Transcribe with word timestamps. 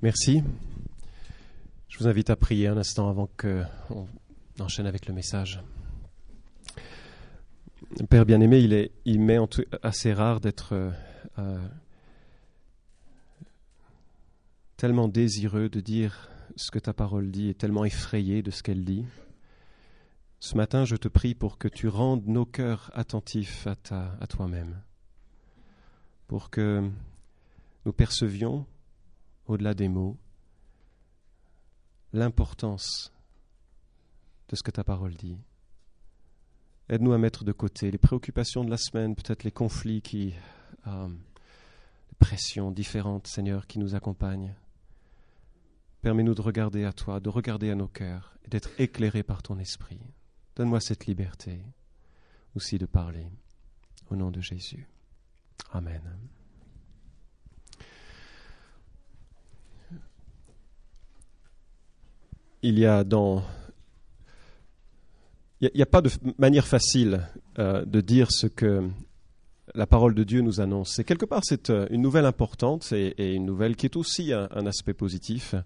Merci. 0.00 0.44
Je 1.88 1.98
vous 1.98 2.06
invite 2.06 2.30
à 2.30 2.36
prier 2.36 2.68
un 2.68 2.76
instant 2.76 3.08
avant 3.08 3.28
qu'on 3.36 4.06
enchaîne 4.60 4.86
avec 4.86 5.06
le 5.06 5.14
message. 5.14 5.60
Père 8.08 8.24
bien-aimé, 8.24 8.60
il, 8.60 8.72
est, 8.74 8.92
il 9.04 9.20
m'est 9.20 9.38
assez 9.82 10.12
rare 10.12 10.38
d'être 10.38 10.92
euh, 11.38 11.68
tellement 14.76 15.08
désireux 15.08 15.68
de 15.68 15.80
dire 15.80 16.30
ce 16.54 16.70
que 16.70 16.78
ta 16.78 16.92
parole 16.92 17.32
dit 17.32 17.48
et 17.48 17.54
tellement 17.54 17.84
effrayé 17.84 18.40
de 18.40 18.52
ce 18.52 18.62
qu'elle 18.62 18.84
dit. 18.84 19.04
Ce 20.38 20.56
matin, 20.56 20.84
je 20.84 20.94
te 20.94 21.08
prie 21.08 21.34
pour 21.34 21.58
que 21.58 21.66
tu 21.66 21.88
rendes 21.88 22.24
nos 22.28 22.46
cœurs 22.46 22.92
attentifs 22.94 23.66
à, 23.66 24.26
toi-même, 24.28 24.80
pour 26.28 26.50
que 26.50 26.88
nous 27.84 27.92
percevions 27.92 28.64
au-delà 29.48 29.74
des 29.74 29.88
mots, 29.88 30.16
l'importance 32.12 33.12
de 34.48 34.56
ce 34.56 34.62
que 34.62 34.70
ta 34.70 34.84
parole 34.84 35.14
dit. 35.14 35.38
Aide-nous 36.88 37.12
à 37.12 37.18
mettre 37.18 37.44
de 37.44 37.52
côté 37.52 37.90
les 37.90 37.98
préoccupations 37.98 38.64
de 38.64 38.70
la 38.70 38.78
semaine, 38.78 39.14
peut-être 39.14 39.44
les 39.44 39.50
conflits 39.50 40.00
qui, 40.00 40.34
euh, 40.86 41.08
les 41.08 42.16
pressions 42.18 42.70
différentes, 42.70 43.26
Seigneur, 43.26 43.66
qui 43.66 43.78
nous 43.78 43.94
accompagnent. 43.94 44.54
Permets-nous 46.00 46.34
de 46.34 46.40
regarder 46.40 46.84
à 46.84 46.92
toi, 46.92 47.20
de 47.20 47.28
regarder 47.28 47.70
à 47.70 47.74
nos 47.74 47.88
cœurs 47.88 48.38
et 48.44 48.48
d'être 48.48 48.70
éclairés 48.78 49.22
par 49.22 49.42
ton 49.42 49.58
esprit. 49.58 50.00
Donne-moi 50.56 50.80
cette 50.80 51.06
liberté 51.06 51.60
aussi 52.54 52.78
de 52.78 52.86
parler. 52.86 53.28
Au 54.10 54.16
nom 54.16 54.30
de 54.30 54.40
Jésus. 54.40 54.88
Amen. 55.72 56.00
Il 62.62 62.78
y 62.78 62.86
a 62.86 63.04
dans 63.04 63.42
il 65.60 65.70
n'y 65.74 65.82
a, 65.82 65.86
pas 65.86 66.02
de 66.02 66.10
manière 66.38 66.68
facile 66.68 67.26
euh, 67.58 67.84
de 67.84 68.00
dire 68.00 68.30
ce 68.30 68.46
que 68.46 68.88
la 69.74 69.88
parole 69.88 70.14
de 70.14 70.22
Dieu 70.22 70.40
nous 70.40 70.60
annonce. 70.60 71.00
Et 71.00 71.04
quelque 71.04 71.26
part, 71.26 71.40
c'est 71.42 71.70
euh, 71.70 71.86
une 71.90 72.00
nouvelle 72.00 72.26
importante 72.26 72.92
et, 72.92 73.34
une 73.34 73.44
nouvelle 73.44 73.74
qui 73.74 73.86
est 73.86 73.96
aussi 73.96 74.32
un, 74.32 74.66
aspect 74.66 74.94
positif, 74.94 75.56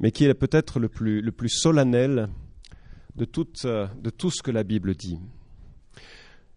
mais 0.00 0.10
qui 0.10 0.26
est 0.26 0.34
peut-être 0.34 0.78
le 0.80 0.90
plus, 0.90 1.22
le 1.22 1.32
plus 1.32 1.48
solennel 1.48 2.28
de 3.16 3.26
euh, 3.64 3.86
de 4.02 4.10
tout 4.10 4.30
ce 4.30 4.42
que 4.42 4.50
la 4.50 4.64
Bible 4.64 4.94
dit. 4.94 5.18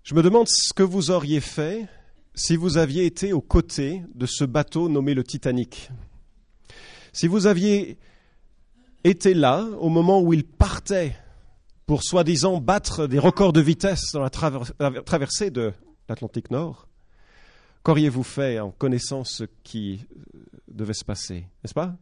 Je 0.03 0.13
me 0.13 0.21
demande 0.21 0.47
ce 0.49 0.73
que 0.73 0.83
vous 0.83 1.11
auriez 1.11 1.39
fait 1.39 1.87
si 2.35 2.57
vous 2.57 2.77
aviez 2.77 3.05
été 3.05 3.31
aux 3.31 3.41
côtés 3.41 4.01
de 4.15 4.25
ce 4.25 4.43
bateau 4.43 4.89
nommé 4.89 5.13
le 5.13 5.23
Titanic. 5.23 5.91
Si 7.13 7.27
vous 7.27 7.47
aviez 7.47 7.97
était 9.03 9.33
là 9.33 9.65
au 9.79 9.89
moment 9.89 10.21
où 10.21 10.33
il 10.33 10.43
partait 10.43 11.15
pour 11.85 12.03
soi-disant 12.03 12.59
battre 12.59 13.07
des 13.07 13.19
records 13.19 13.53
de 13.53 13.61
vitesse 13.61 14.11
dans 14.13 14.21
la, 14.21 14.29
traversée 14.29 15.49
de 15.49 15.73
l'Atlantique 16.07 16.51
Nord, 16.51 16.87
qu'auriez-vous 17.83 18.23
fait 18.23 18.59
en 18.59 18.71
connaissant 18.71 19.23
ce 19.23 19.45
qui 19.63 20.05
euh, 20.35 20.39
devait 20.67 20.93
se 20.93 21.03
passer 21.03 21.47
N'est-ce 21.63 21.73
pas? 21.73 21.95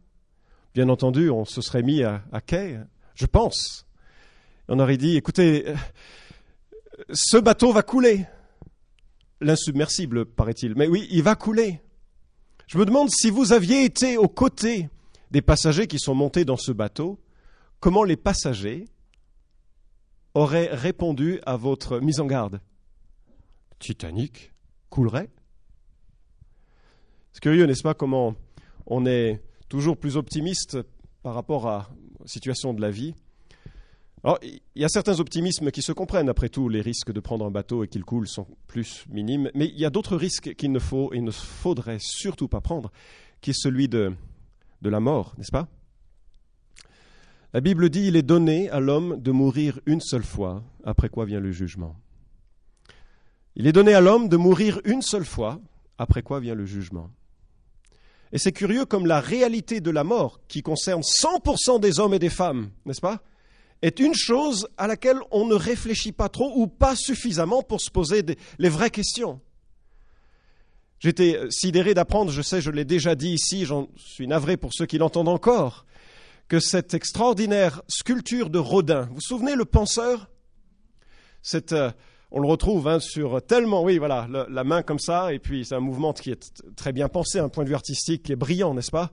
Bien 0.74 0.88
entendu, 0.90 1.30
on 1.30 1.44
se 1.44 1.62
serait 1.62 1.82
mis 1.82 2.02
à, 2.02 2.22
quai, 2.46 2.78
je 3.14 3.26
pense. 3.26 3.86
On 4.68 4.78
aurait 4.78 4.98
dit, 4.98 5.16
écoutez, 5.16 5.68
euh, 5.68 5.74
ce 7.12 7.38
bateau 7.38 7.72
va 7.72 7.82
couler. 7.82 8.26
L'insubmersible, 9.40 10.26
paraît-il. 10.26 10.74
Mais 10.74 10.88
oui, 10.88 11.08
il 11.10 11.22
va 11.22 11.34
couler. 11.34 11.80
Je 12.66 12.76
me 12.76 12.84
demande 12.84 13.08
si 13.10 13.30
vous 13.30 13.52
aviez 13.52 13.84
été 13.84 14.18
aux 14.18 14.28
côtés 14.28 14.90
des 15.30 15.42
passagers 15.42 15.86
qui 15.86 15.98
sont 15.98 16.14
montés 16.14 16.44
dans 16.44 16.56
ce 16.56 16.72
bateau, 16.72 17.18
comment 17.80 18.04
les 18.04 18.16
passagers 18.16 18.84
auraient 20.34 20.68
répondu 20.72 21.40
à 21.44 21.56
votre 21.56 22.00
mise 22.00 22.20
en 22.20 22.26
garde? 22.26 22.60
Titanic. 23.78 24.52
Coulerait 24.90 25.28
C'est 27.32 27.42
curieux, 27.42 27.66
n'est-ce 27.66 27.82
pas, 27.82 27.94
comment 27.94 28.34
on 28.86 29.04
est 29.04 29.42
toujours 29.68 29.98
plus 29.98 30.16
optimiste 30.16 30.78
par 31.22 31.34
rapport 31.34 31.68
à 31.68 31.90
la 32.20 32.26
situation 32.26 32.72
de 32.72 32.80
la 32.80 32.90
vie. 32.90 33.14
Alors, 34.24 34.38
il 34.42 34.60
y 34.74 34.84
a 34.84 34.88
certains 34.88 35.20
optimismes 35.20 35.70
qui 35.70 35.82
se 35.82 35.92
comprennent, 35.92 36.28
après 36.28 36.48
tout, 36.48 36.68
les 36.68 36.80
risques 36.80 37.12
de 37.12 37.20
prendre 37.20 37.44
un 37.44 37.50
bateau 37.50 37.84
et 37.84 37.88
qu'il 37.88 38.04
coule 38.04 38.26
sont 38.26 38.46
plus 38.66 39.04
minimes, 39.10 39.50
mais 39.54 39.66
il 39.66 39.78
y 39.78 39.84
a 39.84 39.90
d'autres 39.90 40.16
risques 40.16 40.54
qu'il 40.54 40.72
ne 40.72 40.78
faut 40.78 41.12
et 41.12 41.20
ne 41.20 41.30
faudrait 41.30 41.98
surtout 42.00 42.48
pas 42.48 42.60
prendre, 42.60 42.90
qui 43.40 43.50
est 43.50 43.60
celui 43.60 43.88
de 43.88 44.12
de 44.82 44.90
la 44.90 45.00
mort, 45.00 45.34
n'est-ce 45.38 45.52
pas? 45.52 45.68
La 47.54 47.60
Bible 47.60 47.88
dit 47.88 48.06
il 48.08 48.16
est 48.16 48.22
donné 48.22 48.68
à 48.70 48.78
l'homme 48.78 49.20
de 49.20 49.30
mourir 49.30 49.80
une 49.86 50.00
seule 50.00 50.24
fois, 50.24 50.62
après 50.84 51.08
quoi 51.08 51.24
vient 51.24 51.40
le 51.40 51.50
jugement? 51.50 51.96
Il 53.56 53.66
est 53.66 53.72
donné 53.72 53.94
à 53.94 54.00
l'homme 54.00 54.28
de 54.28 54.36
mourir 54.36 54.80
une 54.84 55.02
seule 55.02 55.24
fois, 55.24 55.60
après 55.96 56.22
quoi 56.22 56.40
vient 56.40 56.54
le 56.54 56.66
jugement? 56.66 57.10
Et 58.32 58.38
c'est 58.38 58.52
curieux 58.52 58.84
comme 58.84 59.06
la 59.06 59.20
réalité 59.20 59.80
de 59.80 59.90
la 59.90 60.04
mort, 60.04 60.40
qui 60.46 60.62
concerne 60.62 61.00
100% 61.00 61.80
des 61.80 61.98
hommes 61.98 62.14
et 62.14 62.18
des 62.18 62.28
femmes, 62.28 62.70
n'est-ce 62.84 63.00
pas, 63.00 63.22
est 63.80 64.00
une 64.00 64.14
chose 64.14 64.68
à 64.76 64.86
laquelle 64.86 65.18
on 65.30 65.46
ne 65.46 65.54
réfléchit 65.54 66.12
pas 66.12 66.28
trop 66.28 66.52
ou 66.54 66.66
pas 66.66 66.96
suffisamment 66.96 67.62
pour 67.62 67.80
se 67.80 67.90
poser 67.90 68.24
les 68.58 68.68
vraies 68.68 68.90
questions. 68.90 69.40
J'étais 71.00 71.36
euh, 71.36 71.50
sidéré 71.50 71.94
d'apprendre, 71.94 72.30
je 72.30 72.42
sais, 72.42 72.60
je 72.60 72.70
l'ai 72.70 72.84
déjà 72.84 73.14
dit 73.14 73.30
ici, 73.30 73.64
j'en 73.64 73.88
suis 73.96 74.26
navré 74.26 74.56
pour 74.56 74.72
ceux 74.74 74.86
qui 74.86 74.98
l'entendent 74.98 75.28
encore, 75.28 75.86
que 76.48 76.60
cette 76.60 76.94
extraordinaire 76.94 77.82
sculpture 77.88 78.50
de 78.50 78.58
Rodin, 78.58 79.02
vous 79.02 79.16
vous 79.16 79.20
souvenez 79.20 79.54
le 79.54 79.64
penseur? 79.64 80.28
Euh, 81.72 81.90
On 82.30 82.40
le 82.40 82.48
retrouve 82.48 82.88
hein, 82.88 83.00
sur 83.00 83.40
tellement, 83.40 83.82
oui, 83.82 83.98
voilà, 83.98 84.26
la 84.50 84.64
main 84.64 84.82
comme 84.82 84.98
ça, 84.98 85.32
et 85.32 85.38
puis 85.38 85.64
c'est 85.64 85.74
un 85.74 85.80
mouvement 85.80 86.12
qui 86.12 86.30
est 86.30 86.52
très 86.76 86.92
bien 86.92 87.08
pensé, 87.08 87.38
un 87.38 87.48
point 87.48 87.64
de 87.64 87.68
vue 87.68 87.74
artistique 87.74 88.24
qui 88.24 88.32
est 88.32 88.36
brillant, 88.36 88.74
n'est-ce 88.74 88.90
pas? 88.90 89.12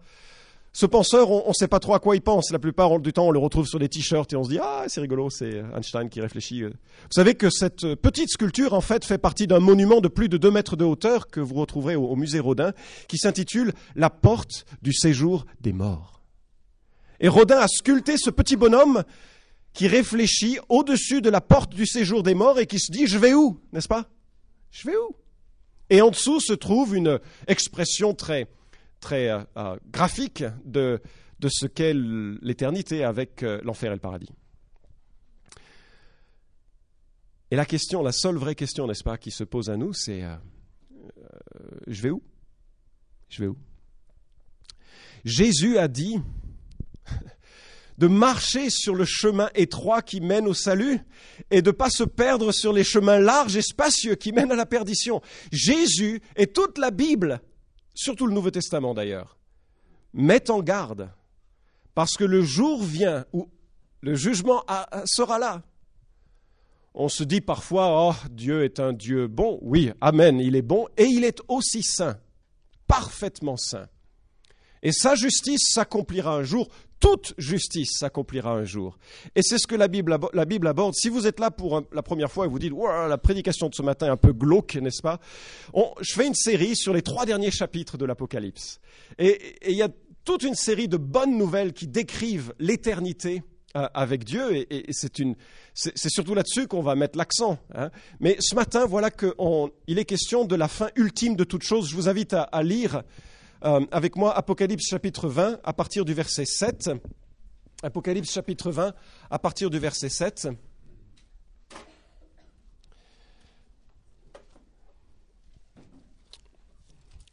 Ce 0.75 0.85
penseur, 0.85 1.31
on 1.31 1.47
ne 1.47 1.53
sait 1.53 1.69
pas 1.69 1.79
trop 1.79 1.93
à 1.93 1.99
quoi 1.99 2.17
il 2.17 2.21
pense. 2.21 2.51
La 2.51 2.59
plupart 2.59 2.99
du 2.99 3.13
temps, 3.13 3.27
on 3.27 3.31
le 3.31 3.39
retrouve 3.39 3.65
sur 3.65 3.79
des 3.79 3.87
t-shirts 3.87 4.33
et 4.33 4.35
on 4.35 4.43
se 4.43 4.49
dit 4.49 4.59
ah 4.61 4.83
c'est 4.87 4.99
rigolo, 4.99 5.29
c'est 5.29 5.63
Einstein 5.73 6.09
qui 6.09 6.19
réfléchit. 6.19 6.63
Vous 6.63 6.71
savez 7.11 7.33
que 7.33 7.49
cette 7.49 7.95
petite 7.95 8.29
sculpture 8.29 8.73
en 8.73 8.81
fait 8.81 9.05
fait 9.05 9.17
partie 9.17 9.47
d'un 9.47 9.61
monument 9.61 10.01
de 10.01 10.09
plus 10.09 10.27
de 10.27 10.35
2 10.35 10.51
mètres 10.51 10.75
de 10.75 10.83
hauteur 10.83 11.27
que 11.27 11.39
vous 11.39 11.55
retrouverez 11.55 11.95
au, 11.95 12.17
musée 12.17 12.41
Rodin, 12.41 12.73
qui 13.07 13.17
s'intitule 13.17 13.71
La 13.95 14.09
porte 14.09 14.65
du 14.81 14.91
séjour 14.91 15.45
des 15.61 15.71
morts. 15.71 16.21
Et 17.21 17.29
Rodin 17.29 17.59
a 17.59 17.69
sculpté 17.69 18.17
ce 18.17 18.29
petit 18.29 18.57
bonhomme 18.57 19.05
qui 19.71 19.87
réfléchit 19.87 20.57
au-dessus 20.67 21.21
de 21.21 21.29
la 21.29 21.39
porte 21.39 21.73
du 21.73 21.85
séjour 21.85 22.21
des 22.21 22.33
morts 22.33 22.59
et 22.59 22.65
qui 22.65 22.79
se 22.79 22.91
dit 22.91 23.07
je 23.07 23.17
vais 23.17 23.33
où, 23.33 23.61
n'est-ce 23.71 23.87
pas? 23.87 24.09
Je 24.71 24.89
vais 24.89 24.97
où? 24.97 25.15
Et 25.89 26.01
en 26.01 26.09
dessous 26.09 26.41
se 26.41 26.51
trouve 26.51 26.97
une 26.97 27.21
expression 27.47 28.13
très 28.13 28.49
très 29.05 29.29
euh, 29.29 29.43
euh, 29.57 29.77
graphique 29.91 30.43
de, 30.65 30.99
de 31.39 31.49
ce 31.51 31.67
qu'est 31.67 31.93
l'éternité 31.93 33.03
avec 33.03 33.43
euh, 33.43 33.61
l'enfer 33.63 33.91
et 33.91 33.95
le 33.95 34.01
paradis. 34.01 34.31
Et 37.51 37.55
la 37.55 37.67
question, 37.67 38.01
la 38.01 38.11
seule 38.11 38.37
vraie 38.37 38.55
question, 38.55 38.87
n'est-ce 38.87 39.03
pas, 39.03 39.19
qui 39.19 39.29
se 39.29 39.43
pose 39.43 39.69
à 39.69 39.77
nous, 39.77 39.93
c'est 39.93 40.23
je 41.85 42.01
vais 42.01 42.09
où? 42.09 42.23
Je 43.29 43.43
vais 43.43 43.47
où? 43.47 43.57
Jésus 45.23 45.77
a 45.77 45.87
dit 45.87 46.19
de 47.99 48.07
marcher 48.07 48.71
sur 48.71 48.95
le 48.95 49.05
chemin 49.05 49.51
étroit 49.53 50.01
qui 50.01 50.19
mène 50.19 50.47
au 50.47 50.55
salut 50.55 50.99
et 51.51 51.61
de 51.61 51.69
ne 51.69 51.75
pas 51.75 51.91
se 51.91 52.03
perdre 52.03 52.51
sur 52.51 52.73
les 52.73 52.83
chemins 52.83 53.19
larges 53.19 53.55
et 53.55 53.61
spacieux 53.61 54.15
qui 54.15 54.31
mènent 54.31 54.51
à 54.51 54.55
la 54.55 54.65
perdition. 54.65 55.21
Jésus 55.51 56.21
et 56.35 56.47
toute 56.47 56.79
la 56.79 56.89
Bible 56.89 57.39
surtout 57.95 58.27
le 58.27 58.33
Nouveau 58.33 58.51
Testament 58.51 58.93
d'ailleurs, 58.93 59.37
met 60.13 60.51
en 60.51 60.61
garde, 60.61 61.09
parce 61.95 62.13
que 62.13 62.23
le 62.23 62.43
jour 62.43 62.83
vient 62.83 63.25
où 63.33 63.49
le 64.01 64.13
jugement 64.13 64.63
sera 65.05 65.39
là. 65.39 65.63
On 66.93 67.09
se 67.09 67.23
dit 67.23 67.41
parfois, 67.41 68.09
oh, 68.09 68.29
Dieu 68.29 68.63
est 68.63 68.79
un 68.79 68.93
Dieu 68.93 69.27
bon. 69.27 69.59
Oui, 69.61 69.91
Amen, 69.99 70.39
il 70.39 70.55
est 70.55 70.61
bon, 70.61 70.87
et 70.95 71.05
il 71.05 71.23
est 71.23 71.41
aussi 71.47 71.81
saint, 71.83 72.19
parfaitement 72.87 73.57
saint. 73.57 73.87
Et 74.83 74.91
sa 74.91 75.15
justice 75.15 75.73
s'accomplira 75.73 76.35
un 76.35 76.43
jour, 76.43 76.69
toute 77.05 77.35
justice 77.37 77.99
s'accomplira 77.99 78.51
un 78.51 78.63
jour. 78.63 78.97
Et 79.35 79.43
c'est 79.43 79.59
ce 79.59 79.67
que 79.67 79.75
la 79.75 79.87
Bible, 79.87 80.11
aborde. 80.67 80.95
Si 80.95 81.09
vous 81.09 81.27
êtes 81.27 81.39
là 81.39 81.51
pour 81.51 81.83
la 81.91 82.01
première 82.01 82.31
fois 82.31 82.45
et 82.45 82.49
vous 82.49 82.57
dites, 82.57 82.73
la 82.73 83.17
prédication 83.19 83.69
de 83.69 83.75
ce 83.75 83.83
matin 83.83 84.07
est 84.07 84.09
un 84.09 84.17
peu 84.17 84.33
glauque, 84.33 84.75
n'est-ce 84.75 85.03
pas? 85.03 85.19
Je 86.01 86.13
fais 86.15 86.25
une 86.25 86.33
série 86.33 86.75
sur 86.75 86.93
les 86.93 87.03
trois 87.03 87.27
derniers 87.27 87.51
chapitres 87.51 87.99
de 87.99 88.05
l'Apocalypse. 88.05 88.79
Et 89.19 89.55
il 89.67 89.75
y 89.75 89.83
a 89.83 89.89
toute 90.23 90.41
une 90.41 90.55
série 90.55 90.87
de 90.87 90.97
bonnes 90.97 91.37
nouvelles 91.37 91.73
qui 91.73 91.85
décrivent 91.85 92.55
l'éternité 92.57 93.43
euh, 93.75 93.87
avec 93.93 94.23
Dieu, 94.23 94.55
et, 94.55 94.87
c'est 94.89 96.09
surtout 96.09 96.33
là-dessus 96.33 96.65
qu'on 96.65 96.81
va 96.81 96.95
mettre 96.95 97.19
l'accent. 97.19 97.59
Hein. 97.75 97.91
Mais 98.19 98.37
ce 98.39 98.55
matin, 98.55 98.87
voilà 98.87 99.11
qu'il 99.11 99.99
est 99.99 100.05
question 100.05 100.43
de 100.45 100.55
la 100.55 100.67
fin 100.67 100.89
ultime 100.95 101.35
de 101.35 101.43
toute 101.43 101.61
chose. 101.61 101.87
Je 101.87 101.95
vous 101.95 102.09
invite 102.09 102.33
à, 102.33 102.63
lire 102.63 103.03
euh, 103.65 103.85
avec 103.91 104.15
moi 104.15 104.35
Apocalypse 104.37 104.87
chapitre 104.87 105.27
20 105.27 105.59
à 105.63 105.73
partir 105.73 106.05
du 106.05 106.13
verset 106.13 106.45
7. 106.45 106.91
Apocalypse 107.81 108.31
chapitre 108.31 108.71
20 108.71 108.93
à 109.29 109.39
partir 109.39 109.69
du 109.69 109.79
verset 109.79 110.09
7. 110.09 110.49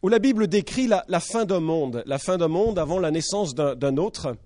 où 0.03 0.09
la 0.09 0.19
Bible 0.19 0.49
décrit 0.49 0.89
la, 0.89 1.05
la 1.07 1.21
fin 1.21 1.45
d'un 1.45 1.61
monde, 1.61 2.03
la 2.07 2.19
fin 2.19 2.37
d'un 2.37 2.49
monde 2.49 2.77
avant 2.79 2.99
la 2.99 3.13
naissance 3.13 3.55
d'un 3.55 3.97
autre. 3.97 4.37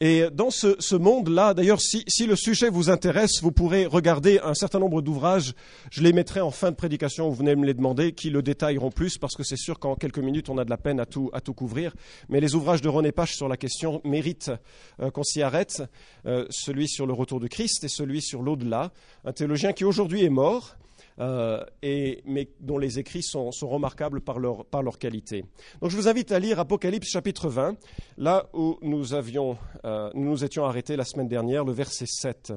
Et 0.00 0.24
dans 0.30 0.50
ce, 0.50 0.94
monde-là, 0.94 1.54
d'ailleurs, 1.54 1.80
si, 1.80 2.04
le 2.26 2.36
sujet 2.36 2.68
vous 2.68 2.90
intéresse, 2.90 3.40
vous 3.40 3.50
pourrez 3.50 3.86
regarder 3.86 4.38
un 4.40 4.52
certain 4.52 4.78
nombre 4.78 5.00
d'ouvrages. 5.00 5.54
Je 5.90 6.02
les 6.02 6.12
mettrai 6.12 6.42
en 6.42 6.50
fin 6.50 6.70
de 6.70 6.76
prédication, 6.76 7.28
vous 7.30 7.34
venez 7.34 7.56
me 7.56 7.64
les 7.64 7.72
demander, 7.72 8.12
qui 8.12 8.28
le 8.28 8.42
détailleront 8.42 8.90
plus, 8.90 9.16
parce 9.16 9.34
que 9.34 9.42
c'est 9.42 9.56
sûr 9.56 9.78
qu'en 9.78 9.94
quelques 9.94 10.18
minutes, 10.18 10.50
on 10.50 10.58
a 10.58 10.64
de 10.66 10.70
la 10.70 10.76
peine 10.76 11.00
à 11.00 11.06
tout, 11.06 11.30
couvrir. 11.54 11.94
Mais 12.28 12.40
les 12.40 12.54
ouvrages 12.54 12.82
de 12.82 12.88
René 12.88 13.10
Pache 13.10 13.36
sur 13.36 13.48
la 13.48 13.56
question 13.56 14.02
méritent 14.04 14.52
euh, 15.00 15.10
qu'on 15.10 15.22
s'y 15.22 15.40
arrête. 15.40 15.82
Euh, 16.26 16.46
celui 16.50 16.88
sur 16.88 17.06
le 17.06 17.14
retour 17.14 17.40
de 17.40 17.46
Christ 17.46 17.84
et 17.84 17.88
celui 17.88 18.20
sur 18.20 18.42
l'au-delà. 18.42 18.92
Un 19.24 19.32
théologien 19.32 19.72
qui 19.72 19.84
aujourd'hui 19.84 20.24
est 20.24 20.30
mort, 20.30 20.76
euh, 21.18 21.64
mais 21.82 22.48
dont 22.60 22.78
les 22.78 22.98
écrits 22.98 23.22
sont, 23.22 23.50
remarquables 23.62 24.20
par 24.20 24.38
leur, 24.38 24.64
par 24.64 24.82
leur, 24.82 24.98
qualité. 24.98 25.44
Donc 25.80 25.90
je 25.90 25.96
vous 25.96 26.08
invite 26.08 26.32
à 26.32 26.38
lire 26.38 26.58
Apocalypse 26.58 27.08
chapitre 27.08 27.48
20, 27.48 27.76
là 28.18 28.46
où 28.52 28.78
nous, 28.82 29.14
avions, 29.14 29.56
euh, 29.84 30.10
nous 30.14 30.30
nous 30.30 30.44
étions 30.44 30.64
arrêtés 30.64 30.96
la 30.96 31.04
semaine 31.04 31.28
dernière, 31.28 31.64
le 31.64 31.72
verset 31.72 32.06
7. 32.06 32.52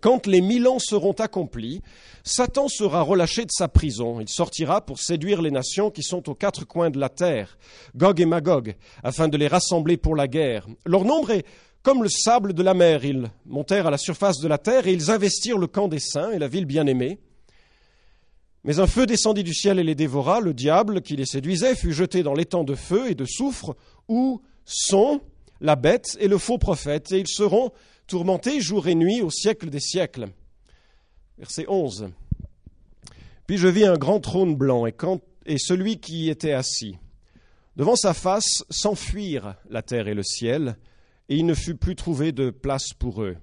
Quand 0.00 0.26
les 0.28 0.40
mille 0.40 0.68
ans 0.68 0.78
seront 0.78 1.12
accomplis, 1.12 1.82
Satan 2.22 2.68
sera 2.68 3.02
relâché 3.02 3.44
de 3.44 3.50
sa 3.50 3.66
prison. 3.66 4.20
Il 4.20 4.28
sortira 4.28 4.84
pour 4.84 5.00
séduire 5.00 5.42
les 5.42 5.50
nations 5.50 5.90
qui 5.90 6.04
sont 6.04 6.28
aux 6.28 6.34
quatre 6.34 6.64
coins 6.64 6.90
de 6.90 7.00
la 7.00 7.08
terre, 7.08 7.58
Gog 7.96 8.20
et 8.20 8.26
Magog, 8.26 8.76
afin 9.02 9.26
de 9.26 9.36
les 9.36 9.48
rassembler 9.48 9.96
pour 9.96 10.14
la 10.14 10.28
guerre. 10.28 10.66
Leur 10.86 11.04
nombre 11.04 11.32
est 11.32 11.44
comme 11.82 12.02
le 12.02 12.08
sable 12.08 12.52
de 12.52 12.62
la 12.62 12.74
mer. 12.74 13.04
Ils 13.04 13.30
montèrent 13.46 13.88
à 13.88 13.90
la 13.90 13.98
surface 13.98 14.38
de 14.38 14.48
la 14.48 14.58
terre 14.58 14.86
et 14.86 14.92
ils 14.92 15.10
investirent 15.10 15.58
le 15.58 15.66
camp 15.66 15.88
des 15.88 15.98
saints 15.98 16.30
et 16.30 16.38
la 16.38 16.48
ville 16.48 16.66
bien-aimée. 16.66 17.18
Mais 18.64 18.78
un 18.78 18.86
feu 18.86 19.06
descendit 19.06 19.44
du 19.44 19.54
ciel 19.54 19.78
et 19.78 19.84
les 19.84 19.94
dévora. 19.94 20.40
Le 20.40 20.52
diable 20.52 21.00
qui 21.00 21.16
les 21.16 21.26
séduisait 21.26 21.74
fut 21.74 21.92
jeté 21.92 22.22
dans 22.22 22.34
l'étang 22.34 22.64
de 22.64 22.74
feu 22.74 23.10
et 23.10 23.14
de 23.14 23.24
soufre 23.24 23.76
où 24.08 24.42
sont 24.64 25.20
la 25.60 25.76
bête 25.76 26.16
et 26.20 26.28
le 26.28 26.38
faux 26.38 26.58
prophète, 26.58 27.12
et 27.12 27.18
ils 27.18 27.28
seront 27.28 27.70
tourmentés 28.06 28.60
jour 28.60 28.88
et 28.88 28.94
nuit 28.94 29.22
au 29.22 29.30
siècle 29.30 29.70
des 29.70 29.80
siècles. 29.80 30.28
Verset 31.38 31.64
11. 31.68 32.10
Puis 33.46 33.56
je 33.56 33.68
vis 33.68 33.84
un 33.84 33.96
grand 33.96 34.20
trône 34.20 34.54
blanc 34.56 34.86
et, 34.86 35.58
celui 35.58 35.98
qui 35.98 36.24
y 36.24 36.30
était 36.30 36.52
assis. 36.52 36.96
Devant 37.76 37.96
sa 37.96 38.14
face 38.14 38.64
s'enfuirent 38.68 39.54
la 39.68 39.82
terre 39.82 40.08
et 40.08 40.14
le 40.14 40.22
ciel, 40.22 40.76
et 41.28 41.36
il 41.36 41.46
ne 41.46 41.54
fut 41.54 41.76
plus 41.76 41.96
trouvé 41.96 42.32
de 42.32 42.50
place 42.50 42.92
pour 42.98 43.22
eux. 43.22 43.36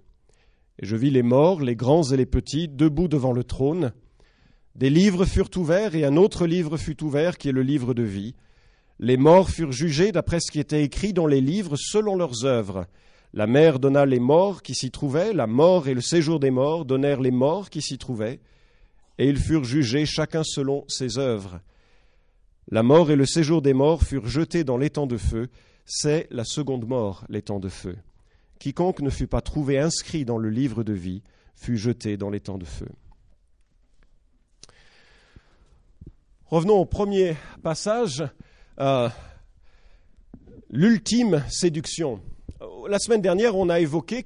Et 0.79 0.85
je 0.85 0.95
vis 0.95 1.09
les 1.09 1.23
morts, 1.23 1.61
les 1.61 1.75
grands 1.75 2.11
et 2.11 2.17
les 2.17 2.25
petits, 2.25 2.67
debout 2.67 3.07
devant 3.07 3.31
le 3.31 3.43
trône. 3.43 3.93
Des 4.77 4.91
livres 4.91 5.25
furent 5.25 5.49
ouverts 5.55 5.95
et 5.95 6.05
un 6.05 6.17
autre 6.17 6.45
livre 6.45 6.77
fut 6.77 7.03
ouvert 7.03 7.39
qui 7.39 7.49
est 7.49 7.53
le 7.53 7.63
livre 7.63 7.95
de 7.95 8.03
vie. 8.03 8.35
Les 8.99 9.17
morts 9.17 9.49
furent 9.49 9.71
jugés 9.71 10.11
d'après 10.11 10.39
ce 10.39 10.51
qui 10.51 10.59
était 10.59 10.83
écrit 10.83 11.13
dans 11.13 11.25
les 11.25 11.41
livres 11.41 11.75
selon 11.75 12.15
leurs 12.15 12.45
œuvres. 12.45 12.85
La 13.33 13.47
mer 13.47 13.79
donna 13.79 14.05
les 14.05 14.19
morts 14.19 14.61
qui 14.61 14.75
s'y 14.75 14.91
trouvaient, 14.91 15.33
la 15.33 15.47
mort 15.47 15.87
et 15.87 15.95
le 15.95 16.01
séjour 16.01 16.39
des 16.39 16.51
morts 16.51 16.85
donnèrent 16.85 17.21
les 17.21 17.31
morts 17.31 17.71
qui 17.71 17.81
s'y 17.81 17.97
trouvaient, 17.97 18.39
et 19.17 19.27
ils 19.27 19.39
furent 19.39 19.63
jugés 19.63 20.05
chacun 20.05 20.43
selon 20.43 20.85
ses 20.87 21.17
œuvres. 21.17 21.59
La 22.69 22.83
mort 22.83 23.09
et 23.09 23.15
le 23.15 23.25
séjour 23.25 23.63
des 23.63 23.73
morts 23.73 24.03
furent 24.03 24.27
jetés 24.27 24.63
dans 24.63 24.77
l'étang 24.77 25.07
de 25.07 25.17
feu, 25.17 25.47
c'est 25.85 26.27
la 26.29 26.43
seconde 26.43 26.87
mort, 26.87 27.25
l'étang 27.29 27.59
de 27.59 27.69
feu. 27.69 27.95
Quiconque 28.59 29.01
ne 29.01 29.09
fut 29.09 29.27
pas 29.27 29.41
trouvé 29.41 29.79
inscrit 29.79 30.23
dans 30.23 30.37
le 30.37 30.51
livre 30.51 30.83
de 30.83 30.93
vie 30.93 31.23
fut 31.55 31.77
jeté 31.77 32.15
dans 32.15 32.29
l'étang 32.29 32.59
de 32.59 32.65
feu. 32.65 32.87
Revenons 36.49 36.77
au 36.77 36.85
premier 36.85 37.35
passage, 37.61 38.23
euh, 38.79 39.09
l'ultime 40.69 41.43
séduction. 41.49 42.21
La 42.87 42.99
semaine 42.99 43.21
dernière, 43.21 43.57
on 43.57 43.67
a 43.67 43.81
évoqué 43.81 44.25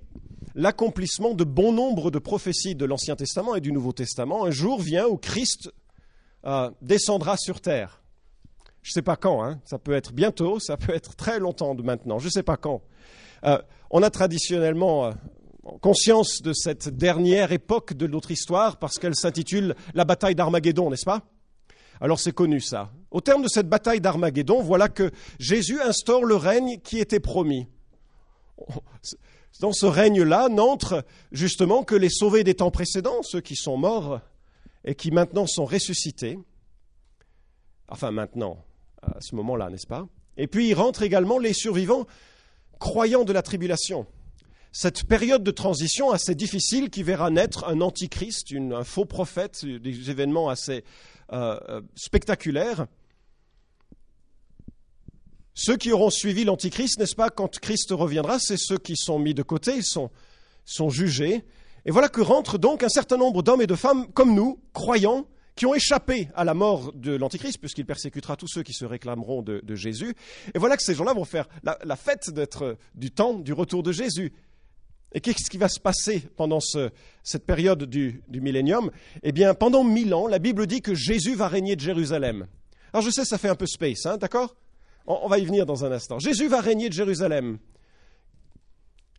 l'accomplissement 0.54 1.34
de 1.34 1.44
bon 1.44 1.72
nombre 1.72 2.12
de 2.12 2.20
prophéties 2.20 2.76
de 2.76 2.86
l'Ancien 2.86 3.16
Testament 3.16 3.56
et 3.56 3.60
du 3.60 3.72
Nouveau 3.72 3.92
Testament. 3.92 4.46
Un 4.46 4.52
jour 4.52 4.80
vient 4.80 5.08
où 5.08 5.18
Christ 5.18 5.72
euh, 6.46 6.70
descendra 6.84 7.38
sur 7.38 7.60
terre. 7.60 8.04
Je 8.84 8.92
ne 8.92 8.94
sais 8.94 9.02
pas 9.02 9.16
quand, 9.16 9.44
hein. 9.44 9.60
ça 9.66 9.80
peut 9.80 9.94
être 9.94 10.14
bientôt, 10.14 10.60
ça 10.60 10.78
peut 10.78 10.94
être 10.94 11.16
très 11.16 11.40
longtemps 11.40 11.74
de 11.74 11.82
maintenant, 11.82 12.20
je 12.20 12.26
ne 12.26 12.32
sais 12.32 12.44
pas 12.44 12.56
quand. 12.56 12.84
Euh, 13.46 13.58
on 13.90 14.04
a 14.04 14.12
traditionnellement 14.12 15.08
euh, 15.08 15.12
conscience 15.82 16.44
de 16.44 16.54
cette 16.54 16.90
dernière 16.90 17.52
époque 17.52 17.94
de 17.96 18.06
notre 18.06 18.30
histoire 18.30 18.78
parce 18.78 19.00
qu'elle 19.00 19.16
s'intitule 19.16 19.74
la 19.96 20.06
bataille 20.06 20.36
d'Armageddon, 20.36 20.92
n'est-ce 20.92 21.06
pas? 21.06 21.24
Alors 22.02 22.20
c'est 22.20 22.34
connu 22.34 22.60
ça. 22.60 22.92
Au 23.12 23.22
terme 23.22 23.44
de 23.44 23.48
cette 23.48 23.70
bataille 23.70 24.02
d'Armageddon, 24.02 24.62
voilà 24.62 24.90
que 24.90 25.12
Jésus 25.40 25.80
instaure 25.80 26.26
le 26.26 26.36
règne 26.36 26.80
qui 26.80 26.98
était 26.98 27.20
promis. 27.20 27.68
Dans 29.60 29.72
ce 29.72 29.86
règne-là 29.86 30.50
n'entrent 30.50 31.06
justement 31.32 31.84
que 31.84 31.94
les 31.94 32.10
sauvés 32.10 32.44
des 32.44 32.56
temps 32.56 32.72
précédents, 32.72 33.22
ceux 33.22 33.42
qui 33.42 33.56
sont 33.56 33.78
morts 33.78 34.20
et 34.84 34.96
qui 34.96 35.12
maintenant 35.12 35.46
sont 35.46 35.66
ressuscités. 35.66 36.40
Enfin 37.88 38.10
maintenant, 38.10 38.58
à 39.04 39.22
ce 39.22 39.36
moment-là, 39.36 39.70
n'est-ce 39.70 39.88
pas? 39.88 40.08
Et 40.38 40.48
puis 40.48 40.70
y 40.70 40.74
rentrent 40.74 41.04
également 41.04 41.38
les 41.38 41.54
survivants 41.54 42.08
croyants 42.80 43.26
de 43.26 43.34
la 43.34 43.44
tribulation. 43.44 44.08
Cette 44.72 45.04
période 45.04 45.44
de 45.44 45.52
transition 45.52 46.12
assez 46.12 46.34
difficile 46.34 46.90
qui 46.90 47.04
verra 47.04 47.30
naître 47.30 47.68
un 47.68 47.82
antichrist, 47.82 48.54
un 48.54 48.84
faux 48.86 49.06
prophète, 49.06 49.66
des 49.66 50.10
événements 50.10 50.50
assez 50.50 50.84
euh, 51.34 51.60
euh, 51.70 51.82
spectaculaire. 51.96 52.88
Ceux 55.54 55.78
qui 55.78 55.92
auront 55.92 56.10
suivi 56.10 56.44
l'Antichrist, 56.44 57.00
n'est-ce 57.00 57.16
pas, 57.16 57.30
quand 57.30 57.60
Christ 57.60 57.92
reviendra, 57.92 58.40
c'est 58.40 58.58
ceux 58.58 58.78
qui 58.78 58.96
sont 58.96 59.20
mis 59.20 59.34
de 59.34 59.44
côté, 59.44 59.82
sont, 59.82 60.10
sont 60.66 60.90
jugés. 60.90 61.44
Et 61.86 61.92
voilà 61.92 62.10
que 62.10 62.22
rentrent 62.22 62.58
donc 62.58 62.84
un 62.84 62.90
certain 62.90 63.18
nombre 63.18 63.44
d'hommes 63.44 63.62
et 63.62 63.68
de 63.68 63.76
femmes 63.76 64.12
comme 64.14 64.34
nous, 64.34 64.60
croyants, 64.74 65.26
qui 65.56 65.66
ont 65.66 65.76
échappé 65.76 66.30
à 66.36 66.44
la 66.44 66.54
mort 66.54 66.94
de 66.94 67.14
l'Antichrist, 67.14 67.60
puisqu'il 67.60 67.86
persécutera 67.86 68.36
tous 68.36 68.48
ceux 68.48 68.64
qui 68.64 68.74
se 68.74 68.86
réclameront 68.86 69.42
de, 69.42 69.76
Jésus. 69.76 70.16
Et 70.54 70.60
voilà 70.60 70.78
que 70.78 70.84
ces 70.84 70.96
gens-là 70.96 71.14
vont 71.14 71.26
faire 71.26 71.48
la, 71.64 71.78
la 71.84 71.96
fête 71.96 72.30
d'être 72.30 72.78
du 72.96 73.12
temps 73.12 73.36
du 73.36 73.54
retour 73.54 73.84
de 73.84 73.92
Jésus. 73.92 74.34
Et 75.14 75.20
qu'est-ce 75.20 75.50
qui 75.50 75.58
va 75.58 75.68
se 75.68 75.80
passer 75.80 76.22
pendant 76.38 76.60
cette 76.60 77.46
période 77.46 77.84
du, 77.84 78.24
millénium? 78.30 78.92
Eh 79.24 79.32
bien, 79.32 79.54
pendant 79.54 79.84
mille 79.84 80.14
ans, 80.14 80.28
la 80.28 80.40
Bible 80.40 80.68
dit 80.68 80.82
que 80.82 80.96
Jésus 80.96 81.36
va 81.36 81.48
régner 81.48 81.76
de 81.76 81.82
Jérusalem. 81.82 82.48
Alors 82.94 83.04
je 83.04 83.10
sais, 83.10 83.26
ça 83.26 83.38
fait 83.38 83.50
un 83.50 83.56
peu 83.56 83.68
space, 83.68 84.06
hein, 84.06 84.18
d'accord? 84.18 84.56
On, 85.06 85.20
on 85.24 85.28
va 85.28 85.40
y 85.40 85.46
venir 85.46 85.66
dans 85.66 85.84
un 85.84 85.92
instant. 85.92 86.20
Jésus 86.20 86.48
va 86.48 86.62
régner 86.62 86.88
de 86.88 86.94
Jérusalem. 86.94 87.58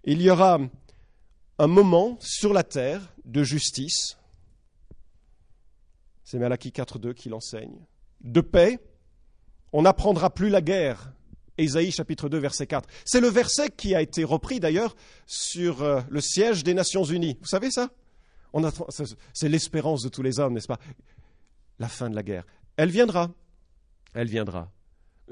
Il 0.04 0.20
y 0.22 0.30
aura 0.30 0.58
un 1.58 1.66
moment 1.66 2.16
sur 2.20 2.52
la 2.52 2.64
terre 2.64 3.14
de 3.24 3.44
justice. 3.44 4.16
C'est 6.24 6.38
Malachie 6.38 6.70
4.2 6.70 7.14
qui 7.14 7.28
l'enseigne. 7.28 7.78
De 8.20 8.40
paix. 8.40 8.78
On 9.72 9.82
n'apprendra 9.82 10.30
plus 10.30 10.48
la 10.48 10.60
guerre 10.60 11.12
Ésaïe 11.62 11.90
chapitre 11.90 12.28
2 12.28 12.38
verset 12.38 12.66
4. 12.66 12.88
C'est 13.04 13.20
le 13.20 13.28
verset 13.28 13.70
qui 13.70 13.94
a 13.94 14.02
été 14.02 14.24
repris 14.24 14.60
d'ailleurs 14.60 14.94
sur 15.26 15.82
euh, 15.82 16.00
le 16.10 16.20
siège 16.20 16.64
des 16.64 16.74
Nations 16.74 17.04
Unies. 17.04 17.38
Vous 17.40 17.48
savez 17.48 17.70
ça? 17.70 17.90
C'est 19.32 19.48
l'espérance 19.48 20.02
de 20.02 20.08
tous 20.08 20.22
les 20.22 20.38
hommes, 20.38 20.54
n'est-ce 20.54 20.68
pas? 20.68 20.78
La 21.78 21.88
fin 21.88 22.10
de 22.10 22.14
la 22.14 22.22
guerre. 22.22 22.44
Elle 22.76 22.90
viendra. 22.90 23.30
Elle 24.14 24.28
viendra. 24.28 24.70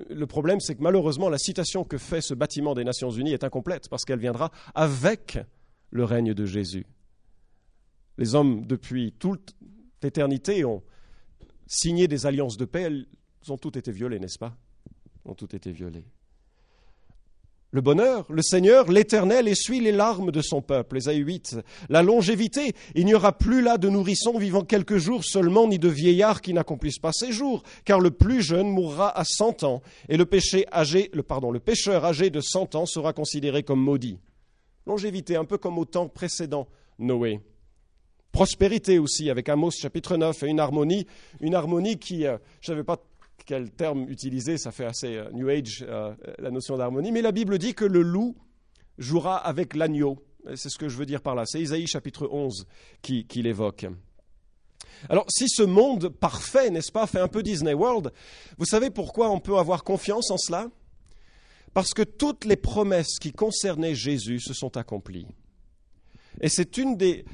Le 0.09 0.27
problème, 0.27 0.61
c'est 0.61 0.75
que 0.75 0.83
malheureusement, 0.83 1.29
la 1.29 1.39
citation 1.39 1.85
que 1.85 1.99
fait 1.99 2.23
ce 2.23 2.33
bâtiment 2.33 2.75
des 2.75 2.85
Nations 2.85 3.11
Unies 3.11 3.33
est 3.33 3.45
incomplète 3.45 3.89
parce 3.89 4.05
qu'elle 4.05 4.19
viendra 4.21 4.51
avec 4.75 5.39
le 5.91 6.05
règne 6.05 6.33
de 6.33 6.47
Jésus. 6.47 6.87
Les 8.17 8.35
hommes, 8.35 8.67
depuis 8.67 9.13
toute 9.19 9.55
l'éternité, 10.03 10.65
ont 10.65 10.83
signé 11.67 12.09
des 12.09 12.27
alliances 12.27 12.57
de 12.57 12.65
paix. 12.65 12.83
Elles 12.83 13.07
ont 13.49 13.59
toutes 13.59 13.77
été 13.77 13.93
violées, 13.93 14.19
n'est-ce 14.19 14.39
pas? 14.39 14.57
Ont 15.25 15.35
toutes 15.35 15.55
été 15.55 15.73
violées. 15.73 16.05
Le 17.73 17.81
bonheur, 17.81 18.27
le 18.31 18.43
Seigneur, 18.43 18.91
l'Éternel 18.91 19.47
essuie 19.47 19.79
les 19.79 19.93
larmes 19.93 20.33
de 20.33 20.43
son 20.43 20.61
peuple. 20.61 20.97
Ésaïe 20.97 21.19
8. 21.19 21.59
La 21.89 22.03
longévité, 22.03 22.73
il 22.97 23.05
n'y 23.05 23.15
aura 23.15 23.31
plus 23.39 23.63
là 23.63 23.79
de 23.79 23.89
nourrissons 23.89 24.37
vivant 24.39 24.65
quelques 24.65 24.97
jours 24.97 25.23
seulement, 25.25 25.69
ni 25.69 25.79
de 25.79 25.89
vieillards 25.89 26.41
qui 26.41 26.53
n'accomplissent 26.53 26.99
pas 26.99 27.13
ses 27.13 27.31
jours, 27.31 27.63
car 27.85 28.01
le 28.01 28.11
plus 28.11 28.43
jeune 28.43 28.69
mourra 28.69 29.17
à 29.17 29.23
cent 29.25 29.63
ans, 29.63 29.83
et 30.09 30.17
le, 30.17 30.27
péché 30.27 30.67
âgé, 30.73 31.11
le, 31.15 31.23
pardon, 31.23 31.53
le 31.53 31.61
pécheur 31.61 32.05
âgé 32.05 32.31
de 32.31 32.41
cent 32.41 32.75
ans 32.75 32.87
sera 32.87 33.13
considéré 33.13 33.63
comme 33.63 33.81
maudit. 33.81 34.19
Longévité, 34.85 35.37
un 35.37 35.45
peu 35.45 35.57
comme 35.57 35.79
au 35.79 35.85
temps 35.85 36.09
précédent, 36.09 36.67
Noé. 36.99 37.41
Prospérité 38.33 38.99
aussi, 38.99 39.31
avec 39.31 39.49
Amos 39.49 39.71
chapitre 39.71 40.17
9, 40.17 40.43
et 40.43 40.47
une 40.49 40.59
harmonie, 40.59 41.07
une 41.41 41.55
harmonie 41.55 41.99
qui, 41.99 42.27
euh, 42.27 42.39
je 42.61 42.73
n'avais 42.73 42.85
pas 42.85 42.97
quel 43.45 43.71
terme 43.71 44.09
utiliser, 44.09 44.59
ça 44.59 44.73
fait 44.73 44.85
assez 44.85 45.17
euh, 45.17 45.31
New 45.33 45.49
Age, 45.49 45.85
euh, 45.89 46.15
la 46.39 46.51
notion 46.51 46.77
d'harmonie, 46.77 47.13
mais 47.13 47.23
la 47.23 47.33
Bible 47.33 47.59
dit 47.59 47.75
que 47.75 47.85
le 47.85 48.03
loup 48.03 48.37
jouera 48.99 49.37
avec 49.37 49.75
l'agneau. 49.75 50.19
C'est 50.55 50.69
ce 50.71 50.79
que 50.79 50.89
je 50.89 50.97
veux 50.97 51.07
dire 51.07 51.21
par 51.21 51.35
là. 51.35 51.45
C'est 51.47 51.61
Isaïe 51.61 51.87
chapitre 51.87 52.29
11 52.31 52.67
qui, 53.03 53.27
qui 53.27 53.43
l'évoque. 53.43 53.87
Alors, 55.09 55.27
si 55.31 55.49
ce 55.49 55.63
monde 55.63 56.09
parfait, 56.09 56.71
n'est-ce 56.71 56.93
pas, 56.93 57.07
fait 57.07 57.21
un 57.21 57.29
peu 57.29 57.43
Disney 57.43 57.75
World, 57.75 58.13
vous 58.59 58.67
savez 58.67 58.91
pourquoi 58.91 59.31
on 59.31 59.41
peut 59.41 59.57
avoir 59.57 59.85
confiance 59.85 60.31
en 60.31 60.39
cela? 60.39 60.69
Parce 61.73 61.95
que 61.95 62.03
toutes 62.03 62.45
les 62.45 62.57
promesses 62.57 63.19
qui 63.21 63.33
concernaient 63.33 63.95
Jésus 63.95 64.41
se 64.41 64.55
sont 64.55 64.77
accomplies. 64.77 65.27
Et 66.41 66.49
c'est 66.49 66.77
une 66.79 66.97
des, 66.97 67.25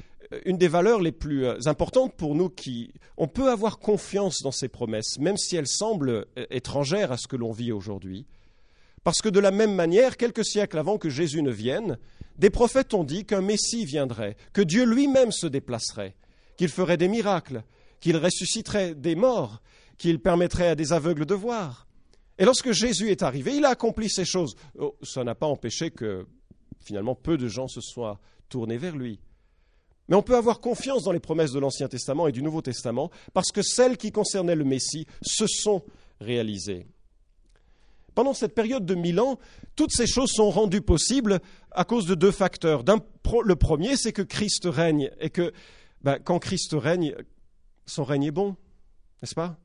une 0.45 0.57
des 0.57 0.67
valeurs 0.67 1.01
les 1.01 1.11
plus 1.11 1.45
euh, 1.45 1.57
importantes 1.65 2.13
pour 2.15 2.35
nous 2.35 2.49
qui 2.49 2.91
on 3.17 3.27
peut 3.27 3.49
avoir 3.49 3.79
confiance 3.79 4.41
dans 4.41 4.51
ces 4.51 4.67
promesses, 4.67 5.17
même 5.19 5.37
si 5.37 5.55
elles 5.55 5.67
semblent 5.67 6.25
euh, 6.37 6.45
étrangères 6.49 7.11
à 7.11 7.17
ce 7.17 7.27
que 7.27 7.35
l'on 7.35 7.51
vit 7.51 7.71
aujourd'hui. 7.71 8.25
Parce 9.03 9.21
que 9.21 9.29
de 9.29 9.39
la 9.39 9.51
même 9.51 9.73
manière, 9.73 10.17
quelques 10.17 10.45
siècles 10.45 10.77
avant 10.77 10.97
que 10.97 11.09
Jésus 11.09 11.41
ne 11.41 11.51
vienne, 11.51 11.97
des 12.37 12.49
prophètes 12.49 12.93
ont 12.93 13.03
dit 13.03 13.25
qu'un 13.25 13.41
Messie 13.41 13.85
viendrait, 13.85 14.35
que 14.53 14.61
Dieu 14.61 14.85
lui-même 14.85 15.31
se 15.31 15.47
déplacerait, 15.47 16.15
qu'il 16.57 16.69
ferait 16.69 16.97
des 16.97 17.07
miracles, 17.07 17.63
qu'il 18.01 18.17
ressusciterait 18.17 18.95
des 18.95 19.15
morts, 19.15 19.61
qu'il 19.97 20.19
permettrait 20.19 20.67
à 20.67 20.75
des 20.75 20.93
aveugles 20.93 21.25
de 21.25 21.35
voir. 21.35 21.87
Et 22.37 22.45
lorsque 22.45 22.71
Jésus 22.71 23.09
est 23.09 23.23
arrivé, 23.23 23.55
il 23.55 23.65
a 23.65 23.69
accompli 23.69 24.09
ces 24.09 24.25
choses. 24.25 24.55
Oh, 24.77 24.95
ça 25.01 25.23
n'a 25.23 25.33
pas 25.33 25.47
empêché 25.47 25.89
que 25.89 26.27
finalement 26.79 27.15
peu 27.15 27.37
de 27.37 27.47
gens 27.47 27.67
se 27.67 27.81
soient 27.81 28.19
tournés 28.49 28.77
vers 28.77 28.95
lui. 28.95 29.19
Mais 30.07 30.15
on 30.15 30.21
peut 30.21 30.37
avoir 30.37 30.59
confiance 30.59 31.03
dans 31.03 31.11
les 31.11 31.19
promesses 31.19 31.51
de 31.51 31.59
l'Ancien 31.59 31.87
Testament 31.87 32.27
et 32.27 32.31
du 32.31 32.41
Nouveau 32.41 32.61
Testament 32.61 33.11
parce 33.33 33.51
que 33.51 33.61
celles 33.61 33.97
qui 33.97 34.11
concernaient 34.11 34.55
le 34.55 34.63
Messie 34.63 35.05
se 35.21 35.47
sont 35.47 35.83
réalisées. 36.21 36.87
Pendant 38.15 38.33
cette 38.33 38.55
période 38.55 38.85
de 38.85 38.95
mille 38.95 39.19
ans, 39.19 39.37
toutes 39.75 39.91
ces 39.91 40.07
choses 40.07 40.31
sont 40.31 40.49
rendues 40.49 40.81
possibles 40.81 41.39
à 41.71 41.83
cause 41.83 42.07
de 42.07 42.15
deux 42.15 42.31
facteurs. 42.31 42.83
Le 42.83 43.55
premier, 43.55 43.95
c'est 43.95 44.13
que 44.13 44.23
Christ 44.23 44.65
règne 44.65 45.11
et 45.19 45.29
que 45.29 45.51
ben, 46.01 46.17
quand 46.23 46.39
Christ 46.39 46.73
règne, 46.73 47.13
son 47.85 48.03
règne 48.03 48.23
est 48.23 48.31
bon, 48.31 48.55
n'est-ce 49.21 49.35
pas? 49.35 49.57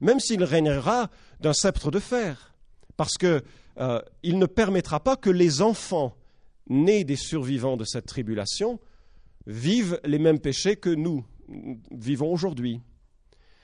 Même 0.00 0.20
s'il 0.20 0.44
régnera 0.44 1.10
d'un 1.40 1.52
sceptre 1.52 1.90
de 1.90 1.98
fer, 1.98 2.54
parce 2.96 3.14
qu'il 3.14 3.42
euh, 3.78 4.00
ne 4.22 4.46
permettra 4.46 5.00
pas 5.00 5.16
que 5.16 5.30
les 5.30 5.62
enfants 5.62 6.14
nés 6.68 7.04
des 7.04 7.16
survivants 7.16 7.76
de 7.76 7.84
cette 7.84 8.06
tribulation 8.06 8.78
vivent 9.46 10.00
les 10.04 10.18
mêmes 10.18 10.40
péchés 10.40 10.76
que 10.76 10.90
nous 10.90 11.24
vivons 11.90 12.32
aujourd'hui. 12.32 12.80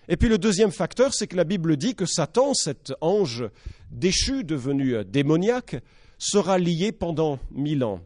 Et 0.08 0.16
puis 0.16 0.28
le 0.28 0.38
deuxième 0.38 0.72
facteur, 0.72 1.14
c'est 1.14 1.26
que 1.26 1.36
la 1.36 1.44
Bible 1.44 1.76
dit 1.76 1.94
que 1.94 2.06
Satan, 2.06 2.54
cet 2.54 2.92
ange 3.00 3.44
déchu, 3.90 4.44
devenu 4.44 5.04
démoniaque, 5.04 5.76
sera 6.18 6.58
lié 6.58 6.92
pendant 6.92 7.38
mille 7.50 7.84
ans. 7.84 8.00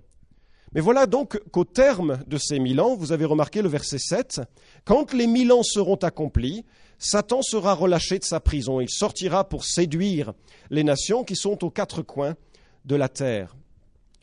Mais 0.72 0.80
voilà 0.80 1.06
donc 1.06 1.40
qu'au 1.52 1.64
terme 1.64 2.22
de 2.26 2.36
ces 2.38 2.58
mille 2.58 2.80
ans, 2.80 2.96
vous 2.96 3.12
avez 3.12 3.24
remarqué 3.24 3.62
le 3.62 3.68
verset 3.68 3.98
7, 3.98 4.42
quand 4.84 5.14
les 5.14 5.26
mille 5.26 5.52
ans 5.52 5.62
seront 5.62 5.96
accomplis, 5.96 6.64
Satan 6.98 7.40
sera 7.42 7.74
relâché 7.74 8.18
de 8.18 8.24
sa 8.24 8.40
prison. 8.40 8.80
Il 8.80 8.90
sortira 8.90 9.48
pour 9.48 9.64
séduire 9.64 10.32
les 10.70 10.84
nations 10.84 11.24
qui 11.24 11.36
sont 11.36 11.64
aux 11.64 11.70
quatre 11.70 12.02
coins 12.02 12.36
de 12.84 12.96
la 12.96 13.08
terre. 13.08 13.56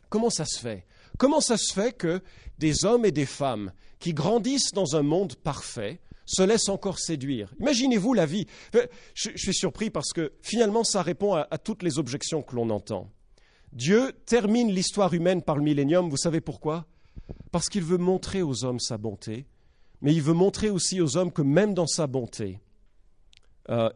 Comment 0.09 0.29
ça 0.29 0.45
se 0.45 0.59
fait? 0.59 0.85
Comment 1.17 1.41
ça 1.41 1.57
se 1.57 1.73
fait 1.73 1.93
que 1.93 2.21
des 2.57 2.85
hommes 2.85 3.05
et 3.05 3.11
des 3.11 3.25
femmes 3.25 3.71
qui 3.99 4.13
grandissent 4.13 4.71
dans 4.73 4.95
un 4.95 5.03
monde 5.03 5.35
parfait 5.35 6.01
se 6.25 6.41
laissent 6.41 6.69
encore 6.69 6.99
séduire? 6.99 7.53
Imaginez-vous 7.59 8.13
la 8.13 8.25
vie. 8.25 8.47
Je, 9.13 9.29
suis 9.35 9.53
surpris 9.53 9.89
parce 9.89 10.11
que 10.13 10.33
finalement 10.41 10.83
ça 10.83 11.01
répond 11.01 11.33
à, 11.33 11.47
à 11.51 11.57
toutes 11.57 11.83
les 11.83 11.99
objections 11.99 12.41
que 12.41 12.55
l'on 12.55 12.69
entend. 12.69 13.09
Dieu 13.71 14.13
termine 14.25 14.71
l'histoire 14.71 15.13
humaine 15.13 15.41
par 15.41 15.57
le 15.57 15.63
millénium, 15.63 16.09
vous 16.09 16.17
savez 16.17 16.41
pourquoi? 16.41 16.85
Parce 17.51 17.69
qu'il 17.69 17.83
veut 17.83 17.97
montrer 17.97 18.41
aux 18.41 18.65
hommes 18.65 18.79
sa 18.79 18.97
bonté, 18.97 19.47
mais 20.01 20.13
il 20.13 20.21
veut 20.21 20.33
montrer 20.33 20.69
aussi 20.69 21.01
aux 21.01 21.17
hommes 21.17 21.31
que 21.31 21.41
même 21.41 21.73
dans 21.73 21.87
sa 21.87 22.05
bonté, 22.05 22.59
euh, 23.69 23.89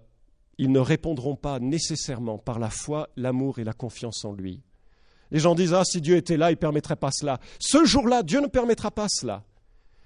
ils 0.58 0.72
ne 0.72 0.80
répondront 0.80 1.36
pas 1.36 1.60
nécessairement 1.60 2.38
par 2.38 2.60
la 2.60 2.70
foi, 2.70 3.10
l'amour 3.16 3.60
et 3.60 3.64
la 3.64 3.74
confiance 3.74 4.26
en 4.26 4.34
lui. 4.34 4.64
Les 5.32 5.40
gens 5.40 5.56
disent, 5.56 5.74
ah, 5.74 5.84
si 5.84 6.02
Dieu 6.02 6.16
était 6.16 6.38
là, 6.38 6.52
il 6.52 6.56
ne 6.56 6.60
permettrait 6.60 6.96
pas 6.96 7.12
cela. 7.12 7.40
Ce 7.60 7.84
jour-là, 7.86 8.24
Dieu 8.24 8.40
ne 8.40 8.48
permettra 8.48 8.92
pas 8.92 9.08
cela. 9.10 9.44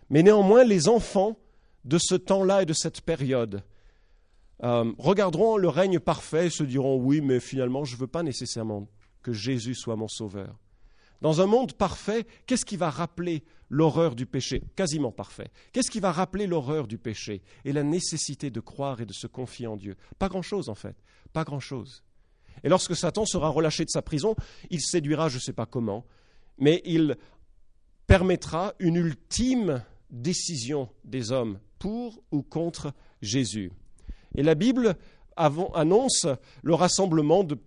Mais 0.10 0.24
néanmoins, 0.24 0.64
les 0.64 0.88
enfants 0.88 1.38
de 1.86 1.98
ce 2.00 2.16
temps-là 2.16 2.64
et 2.64 2.66
de 2.66 2.74
cette 2.74 3.02
période 3.02 3.64
euh, 4.64 4.92
regarderont 4.98 5.58
le 5.58 5.70
règne 5.70 6.00
parfait 6.00 6.48
et 6.48 6.50
se 6.50 6.64
diront, 6.64 6.98
oui, 6.98 7.22
mais 7.22 7.40
finalement, 7.40 7.84
je 7.84 7.96
ne 7.96 8.00
veux 8.00 8.08
pas 8.08 8.24
nécessairement 8.24 8.88
que 9.24 9.34
Jésus 9.34 9.76
soit 9.76 9.96
mon 9.96 10.08
sauveur. 10.08 10.60
Dans 11.22 11.40
un 11.40 11.46
monde 11.46 11.74
parfait, 11.74 12.26
qu'est-ce 12.48 12.66
qui 12.66 12.78
va 12.78 12.90
rappeler 12.90 13.44
l'horreur 13.70 14.16
du 14.16 14.26
péché? 14.26 14.64
Quasiment 14.76 15.12
parfait. 15.12 15.52
Qu'est-ce 15.72 15.92
qui 15.92 16.00
va 16.00 16.12
rappeler 16.12 16.48
l'horreur 16.48 16.88
du 16.88 16.98
péché? 16.98 17.44
Et 17.64 17.74
la 17.74 17.84
nécessité 17.84 18.50
de 18.50 18.60
croire 18.60 19.02
et 19.02 19.06
de 19.06 19.14
se 19.14 19.28
confier 19.28 19.68
en 19.68 19.78
Dieu 19.78 19.96
Pas 20.18 20.30
grand-chose 20.30 20.68
en 20.68 20.76
fait, 20.76 20.96
pas 21.32 21.44
grand-chose. 21.44 22.04
Et 22.64 22.70
lorsque 22.70 22.96
Satan 22.96 23.26
sera 23.26 23.50
relâché 23.50 23.86
de 23.86 23.90
sa 23.90 24.02
prison, 24.02 24.36
il 24.70 24.82
séduira, 24.82 25.30
je 25.30 25.36
ne 25.36 25.42
sais 25.42 25.54
pas 25.54 25.66
comment, 25.66 26.06
mais 26.58 26.82
il 26.86 27.18
permettra 28.08 28.74
une 28.80 28.96
ultime 28.96 29.84
décision 30.10 30.90
des 31.06 31.32
hommes 31.32 31.60
pour 31.80 32.22
ou 32.32 32.42
contre 32.44 32.94
Jésus. 33.22 33.72
Et 34.36 34.44
la 34.44 34.56
Bible 34.56 34.96
annonce 35.36 36.28
le 36.62 36.74
rassemblement 36.74 37.44
de 37.44 37.58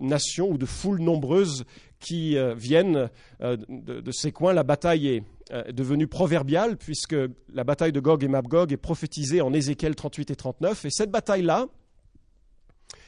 nations 0.00 0.50
ou 0.50 0.58
de 0.58 0.66
foules 0.66 1.00
nombreuses 1.00 1.64
qui 1.98 2.36
euh, 2.36 2.54
viennent 2.54 3.10
euh, 3.40 3.56
de, 3.68 4.10
ces 4.12 4.30
coins. 4.30 4.52
La 4.52 4.62
bataille 4.62 5.08
est 5.08 5.22
euh, 5.50 5.72
devenue 5.72 6.06
proverbiale 6.06 6.76
puisque 6.76 7.16
la 7.52 7.64
bataille 7.64 7.92
de 7.92 8.00
Gog 8.00 8.22
et 8.22 8.28
Magog 8.28 8.72
est 8.72 8.76
prophétisée 8.76 9.40
en 9.40 9.52
Ézéchiel 9.52 9.94
38 9.94 10.30
et 10.30 10.36
39. 10.36 10.84
Et 10.84 10.90
cette 10.90 11.10
bataille-là, 11.10 11.66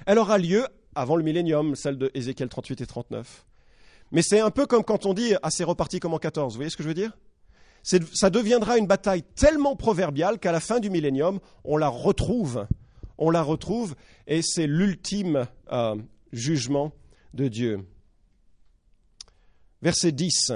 elle 0.06 0.18
aura 0.18 0.38
lieu 0.38 0.66
avant 0.94 1.16
le 1.16 1.22
millénium, 1.22 1.74
celle 1.76 1.98
de 1.98 2.10
Ézéchiel 2.14 2.48
38 2.48 2.80
et 2.80 2.86
39. 2.86 3.46
Mais 4.12 4.22
c'est 4.22 4.40
un 4.40 4.50
peu 4.50 4.66
comme 4.66 4.84
quand 4.84 5.06
on 5.06 5.14
dit 5.14 5.34
ah, 5.42 5.50
c'est 5.50 5.64
reparti 5.64 6.00
comme 6.00 6.14
en 6.14 6.18
14. 6.18 6.54
Vous 6.54 6.58
voyez 6.58 6.70
ce 6.70 6.76
que 6.76 6.82
je 6.82 6.88
veux 6.88 6.94
dire? 6.94 7.16
Ça 7.82 8.28
deviendra 8.28 8.76
une 8.76 8.86
bataille 8.86 9.22
tellement 9.22 9.74
proverbiale 9.74 10.38
qu'à 10.38 10.52
la 10.52 10.60
fin 10.60 10.80
du 10.80 10.90
millénium, 10.90 11.40
on 11.64 11.76
la 11.76 11.88
retrouve. 11.88 12.66
On 13.16 13.30
la 13.30 13.42
retrouve 13.42 13.94
et 14.26 14.42
c'est 14.42 14.66
l'ultime 14.66 15.46
euh, 15.72 15.96
jugement 16.32 16.92
de 17.32 17.48
Dieu. 17.48 17.86
Verset 19.82 20.12
10. 20.12 20.52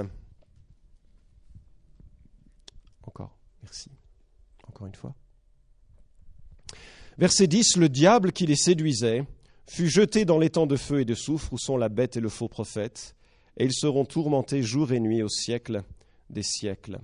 Encore, 3.03 3.35
merci. 3.63 3.89
Encore 4.67 4.87
une 4.87 4.95
fois. 4.95 5.15
Verset 7.17 7.47
10, 7.47 7.77
le 7.77 7.89
diable 7.89 8.33
qui 8.33 8.45
les 8.45 8.55
séduisait 8.55 9.25
fut 9.67 9.89
jeté 9.89 10.25
dans 10.25 10.39
temps 10.49 10.67
de 10.67 10.75
feu 10.75 11.01
et 11.01 11.05
de 11.05 11.15
soufre 11.15 11.53
où 11.53 11.57
sont 11.57 11.77
la 11.77 11.89
bête 11.89 12.17
et 12.17 12.21
le 12.21 12.29
faux 12.29 12.47
prophète, 12.47 13.15
et 13.57 13.65
ils 13.65 13.73
seront 13.73 14.05
tourmentés 14.05 14.61
jour 14.61 14.91
et 14.91 14.99
nuit 14.99 15.23
au 15.23 15.29
siècle 15.29 15.83
des 16.29 16.43
siècles. 16.43 16.99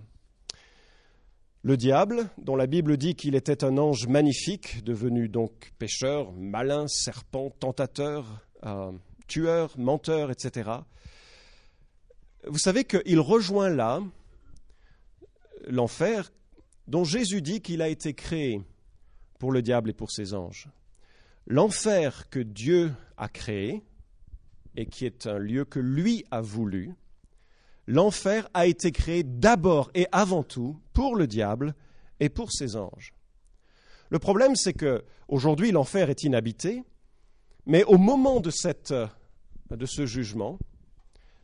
Le 1.63 1.77
diable, 1.77 2.29
dont 2.39 2.55
la 2.55 2.65
Bible 2.65 2.97
dit 2.97 3.13
qu'il 3.15 3.35
était 3.35 3.63
un 3.63 3.77
ange 3.77 4.07
magnifique, 4.07 4.83
devenu 4.83 5.29
donc 5.29 5.73
pécheur, 5.77 6.31
malin, 6.31 6.87
serpent, 6.87 7.51
tentateur, 7.51 8.25
euh, 8.65 8.91
tueur, 9.27 9.77
menteur, 9.77 10.31
etc., 10.31 10.71
vous 12.47 12.57
savez 12.57 12.85
qu'il 12.85 13.19
rejoint 13.19 13.69
là 13.69 14.01
l'enfer 15.67 16.31
dont 16.87 17.03
Jésus 17.03 17.43
dit 17.43 17.61
qu'il 17.61 17.83
a 17.83 17.87
été 17.87 18.15
créé 18.15 18.61
pour 19.37 19.51
le 19.51 19.61
diable 19.61 19.91
et 19.91 19.93
pour 19.93 20.09
ses 20.11 20.33
anges. 20.33 20.67
L'enfer 21.47 22.29
que 22.29 22.39
Dieu 22.39 22.93
a 23.17 23.27
créé, 23.27 23.83
et 24.75 24.85
qui 24.85 25.05
est 25.05 25.27
un 25.27 25.37
lieu 25.37 25.65
que 25.65 25.79
lui 25.79 26.25
a 26.31 26.41
voulu, 26.41 26.93
l'enfer 27.87 28.49
a 28.53 28.67
été 28.67 28.91
créé 28.91 29.23
d'abord 29.23 29.91
et 29.93 30.07
avant 30.11 30.43
tout 30.43 30.79
pour 30.93 31.15
le 31.15 31.27
diable 31.27 31.75
et 32.19 32.29
pour 32.29 32.51
ses 32.51 32.75
anges. 32.75 33.13
Le 34.09 34.19
problème, 34.19 34.55
c'est 34.55 34.73
que 34.73 35.03
aujourd'hui 35.27 35.71
l'enfer 35.71 36.09
est 36.09 36.23
inhabité, 36.23 36.83
mais 37.65 37.83
au 37.83 37.97
moment 37.97 38.39
de, 38.39 38.51
de 39.69 39.85
ce 39.85 40.05
jugement, 40.05 40.59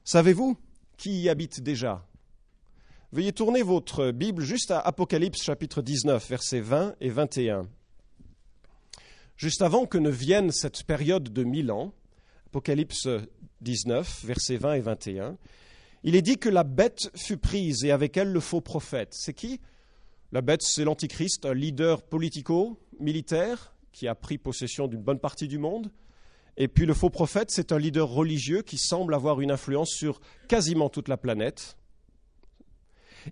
savez-vous 0.04 0.58
qui 0.98 1.22
y 1.22 1.30
habite 1.30 1.62
déjà? 1.62 2.06
Veuillez 3.14 3.32
tourner 3.32 3.62
votre 3.62 4.12
Bible 4.12 4.44
juste 4.44 4.72
à 4.72 4.80
Apocalypse 4.80 5.42
chapitre 5.42 5.82
19, 5.82 6.28
versets 6.30 6.60
20 6.60 6.96
et 7.00 7.10
21 7.10 7.68
juste 9.38 9.62
avant 9.62 9.86
que 9.86 9.98
ne 9.98 10.10
vienne 10.10 10.52
cette 10.52 10.84
période 10.84 11.32
de 11.32 11.44
mille 11.44 11.72
ans, 11.72 11.94
Apocalypse 12.48 13.08
19, 13.62 14.26
versets 14.26 14.58
20 14.58 14.74
et 14.74 14.80
21, 14.82 15.38
il 16.04 16.16
est 16.16 16.22
dit 16.22 16.38
que 16.38 16.50
la 16.50 16.64
bête 16.64 17.12
fut 17.16 17.38
prise 17.38 17.84
et 17.84 17.92
avec 17.92 18.18
elle 18.18 18.32
le 18.32 18.40
faux 18.40 18.62
prophète. 18.62 19.10
C'est 19.12 19.34
qui? 19.34 19.60
La 20.32 20.42
bête, 20.42 20.62
c'est 20.62 20.84
l'Antichrist, 20.84 21.46
un 21.46 21.54
leader 21.54 22.04
politico-militaire 22.04 23.74
qui 23.92 24.08
a 24.08 24.16
pris 24.16 24.38
possession 24.38 24.88
d'une 24.88 25.02
bonne 25.02 25.20
partie 25.20 25.48
du 25.48 25.58
monde. 25.58 25.92
Et 26.58 26.68
puis 26.68 26.86
le 26.86 26.94
faux 26.94 27.10
prophète, 27.10 27.52
c'est 27.52 27.72
un 27.72 27.80
leader 27.80 28.08
religieux 28.08 28.62
qui 28.62 28.78
semble 28.78 29.14
avoir 29.14 29.42
une 29.42 29.52
influence 29.52 29.92
sur 29.92 30.20
quasiment 30.48 30.90
toute 30.90 31.08
la 31.08 31.18
planète. 31.18 31.78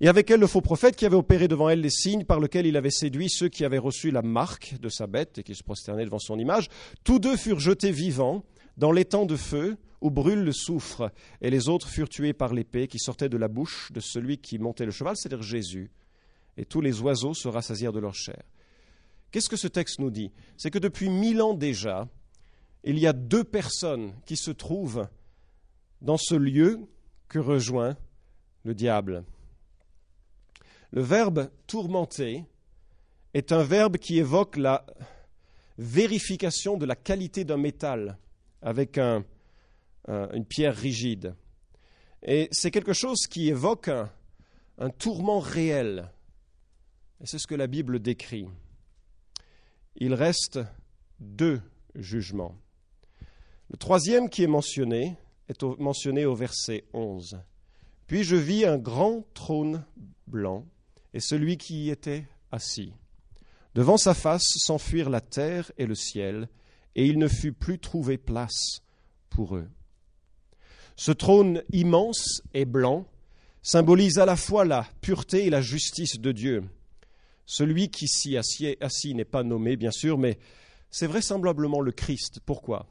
Et 0.02 0.08
avec 0.08 0.30
elle, 0.30 0.40
le 0.40 0.48
faux 0.48 0.62
prophète 0.62 0.96
qui 0.96 1.06
avait 1.06 1.16
opéré 1.16 1.48
devant 1.48 1.70
elle 1.70 1.82
les 1.82 1.90
signes 1.90 2.26
par 2.26 2.40
lesquels 2.40 2.66
il 2.66 2.78
avait 2.78 2.92
séduit 2.92 3.30
ceux 3.30 3.50
qui 3.50 3.64
avaient 3.64 3.78
reçu 3.78 4.12
la 4.12 4.22
marque 4.22 4.76
de 4.82 4.90
sa 4.90 5.08
bête 5.08 5.38
et 5.38 5.44
qui 5.44 5.56
se 5.56 5.64
prosternaient 5.64 6.06
devant 6.06 6.20
son 6.20 6.38
image. 6.38 6.70
Tous 7.04 7.20
deux 7.20 7.38
furent 7.38 7.60
jetés 7.60 7.92
vivants 7.92 8.44
dans 8.78 8.92
l'étang 8.92 9.26
de 9.26 9.36
feu 9.36 9.78
où 10.02 10.12
brûle 10.12 10.44
le 10.44 10.52
soufre, 10.52 11.10
et 11.42 11.50
les 11.50 11.70
autres 11.70 11.88
furent 11.88 12.10
tués 12.10 12.34
par 12.34 12.54
l'épée 12.54 12.88
qui 12.88 13.00
sortait 13.00 13.30
de 13.30 13.38
la 13.38 13.48
bouche 13.48 13.92
de 13.92 14.00
celui 14.00 14.38
qui 14.38 14.60
montait 14.60 14.86
le 14.86 14.92
cheval, 14.92 15.16
c'est-à-dire 15.16 15.42
Jésus. 15.42 15.90
Et 16.58 16.66
tous 16.66 16.82
les 16.82 17.02
oiseaux 17.02 17.34
se 17.34 17.48
rassasièrent 17.48 17.94
de 17.94 18.00
leur 18.00 18.14
chair. 18.14 18.44
Qu'est-ce 19.32 19.50
que 19.50 19.58
ce 19.58 19.68
texte 19.68 20.00
nous 20.00 20.12
dit? 20.12 20.32
C'est 20.58 20.72
que 20.72 20.80
depuis 20.80 21.10
mille 21.10 21.42
ans 21.42 21.54
déjà, 21.54 22.08
il 22.84 23.00
y 23.00 23.08
a 23.08 23.14
deux 23.14 23.44
personnes 23.44 24.14
qui 24.26 24.38
se 24.38 24.52
trouvent 24.52 25.08
dans 26.02 26.18
ce 26.18 26.36
lieu 26.36 26.82
que 27.28 27.40
rejoint 27.40 27.98
le 28.64 28.76
diable. 28.76 29.24
Le 30.96 31.02
verbe 31.02 31.52
tourmenter 31.68 32.46
est 33.34 33.52
un 33.52 33.64
verbe 33.64 33.98
qui 33.98 34.18
évoque 34.18 34.56
la 34.56 34.86
vérification 35.78 36.78
de 36.78 36.86
la 36.86 36.96
qualité 36.96 37.44
d'un 37.44 37.58
métal 37.58 38.18
avec 38.62 38.98
une 38.98 40.46
pierre 40.48 40.74
rigide. 40.74 41.36
Et 42.24 42.48
c'est 42.54 42.72
quelque 42.72 42.94
chose 42.94 43.28
qui 43.30 43.50
évoque 43.50 43.90
un 43.90 44.90
tourment 44.90 45.40
réel. 45.40 46.10
Et 47.22 47.26
c'est 47.26 47.40
ce 47.40 47.48
que 47.48 47.56
la 47.56 47.68
Bible 47.68 48.00
décrit. 48.00 48.48
Il 49.98 50.14
reste 50.14 50.60
deux 51.20 51.62
jugements. 51.94 52.56
Le 53.70 53.76
troisième 53.76 54.30
qui 54.30 54.44
est 54.44 54.48
mentionné 54.48 55.18
est 55.50 55.62
mentionné 55.78 56.26
au 56.26 56.36
verset 56.36 56.86
11. 56.94 57.42
Puis 58.08 58.24
je 58.24 58.38
vis 58.38 58.64
un 58.64 58.78
grand 58.78 59.26
trône 59.34 59.84
blanc 60.26 60.66
et 61.16 61.22
celui 61.22 61.58
qui 61.58 61.86
y 61.86 61.90
était 61.90 62.28
assis. 62.52 62.92
Devant 63.74 63.98
sa 63.98 64.14
face 64.14 64.44
s'enfuirent 64.58 65.10
la 65.10 65.22
terre 65.22 65.72
et 65.78 65.86
le 65.86 65.96
ciel, 65.96 66.50
et 66.94 67.06
il 67.06 67.18
ne 67.18 67.30
fut 67.30 67.54
plus 67.54 67.80
trouvé 67.80 68.18
place 68.18 68.82
pour 69.30 69.56
eux. 69.56 69.70
Ce 70.98 71.14
trône 71.14 71.64
immense 71.72 72.42
et 72.54 72.66
blanc 72.66 73.08
symbolise 73.62 74.20
à 74.20 74.26
la 74.26 74.36
fois 74.36 74.66
la 74.66 74.86
pureté 75.00 75.46
et 75.46 75.50
la 75.50 75.62
justice 75.62 76.20
de 76.20 76.34
Dieu. 76.34 76.66
Celui 77.46 77.90
qui 77.90 78.08
s'y 78.08 78.36
assied 78.36 78.78
assis 78.82 79.16
n'est 79.16 79.24
pas 79.24 79.44
nommé, 79.44 79.78
bien 79.78 79.92
sûr, 79.92 80.18
mais 80.18 80.38
c'est 80.92 81.08
vraisemblablement 81.08 81.80
le 81.80 81.94
Christ. 81.94 82.42
Pourquoi? 82.46 82.88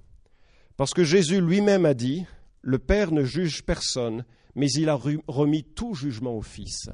Parce 0.78 0.95
que 0.95 1.04
Jésus 1.04 1.43
lui-même 1.43 1.85
a 1.85 1.93
dit, 1.93 2.25
Le 2.62 2.78
Père 2.78 3.12
ne 3.12 3.25
juge 3.25 3.64
personne, 3.64 4.25
mais 4.54 4.71
il 4.71 4.88
a 4.88 4.95
remis 4.95 5.62
tout 5.62 5.95
jugement 5.95 6.37
au 6.37 6.43
Fils. 6.43 6.88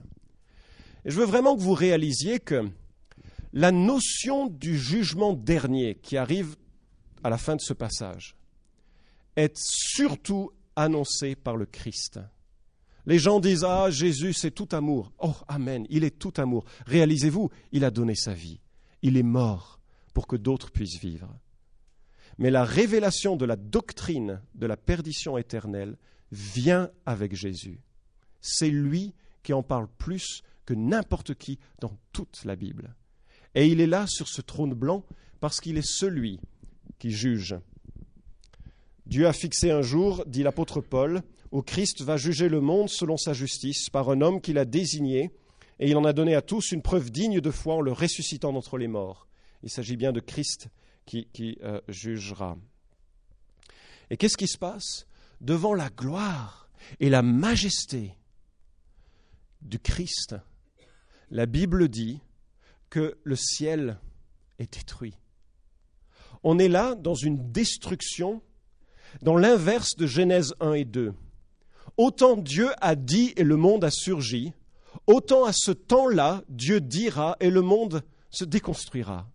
Et 1.04 1.10
je 1.10 1.16
veux 1.16 1.24
vraiment 1.24 1.56
que 1.56 1.62
vous 1.62 1.74
réalisiez 1.74 2.40
que 2.40 2.68
la 3.52 3.72
notion 3.72 4.46
du 4.46 4.78
jugement 4.78 5.32
dernier 5.32 5.96
qui 5.96 6.16
arrive 6.16 6.56
à 7.22 7.30
la 7.30 7.38
fin 7.38 7.56
de 7.56 7.60
ce 7.60 7.72
passage 7.72 8.36
est 9.36 9.56
surtout 9.56 10.50
annoncée 10.76 11.34
par 11.34 11.56
le 11.56 11.66
Christ. 11.66 12.20
Les 13.06 13.18
gens 13.18 13.40
disent 13.40 13.64
Ah, 13.64 13.90
Jésus, 13.90 14.32
c'est 14.32 14.50
tout 14.50 14.68
amour. 14.72 15.12
Oh, 15.18 15.34
Amen, 15.48 15.86
il 15.90 16.04
est 16.04 16.18
tout 16.18 16.34
amour. 16.36 16.64
Réalisez-vous, 16.86 17.50
il 17.72 17.84
a 17.84 17.90
donné 17.90 18.14
sa 18.14 18.34
vie. 18.34 18.60
Il 19.02 19.16
est 19.16 19.22
mort 19.22 19.80
pour 20.12 20.26
que 20.26 20.36
d'autres 20.36 20.70
puissent 20.70 21.00
vivre. 21.00 21.34
Mais 22.38 22.50
la 22.50 22.64
révélation 22.64 23.36
de 23.36 23.44
la 23.44 23.56
doctrine 23.56 24.40
de 24.54 24.66
la 24.66 24.76
perdition 24.76 25.38
éternelle 25.38 25.96
vient 26.30 26.90
avec 27.06 27.34
Jésus. 27.34 27.80
C'est 28.40 28.70
lui 28.70 29.14
qui 29.42 29.52
en 29.52 29.62
parle 29.62 29.88
plus 29.98 30.42
n'importe 30.74 31.34
qui 31.34 31.58
dans 31.80 31.96
toute 32.12 32.44
la 32.44 32.56
Bible. 32.56 32.94
Et 33.54 33.66
il 33.66 33.80
est 33.80 33.86
là 33.86 34.06
sur 34.06 34.28
ce 34.28 34.40
trône 34.40 34.74
blanc 34.74 35.04
parce 35.40 35.60
qu'il 35.60 35.78
est 35.78 35.86
celui 35.86 36.40
qui 36.98 37.10
juge. 37.10 37.56
Dieu 39.06 39.26
a 39.26 39.32
fixé 39.32 39.70
un 39.70 39.82
jour, 39.82 40.24
dit 40.26 40.42
l'apôtre 40.42 40.80
Paul, 40.80 41.22
où 41.50 41.62
Christ 41.62 42.02
va 42.02 42.16
juger 42.16 42.48
le 42.48 42.60
monde 42.60 42.88
selon 42.88 43.16
sa 43.16 43.32
justice 43.32 43.90
par 43.90 44.08
un 44.10 44.20
homme 44.20 44.40
qu'il 44.40 44.58
a 44.58 44.64
désigné, 44.64 45.32
et 45.80 45.90
il 45.90 45.96
en 45.96 46.04
a 46.04 46.12
donné 46.12 46.34
à 46.34 46.42
tous 46.42 46.72
une 46.72 46.82
preuve 46.82 47.10
digne 47.10 47.40
de 47.40 47.50
foi 47.50 47.76
en 47.76 47.80
le 47.80 47.92
ressuscitant 47.92 48.52
d'entre 48.52 48.78
les 48.78 48.86
morts. 48.86 49.26
Il 49.62 49.70
s'agit 49.70 49.96
bien 49.96 50.12
de 50.12 50.20
Christ 50.20 50.68
qui, 51.06 51.58
euh, 51.62 51.80
jugera. 51.88 52.56
Et 54.10 54.16
qu'est-ce 54.16 54.36
qui 54.36 54.46
se 54.46 54.58
passe? 54.58 55.06
Devant 55.40 55.74
la 55.74 55.88
gloire 55.88 56.70
et 57.00 57.08
la 57.08 57.22
majesté 57.22 58.14
du 59.62 59.78
Christ, 59.78 60.36
la 61.30 61.46
Bible 61.46 61.88
dit 61.88 62.20
que 62.88 63.16
le 63.22 63.36
ciel 63.36 63.98
est 64.58 64.72
détruit. 64.72 65.14
On 66.42 66.58
est 66.58 66.68
là 66.68 66.94
dans 66.94 67.14
une 67.14 67.52
destruction, 67.52 68.42
dans 69.22 69.36
l'inverse 69.36 69.96
de 69.96 70.06
Genèse 70.06 70.54
1 70.60 70.72
et 70.72 70.84
2. 70.84 71.14
Autant 71.96 72.36
Dieu 72.36 72.70
a 72.80 72.94
dit 72.94 73.32
et 73.36 73.44
le 73.44 73.56
monde 73.56 73.84
a 73.84 73.90
surgi, 73.90 74.52
autant 75.06 75.44
à 75.44 75.52
ce 75.52 75.70
temps-là, 75.70 76.42
Dieu 76.48 76.80
dira 76.80 77.36
et 77.40 77.50
le 77.50 77.62
monde 77.62 78.02
se 78.30 78.44
déconstruira. 78.44 79.28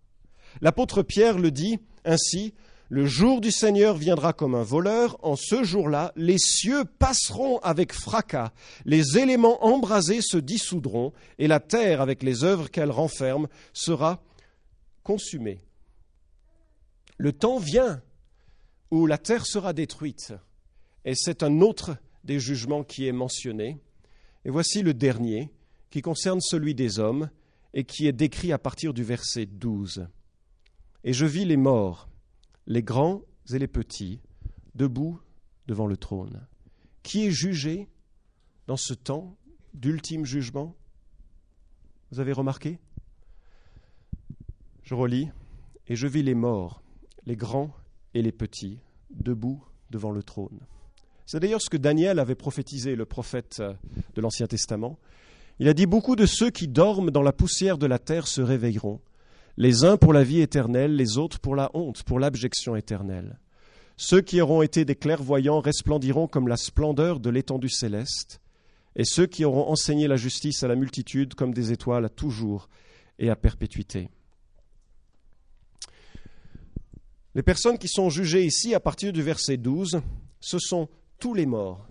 L'apôtre 0.60 1.02
Pierre 1.02 1.38
le 1.38 1.50
dit 1.50 1.78
ainsi, 2.04 2.54
le 2.88 3.04
jour 3.04 3.40
du 3.40 3.50
Seigneur 3.50 3.96
viendra 3.96 4.32
comme 4.32 4.54
un 4.54 4.62
voleur. 4.62 5.18
En 5.24 5.34
ce 5.34 5.64
jour-là, 5.64 6.12
les 6.14 6.38
cieux 6.38 6.84
passeront 6.84 7.58
avec 7.58 7.92
fracas, 7.92 8.52
les 8.84 9.18
éléments 9.18 9.64
embrasés 9.64 10.20
se 10.22 10.36
dissoudront, 10.36 11.12
et 11.38 11.48
la 11.48 11.58
terre, 11.58 12.00
avec 12.00 12.22
les 12.22 12.44
œuvres 12.44 12.70
qu'elle 12.70 12.92
renferme, 12.92 13.48
sera 13.72 14.22
consumée. 15.02 15.60
Le 17.18 17.32
temps 17.32 17.58
vient 17.58 18.02
où 18.90 19.06
la 19.06 19.18
terre 19.18 19.46
sera 19.46 19.72
détruite, 19.72 20.34
et 21.04 21.14
c'est 21.16 21.42
un 21.42 21.60
autre 21.60 21.96
des 22.22 22.38
jugements 22.38 22.84
qui 22.84 23.08
est 23.08 23.12
mentionné. 23.12 23.78
Et 24.44 24.50
voici 24.50 24.82
le 24.82 24.94
dernier, 24.94 25.50
qui 25.90 26.02
concerne 26.02 26.40
celui 26.40 26.74
des 26.74 27.00
hommes, 27.00 27.30
et 27.74 27.84
qui 27.84 28.06
est 28.06 28.12
décrit 28.12 28.52
à 28.52 28.58
partir 28.58 28.94
du 28.94 29.02
verset 29.02 29.46
12. 29.46 30.06
Et 31.04 31.12
je 31.12 31.26
vis 31.26 31.44
les 31.44 31.56
morts 31.56 32.08
les 32.66 32.82
grands 32.82 33.22
et 33.52 33.58
les 33.58 33.68
petits, 33.68 34.20
debout 34.74 35.20
devant 35.66 35.86
le 35.86 35.96
trône. 35.96 36.46
Qui 37.02 37.26
est 37.26 37.30
jugé 37.30 37.88
dans 38.66 38.76
ce 38.76 38.94
temps 38.94 39.36
d'ultime 39.74 40.24
jugement? 40.24 40.74
Vous 42.10 42.20
avez 42.20 42.32
remarqué? 42.32 42.78
Je 44.82 44.94
relis, 44.94 45.28
et 45.88 45.96
je 45.96 46.06
vis 46.06 46.22
les 46.22 46.34
morts, 46.34 46.82
les 47.26 47.36
grands 47.36 47.74
et 48.14 48.22
les 48.22 48.32
petits, 48.32 48.78
debout 49.10 49.62
devant 49.90 50.10
le 50.10 50.22
trône. 50.22 50.60
C'est 51.26 51.40
d'ailleurs 51.40 51.62
ce 51.62 51.70
que 51.70 51.76
Daniel 51.76 52.18
avait 52.18 52.36
prophétisé, 52.36 52.94
le 52.94 53.04
prophète 53.04 53.60
de 54.14 54.20
l'Ancien 54.20 54.46
Testament. 54.46 54.98
Il 55.58 55.68
a 55.68 55.74
dit 55.74 55.86
Beaucoup 55.86 56.14
de 56.14 56.26
ceux 56.26 56.50
qui 56.50 56.68
dorment 56.68 57.10
dans 57.10 57.22
la 57.22 57.32
poussière 57.32 57.78
de 57.78 57.86
la 57.86 57.98
terre 57.98 58.28
se 58.28 58.40
réveilleront 58.40 59.00
les 59.56 59.84
uns 59.84 59.96
pour 59.96 60.12
la 60.12 60.24
vie 60.24 60.40
éternelle, 60.40 60.96
les 60.96 61.18
autres 61.18 61.38
pour 61.38 61.56
la 61.56 61.70
honte, 61.74 62.02
pour 62.02 62.20
l'abjection 62.20 62.76
éternelle. 62.76 63.38
Ceux 63.96 64.20
qui 64.20 64.40
auront 64.40 64.62
été 64.62 64.84
des 64.84 64.96
clairvoyants 64.96 65.60
resplendiront 65.60 66.26
comme 66.26 66.48
la 66.48 66.58
splendeur 66.58 67.18
de 67.18 67.30
l'étendue 67.30 67.70
céleste, 67.70 68.40
et 68.94 69.04
ceux 69.04 69.26
qui 69.26 69.44
auront 69.44 69.70
enseigné 69.70 70.08
la 70.08 70.16
justice 70.16 70.62
à 70.62 70.68
la 70.68 70.76
multitude 70.76 71.34
comme 71.34 71.54
des 71.54 71.72
étoiles 71.72 72.04
à 72.04 72.10
toujours 72.10 72.68
et 73.18 73.30
à 73.30 73.36
perpétuité. 73.36 74.10
Les 77.34 77.42
personnes 77.42 77.78
qui 77.78 77.88
sont 77.88 78.08
jugées 78.08 78.44
ici 78.44 78.74
à 78.74 78.80
partir 78.80 79.12
du 79.12 79.22
verset 79.22 79.58
12, 79.58 80.00
ce 80.40 80.58
sont 80.58 80.88
tous 81.18 81.34
les 81.34 81.46
morts. 81.46 81.86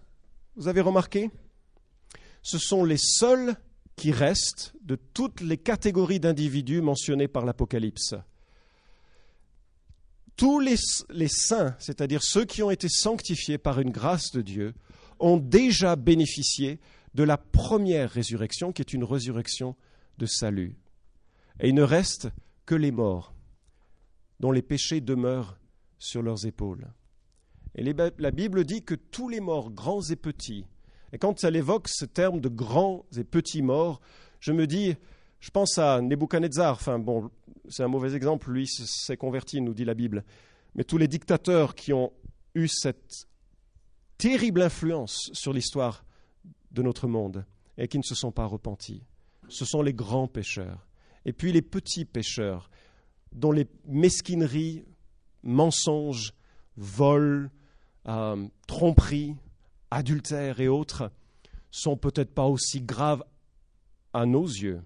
Vous 0.55 0.67
avez 0.67 0.81
remarqué? 0.81 1.29
Ce 2.41 2.57
sont 2.57 2.83
les 2.83 2.97
seuls 2.97 3.55
qui 3.95 4.11
restent 4.11 4.73
de 4.81 4.95
toutes 4.95 5.41
les 5.41 5.57
catégories 5.57 6.19
d'individus 6.19 6.81
mentionnées 6.81 7.27
par 7.27 7.45
l'Apocalypse. 7.45 8.15
Tous 10.35 10.59
les, 10.59 10.75
les 11.09 11.29
saints, 11.29 11.75
c'est-à-dire 11.79 12.21
ceux 12.21 12.43
qui 12.43 12.61
ont 12.61 12.71
été 12.71 12.89
sanctifiés 12.89 13.57
par 13.57 13.79
une 13.79 13.91
grâce 13.91 14.31
de 14.31 14.41
Dieu, 14.41 14.73
ont 15.19 15.37
déjà 15.37 15.95
bénéficié 15.95 16.79
de 17.13 17.23
la 17.23 17.37
première 17.37 18.11
résurrection, 18.11 18.73
qui 18.73 18.81
est 18.81 18.93
une 18.93 19.05
résurrection 19.05 19.75
de 20.17 20.25
salut. 20.25 20.75
Et 21.61 21.69
il 21.69 21.75
ne 21.75 21.83
reste 21.83 22.29
que 22.65 22.75
les 22.75 22.91
morts, 22.91 23.33
dont 24.41 24.51
les 24.51 24.61
péchés 24.61 24.99
demeurent 24.99 25.57
sur 25.97 26.21
leurs 26.21 26.45
épaules. 26.45 26.87
Et 27.75 27.83
la 27.83 28.31
Bible 28.31 28.65
dit 28.65 28.83
que 28.83 28.95
tous 28.95 29.29
les 29.29 29.39
morts, 29.39 29.71
grands 29.71 30.01
et 30.01 30.15
petits, 30.17 30.65
et 31.15 31.17
quand 31.17 31.45
elle 31.45 31.55
évoque 31.55 31.87
ce 31.87 32.03
terme 32.03 32.41
de 32.41 32.49
grands 32.49 33.05
et 33.15 33.23
petits 33.23 33.61
morts, 33.61 34.01
je 34.41 34.51
me 34.51 34.67
dis, 34.67 34.97
Je 35.39 35.49
pense 35.49 35.77
à 35.77 36.01
Nebuchadnezzar, 36.01 36.73
enfin 36.73 36.99
bon, 36.99 37.31
c'est 37.69 37.83
un 37.83 37.87
mauvais 37.87 38.15
exemple, 38.15 38.51
lui 38.51 38.67
s'est 38.67 39.15
converti, 39.15 39.61
nous 39.61 39.73
dit 39.73 39.85
la 39.85 39.93
Bible. 39.93 40.25
Mais 40.73 40.83
tous 40.83 40.97
les 40.97 41.07
dictateurs 41.07 41.73
qui 41.73 41.93
ont 41.93 42.11
eu 42.53 42.67
cette 42.67 43.29
terrible 44.17 44.61
influence 44.61 45.29
sur 45.31 45.53
l'histoire 45.53 46.03
de 46.71 46.81
notre 46.81 47.07
monde 47.07 47.45
et 47.77 47.87
qui 47.87 47.97
ne 47.97 48.03
se 48.03 48.13
sont 48.13 48.33
pas 48.33 48.45
repentis, 48.45 49.01
ce 49.47 49.63
sont 49.63 49.81
les 49.81 49.93
grands 49.93 50.27
pécheurs. 50.27 50.85
Et 51.23 51.31
puis 51.31 51.53
les 51.53 51.61
petits 51.61 52.03
pécheurs, 52.03 52.69
dont 53.31 53.53
les 53.53 53.67
mesquineries, 53.87 54.83
mensonges, 55.43 56.33
vols, 56.75 57.51
euh, 58.05 58.45
tromperies, 58.67 59.37
adultères 59.95 60.59
et 60.59 60.67
autres 60.67 61.09
sont 61.71 61.95
peut-être 61.95 62.33
pas 62.33 62.45
aussi 62.45 62.81
graves 62.81 63.23
à 64.13 64.25
nos 64.25 64.45
yeux. 64.45 64.81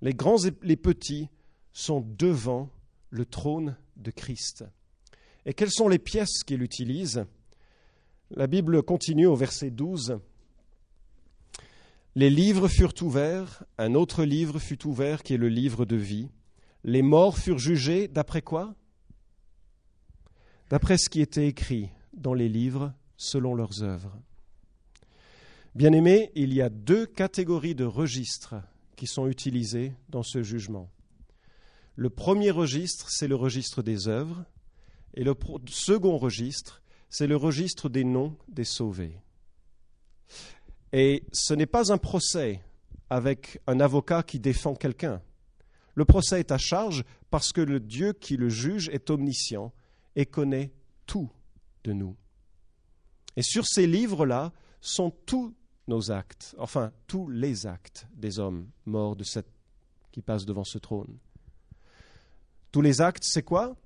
Les 0.00 0.14
grands 0.14 0.44
et 0.44 0.52
les 0.62 0.76
petits 0.76 1.28
sont 1.72 2.00
devant 2.00 2.70
le 3.10 3.26
trône 3.26 3.76
de 3.96 4.12
Christ. 4.12 4.64
Et 5.44 5.54
quelles 5.54 5.72
sont 5.72 5.88
les 5.88 5.98
pièces 5.98 6.44
qu'il 6.44 6.62
utilise? 6.62 7.24
La 8.30 8.46
Bible 8.46 8.82
continue 8.82 9.26
au 9.26 9.34
verset 9.34 9.70
12. 9.70 10.20
Les 12.14 12.30
livres 12.30 12.68
furent 12.68 12.94
ouverts, 13.00 13.64
un 13.76 13.94
autre 13.94 14.24
livre 14.24 14.60
fut 14.60 14.86
ouvert 14.86 15.22
qui 15.22 15.34
est 15.34 15.38
le 15.38 15.48
livre 15.48 15.84
de 15.84 15.96
vie. 15.96 16.28
Les 16.84 17.02
morts 17.02 17.38
furent 17.38 17.58
jugés 17.58 18.06
d'après 18.06 18.42
quoi? 18.42 18.74
D'après 20.70 20.96
ce 20.96 21.08
qui 21.08 21.20
était 21.20 21.48
écrit 21.48 21.90
dans 22.12 22.34
les 22.34 22.48
livres 22.48 22.92
selon 23.16 23.54
leurs 23.54 23.82
œuvres. 23.82 24.16
Bien-aimés, 25.78 26.32
il 26.34 26.52
y 26.54 26.60
a 26.60 26.70
deux 26.70 27.06
catégories 27.06 27.76
de 27.76 27.84
registres 27.84 28.56
qui 28.96 29.06
sont 29.06 29.28
utilisés 29.28 29.92
dans 30.08 30.24
ce 30.24 30.42
jugement. 30.42 30.90
Le 31.94 32.10
premier 32.10 32.50
registre, 32.50 33.08
c'est 33.10 33.28
le 33.28 33.36
registre 33.36 33.80
des 33.80 34.08
œuvres, 34.08 34.44
et 35.14 35.22
le 35.22 35.36
second 35.68 36.18
registre, 36.18 36.82
c'est 37.08 37.28
le 37.28 37.36
registre 37.36 37.88
des 37.88 38.02
noms 38.02 38.36
des 38.48 38.64
sauvés. 38.64 39.20
Et 40.92 41.22
ce 41.30 41.54
n'est 41.54 41.64
pas 41.64 41.92
un 41.92 41.98
procès 41.98 42.60
avec 43.08 43.60
un 43.68 43.78
avocat 43.78 44.24
qui 44.24 44.40
défend 44.40 44.74
quelqu'un. 44.74 45.22
Le 45.94 46.04
procès 46.04 46.40
est 46.40 46.50
à 46.50 46.58
charge 46.58 47.04
parce 47.30 47.52
que 47.52 47.60
le 47.60 47.78
Dieu 47.78 48.14
qui 48.14 48.36
le 48.36 48.48
juge 48.48 48.88
est 48.88 49.10
omniscient 49.10 49.72
et 50.16 50.26
connaît 50.26 50.72
tout 51.06 51.30
de 51.84 51.92
nous. 51.92 52.16
Et 53.36 53.42
sur 53.42 53.64
ces 53.64 53.86
livres-là 53.86 54.52
sont 54.80 55.10
tous 55.10 55.54
nos 55.88 56.10
actes, 56.10 56.54
enfin 56.58 56.92
tous 57.06 57.28
les 57.28 57.66
actes 57.66 58.06
des 58.14 58.38
hommes 58.38 58.68
morts 58.86 59.16
de 59.16 59.24
cette 59.24 59.50
qui 60.12 60.22
passent 60.22 60.46
devant 60.46 60.64
ce 60.64 60.78
trône. 60.78 61.18
Tous 62.70 62.82
les 62.82 63.00
actes, 63.00 63.24
c'est 63.24 63.42
quoi? 63.42 63.76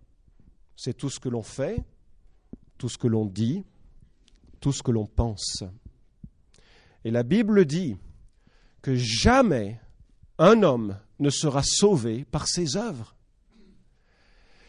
C'est 0.76 0.94
tout 0.94 1.10
ce 1.10 1.20
que 1.20 1.28
l'on 1.28 1.42
fait, 1.42 1.82
tout 2.78 2.88
ce 2.88 2.98
que 2.98 3.06
l'on 3.06 3.26
dit, 3.26 3.64
tout 4.60 4.72
ce 4.72 4.82
que 4.82 4.90
l'on 4.90 5.06
pense. 5.06 5.62
Et 7.04 7.10
la 7.10 7.22
Bible 7.22 7.64
dit 7.64 7.96
que 8.80 8.94
jamais 8.96 9.80
un 10.38 10.62
homme 10.62 10.98
ne 11.18 11.30
sera 11.30 11.62
sauvé 11.62 12.24
par 12.24 12.48
ses 12.48 12.76
œuvres. 12.76 13.14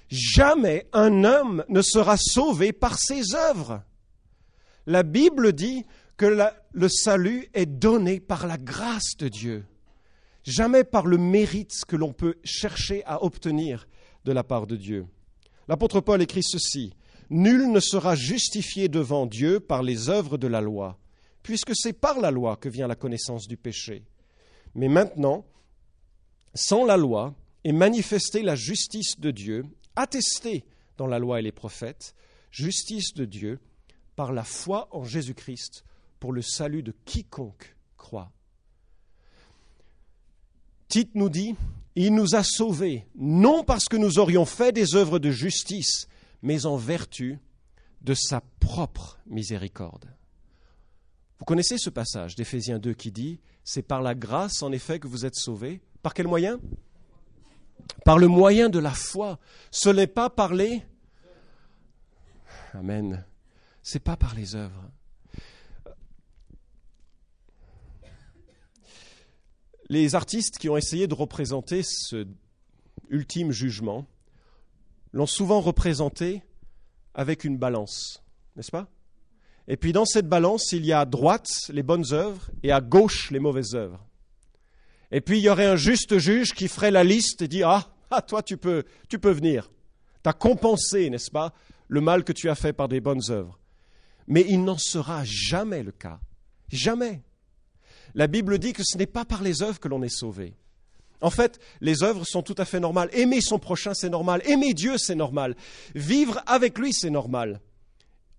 Jamais 0.10 0.88
un 0.94 1.24
homme 1.24 1.64
ne 1.70 1.82
sera 1.82 2.18
sauvé 2.18 2.74
par 2.74 3.00
ses 3.00 3.34
œuvres. 3.34 3.84
La 4.86 5.02
Bible 5.02 5.54
dit 5.54 5.86
que 6.18 6.26
le 6.74 6.90
salut 6.90 7.48
est 7.54 7.68
donné 7.68 8.20
par 8.20 8.48
la 8.48 8.58
grâce 8.58 9.16
de 9.18 9.30
Dieu, 9.30 9.66
jamais 10.44 10.84
par 10.84 11.06
le 11.06 11.18
mérite 11.18 11.86
que 11.88 11.96
l'on 11.96 12.14
peut 12.14 12.36
chercher 12.44 13.04
à 13.06 13.24
obtenir 13.24 13.88
de 14.26 14.32
la 14.32 14.44
part 14.44 14.66
de 14.66 14.76
Dieu. 14.76 15.06
L'apôtre 15.68 16.02
Paul 16.02 16.22
écrit 16.22 16.44
ceci 16.44 16.94
Nul 17.30 17.72
ne 17.72 17.80
sera 17.80 18.16
justifié 18.16 18.90
devant 18.90 19.26
Dieu 19.26 19.60
par 19.60 19.82
les 19.82 20.10
œuvres 20.10 20.38
de 20.38 20.48
la 20.48 20.62
loi, 20.62 21.00
puisque 21.42 21.76
c'est 21.76 21.94
par 21.94 22.20
la 22.20 22.32
loi 22.32 22.58
que 22.58 22.70
vient 22.70 22.88
la 22.88 22.96
connaissance 22.96 23.48
du 23.48 23.56
péché. 23.56 24.04
Mais 24.76 24.88
maintenant, 24.88 25.46
sans 26.54 26.86
la 26.86 26.98
loi, 26.98 27.34
est 27.64 27.72
manifestée 27.72 28.42
la 28.42 28.56
justice 28.56 29.20
de 29.20 29.32
Dieu, 29.32 29.64
attestée 29.96 30.66
dans 30.98 31.08
la 31.08 31.20
loi 31.20 31.40
et 31.40 31.44
les 31.44 31.52
prophètes, 31.52 32.14
justice 32.52 33.14
de 33.14 33.26
Dieu 33.26 33.60
par 34.16 34.34
la 34.34 34.44
foi 34.44 34.90
en 34.92 35.04
Jésus-Christ 35.04 35.84
pour 36.24 36.32
le 36.32 36.42
salut 36.42 36.84
de 36.84 36.96
quiconque 37.04 37.76
croit. 37.98 38.32
Tite 40.88 41.16
nous 41.16 41.28
dit, 41.28 41.54
il 41.96 42.16
nous 42.16 42.36
a 42.36 42.44
sauvés, 42.44 43.06
non 43.14 43.66
parce 43.66 43.90
que 43.90 43.98
nous 43.98 44.20
aurions 44.20 44.46
fait 44.46 44.72
des 44.72 44.96
œuvres 44.96 45.20
de 45.20 45.32
justice, 45.32 46.08
mais 46.42 46.66
en 46.66 46.78
vertu 46.78 47.40
de 48.04 48.14
sa 48.14 48.42
propre 48.62 49.20
miséricorde. 49.26 50.16
Vous 51.40 51.44
connaissez 51.44 51.78
ce 51.78 51.90
passage 51.90 52.36
d'Éphésiens 52.36 52.80
2 52.80 52.94
qui 52.94 53.12
dit, 53.12 53.42
c'est 53.66 53.82
par 53.82 54.02
la 54.02 54.16
grâce 54.16 54.64
en 54.64 54.72
effet 54.72 55.00
que 55.02 55.10
vous 55.10 55.26
êtes 55.26 55.36
sauvés. 55.36 55.82
Par 56.04 56.14
quel 56.14 56.30
moyen? 56.30 56.58
Par 58.06 58.18
le 58.18 58.30
moyen 58.30 58.70
de 58.70 58.80
la 58.80 58.92
foi. 58.92 59.40
Ce 59.72 59.90
n'est 59.90 60.08
pas 60.08 60.30
par 60.30 60.54
les... 60.54 60.84
Amen. 62.74 63.26
Pas 64.06 64.16
par 64.16 64.36
les 64.36 64.56
œuvres. 64.56 64.90
Les 69.90 70.16
artistes 70.16 70.58
qui 70.58 70.70
ont 70.70 70.78
essayé 70.78 71.08
de 71.08 71.14
représenter 71.14 71.82
ce 71.84 72.26
ultime 73.10 73.52
jugement 73.52 74.06
l'ont 75.12 75.26
souvent 75.28 75.62
représenté 75.62 76.42
avec 77.14 77.44
une 77.44 77.58
balance, 77.58 78.24
n'est-ce 78.56 78.72
pas? 78.72 78.88
Et 79.68 79.78
puis 79.78 79.94
dans 79.94 80.06
cette 80.06 80.28
balance, 80.28 80.72
il 80.72 80.86
y 80.86 80.92
a 80.92 81.02
à 81.02 81.06
droite 81.06 81.50
les 81.70 81.84
bonnes 81.84 82.12
œuvres 82.12 82.50
et 82.64 82.72
à 82.72 82.82
gauche 82.82 83.32
les 83.32 83.40
mauvaises 83.40 83.76
œuvres. 83.76 84.06
Et 85.12 85.22
puis 85.22 85.38
il 85.38 85.44
y 85.44 85.50
aurait 85.50 85.68
un 85.68 85.76
juste 85.76 86.18
juge 86.18 86.54
qui 86.54 86.68
ferait 86.68 86.92
la 86.92 87.04
liste 87.04 87.42
et 87.42 87.48
dit 87.48 87.64
ah, 87.64 87.88
ah 88.10 88.22
toi 88.22 88.44
tu 88.44 88.58
peux 88.58 88.84
tu 89.08 89.20
peux 89.20 89.32
venir. 89.32 89.70
Tu 90.24 90.30
as 90.30 90.34
compensé, 90.34 91.10
n'est-ce 91.10 91.32
pas, 91.32 91.54
le 91.88 92.02
mal 92.02 92.24
que 92.24 92.34
tu 92.34 92.50
as 92.50 92.56
fait 92.56 92.74
par 92.74 92.88
des 92.88 93.00
bonnes 93.00 93.30
œuvres. 93.30 93.60
Mais 94.28 94.46
il 94.48 94.64
n'en 94.64 94.78
sera 94.78 95.24
jamais 95.26 95.84
le 95.84 95.92
cas. 95.92 96.20
Jamais. 96.70 97.22
La 98.16 98.28
Bible 98.28 98.60
dit 98.60 98.74
que 98.74 98.84
ce 98.84 98.98
n'est 98.98 99.08
pas 99.08 99.26
par 99.26 99.42
les 99.42 99.62
œuvres 99.62 99.80
que 99.80 99.88
l'on 99.88 100.04
est 100.04 100.10
sauvé. 100.10 100.54
En 101.22 101.30
fait, 101.30 101.60
les 101.80 102.04
œuvres 102.04 102.26
sont 102.26 102.44
tout 102.44 102.56
à 102.58 102.66
fait 102.66 102.80
normales. 102.80 103.10
Aimer 103.14 103.42
son 103.42 103.58
prochain, 103.58 103.94
c'est 103.94 104.10
normal. 104.10 104.42
Aimer 104.46 104.74
Dieu, 104.74 104.98
c'est 104.98 105.16
normal. 105.16 105.56
Vivre 105.96 106.42
avec 106.46 106.78
lui, 106.78 106.92
c'est 106.94 107.10
normal. 107.10 107.62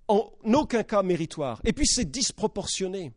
En 0.06 0.30
aucun 0.52 0.82
cas 0.82 1.02
méritoire. 1.02 1.60
Et 1.64 1.72
puis, 1.72 1.86
c'est 1.86 2.10
disproportionné. 2.10 3.12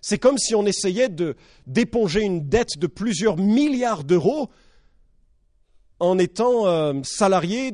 C'est 0.00 0.18
comme 0.18 0.38
si 0.38 0.54
on 0.54 0.64
essayait 0.66 1.10
de 1.10 1.36
d'éponger 1.66 2.22
une 2.22 2.48
dette 2.48 2.78
de 2.78 2.86
plusieurs 2.86 3.36
milliards 3.36 4.04
d'euros 4.04 4.50
en 6.00 6.18
étant 6.18 6.66
euh, 6.66 6.94
salarié 7.02 7.72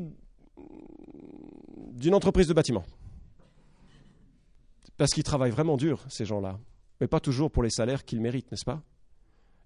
d'une 1.92 2.14
entreprise 2.14 2.48
de 2.48 2.54
bâtiment. 2.54 2.84
Parce 4.96 5.12
qu'ils 5.12 5.24
travaillent 5.24 5.50
vraiment 5.50 5.76
dur, 5.76 6.04
ces 6.08 6.24
gens-là 6.24 6.58
mais 7.00 7.06
pas 7.06 7.20
toujours 7.20 7.50
pour 7.50 7.62
les 7.62 7.70
salaires 7.70 8.04
qu'ils 8.04 8.20
méritent, 8.20 8.50
n'est-ce 8.50 8.64
pas? 8.64 8.82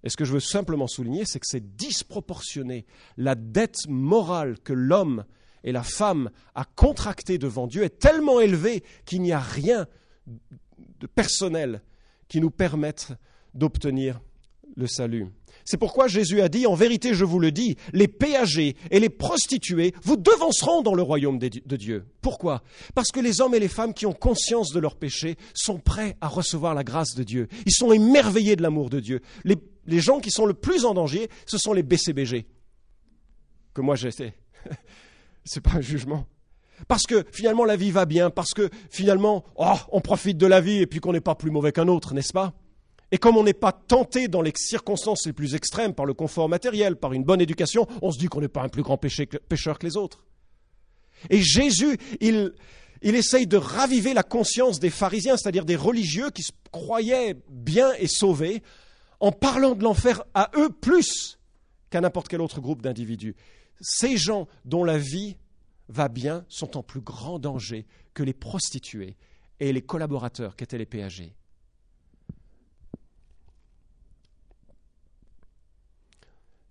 Et 0.03 0.09
ce 0.09 0.17
que 0.17 0.25
je 0.25 0.33
veux 0.33 0.39
simplement 0.39 0.87
souligner, 0.87 1.25
c'est 1.25 1.39
que 1.39 1.47
c'est 1.47 1.75
disproportionné. 1.75 2.85
La 3.17 3.35
dette 3.35 3.87
morale 3.87 4.59
que 4.59 4.73
l'homme 4.73 5.25
et 5.63 5.71
la 5.71 5.83
femme 5.83 6.29
a 6.53 6.63
contractée 6.63 7.39
devant 7.39 7.65
Dieu 7.65 7.83
est 7.83 7.97
tellement 7.99 8.39
élevée 8.39 8.83
qu'il 9.05 9.21
n'y 9.23 9.33
a 9.33 9.39
rien 9.39 9.87
de 10.27 11.07
personnel 11.07 11.81
qui 12.27 12.39
nous 12.39 12.51
permette 12.51 13.13
d'obtenir 13.55 14.21
le 14.75 14.87
salut. 14.87 15.27
C'est 15.63 15.77
pourquoi 15.77 16.07
Jésus 16.07 16.41
a 16.41 16.49
dit, 16.49 16.67
en 16.67 16.75
vérité 16.75 17.13
je 17.13 17.25
vous 17.25 17.39
le 17.39 17.51
dis, 17.51 17.75
les 17.91 18.07
péagers 18.07 18.75
et 18.91 18.99
les 18.99 19.09
prostituées 19.09 19.93
vous 20.03 20.15
devanceront 20.15 20.83
dans 20.83 20.93
le 20.93 21.01
royaume 21.01 21.39
de 21.39 21.75
Dieu. 21.75 22.05
Pourquoi? 22.21 22.61
Parce 22.93 23.11
que 23.11 23.19
les 23.19 23.41
hommes 23.41 23.55
et 23.55 23.59
les 23.59 23.67
femmes 23.67 23.93
qui 23.93 24.05
ont 24.05 24.13
conscience 24.13 24.71
de 24.71 24.79
leur 24.79 24.95
péché 24.95 25.37
sont 25.55 25.79
prêts 25.79 26.17
à 26.21 26.27
recevoir 26.27 26.75
la 26.75 26.83
grâce 26.83 27.15
de 27.15 27.23
Dieu. 27.23 27.47
Ils 27.65 27.73
sont 27.73 27.91
émerveillés 27.91 28.55
de 28.55 28.61
l'amour 28.61 28.89
de 28.89 28.99
Dieu. 28.99 29.21
Les, 29.43 29.57
gens 29.99 30.19
qui 30.19 30.29
sont 30.29 30.45
le 30.45 30.53
plus 30.53 30.85
en 30.85 30.93
danger, 30.93 31.29
ce 31.47 31.57
sont 31.57 31.73
les 31.73 31.83
BCBG. 31.83 32.45
Que 33.73 33.81
moi 33.81 33.95
j'étais. 33.95 34.35
C'est 35.45 35.61
pas 35.61 35.75
un 35.75 35.81
jugement. 35.81 36.27
Parce 36.87 37.03
que 37.03 37.25
finalement 37.31 37.65
la 37.65 37.75
vie 37.75 37.91
va 37.91 38.05
bien, 38.05 38.29
parce 38.29 38.53
que 38.53 38.69
finalement, 38.91 39.45
oh, 39.55 39.73
on 39.91 40.01
profite 40.01 40.37
de 40.37 40.45
la 40.45 40.61
vie 40.61 40.79
et 40.79 40.87
puis 40.87 40.99
qu'on 40.99 41.13
n'est 41.13 41.21
pas 41.21 41.35
plus 41.35 41.49
mauvais 41.49 41.71
qu'un 41.71 41.87
autre, 41.87 42.13
n'est-ce 42.13 42.33
pas? 42.33 42.53
Et 43.15 43.17
comme 43.17 43.37
on 43.37 43.43
n'est 43.43 43.53
pas 43.53 43.71
tenté 43.71 44.27
dans 44.27 44.41
les 44.41 44.51
circonstances 44.57 45.25
les 45.25 45.31
plus 45.31 45.55
extrêmes 45.55 45.93
par 45.93 46.05
le 46.05 46.13
confort 46.13 46.49
matériel, 46.49 46.97
par 46.97 47.13
une 47.13 47.23
bonne 47.23 47.39
éducation, 47.39 47.87
on 48.01 48.11
se 48.11 48.19
dit 48.19 48.27
qu'on 48.27 48.41
n'est 48.41 48.49
pas 48.49 48.61
un 48.61 48.67
plus 48.67 48.81
grand 48.81 48.97
pécheur 48.97 49.79
que 49.79 49.85
les 49.85 49.95
autres. 49.95 50.25
Et 51.29 51.41
Jésus, 51.41 51.97
il, 52.19 52.51
il 53.01 53.15
essaye 53.15 53.47
de 53.47 53.55
raviver 53.55 54.13
la 54.13 54.23
conscience 54.23 54.81
des 54.81 54.89
pharisiens, 54.89 55.37
c'est-à-dire 55.37 55.63
des 55.63 55.77
religieux 55.77 56.29
qui 56.29 56.43
se 56.43 56.51
croyaient 56.73 57.37
bien 57.47 57.93
et 57.99 58.07
sauvés, 58.07 58.61
en 59.21 59.31
parlant 59.31 59.75
de 59.75 59.83
l'enfer 59.85 60.21
à 60.33 60.51
eux 60.57 60.69
plus 60.69 61.39
qu'à 61.89 62.01
n'importe 62.01 62.27
quel 62.27 62.41
autre 62.41 62.59
groupe 62.59 62.81
d'individus. 62.81 63.37
Ces 63.79 64.17
gens 64.17 64.49
dont 64.65 64.83
la 64.83 64.97
vie 64.97 65.37
va 65.87 66.09
bien 66.09 66.43
sont 66.49 66.75
en 66.75 66.83
plus 66.83 66.99
grand 66.99 67.39
danger 67.39 67.85
que 68.13 68.23
les 68.23 68.33
prostituées 68.33 69.15
et 69.61 69.71
les 69.71 69.81
collaborateurs 69.81 70.57
qu'étaient 70.57 70.77
les 70.77 70.85
péagers. 70.85 71.33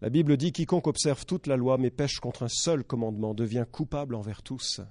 La 0.04 0.10
Bible 0.10 0.36
dit 0.36 0.52
Quiconque 0.52 0.86
observe 0.86 1.24
toute 1.24 1.46
la 1.46 1.56
loi 1.56 1.78
mais 1.78 1.90
pêche 1.90 2.20
contre 2.20 2.42
un 2.42 2.48
seul 2.48 2.84
commandement 2.84 3.32
devient 3.32 3.64
coupable 3.72 4.14
envers 4.14 4.42
tous. 4.42 4.82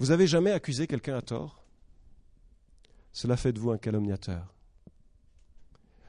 Vous 0.00 0.10
avez 0.10 0.26
jamais 0.26 0.50
accusé 0.50 0.88
quelqu'un 0.88 1.16
à 1.16 1.22
tort? 1.22 1.62
Cela 3.12 3.36
fait 3.36 3.52
de 3.52 3.60
vous 3.60 3.70
un 3.70 3.78
calomniateur. 3.78 4.52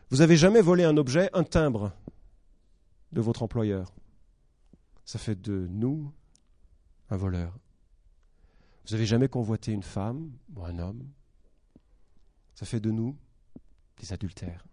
Vous 0.09 0.21
avez 0.21 0.35
jamais 0.35 0.61
volé 0.61 0.83
un 0.83 0.97
objet, 0.97 1.29
un 1.33 1.43
timbre 1.43 1.93
de 3.11 3.21
votre 3.21 3.43
employeur? 3.43 3.93
Ça 5.05 5.19
fait 5.19 5.39
de 5.39 5.67
nous 5.69 6.11
un 7.11 7.17
voleur. 7.17 7.55
Vous 8.87 8.95
avez 8.95 9.05
jamais 9.05 9.27
convoité 9.27 9.73
une 9.73 9.83
femme 9.83 10.31
ou 10.55 10.65
un 10.65 10.79
homme? 10.79 11.07
Ça 12.55 12.65
fait 12.65 12.79
de 12.79 12.89
nous 12.89 13.15
des 13.99 14.11
adultères. 14.11 14.65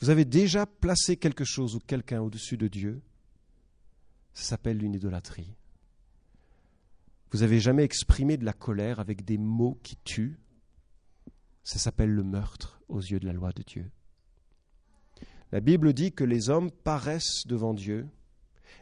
Vous 0.00 0.10
avez 0.10 0.24
déjà 0.24 0.66
placé 0.66 1.16
quelque 1.16 1.44
chose 1.44 1.74
ou 1.74 1.80
quelqu'un 1.80 2.20
au-dessus 2.20 2.56
de 2.56 2.68
Dieu 2.68 3.02
Ça 4.34 4.44
s'appelle 4.44 4.82
une 4.82 4.94
idolâtrie. 4.94 5.54
Vous 7.30 7.42
avez 7.42 7.60
jamais 7.60 7.84
exprimé 7.84 8.36
de 8.36 8.44
la 8.44 8.52
colère 8.52 9.00
avec 9.00 9.24
des 9.24 9.38
mots 9.38 9.78
qui 9.82 9.96
tuent 10.04 10.38
Ça 11.64 11.78
s'appelle 11.78 12.10
le 12.10 12.22
meurtre 12.22 12.80
aux 12.88 13.00
yeux 13.00 13.20
de 13.20 13.26
la 13.26 13.32
loi 13.32 13.52
de 13.52 13.62
Dieu. 13.62 13.90
La 15.50 15.60
Bible 15.60 15.92
dit 15.92 16.12
que 16.12 16.24
les 16.24 16.50
hommes 16.50 16.70
paraissent 16.70 17.46
devant 17.46 17.74
Dieu 17.74 18.06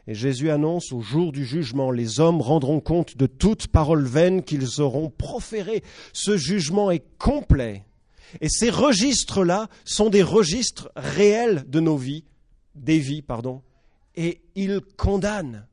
et 0.07 0.15
Jésus 0.15 0.49
annonce 0.49 0.91
au 0.91 1.01
jour 1.01 1.31
du 1.31 1.45
jugement, 1.45 1.91
les 1.91 2.19
hommes 2.19 2.41
rendront 2.41 2.79
compte 2.79 3.17
de 3.17 3.27
toute 3.27 3.67
parole 3.67 4.03
vaine 4.03 4.43
qu'ils 4.43 4.81
auront 4.81 5.09
proférée. 5.09 5.83
Ce 6.13 6.37
jugement 6.37 6.89
est 6.91 7.05
complet. 7.17 7.85
Et 8.39 8.49
ces 8.49 8.69
registres-là 8.69 9.67
sont 9.83 10.09
des 10.09 10.23
registres 10.23 10.91
réels 10.95 11.65
de 11.67 11.79
nos 11.79 11.97
vies, 11.97 12.23
des 12.75 12.99
vies, 12.99 13.21
pardon, 13.21 13.61
et 14.15 14.41
ils 14.55 14.81
condamnent. 14.97 15.67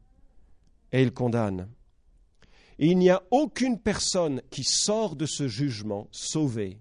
Et 0.92 1.02
ils 1.02 1.12
condamnent. 1.12 1.68
Il 2.78 2.98
n'y 2.98 3.10
a 3.10 3.22
aucune 3.30 3.78
personne 3.78 4.40
qui 4.50 4.64
sort 4.64 5.16
de 5.16 5.26
ce 5.26 5.48
jugement 5.48 6.08
sauvée. 6.12 6.78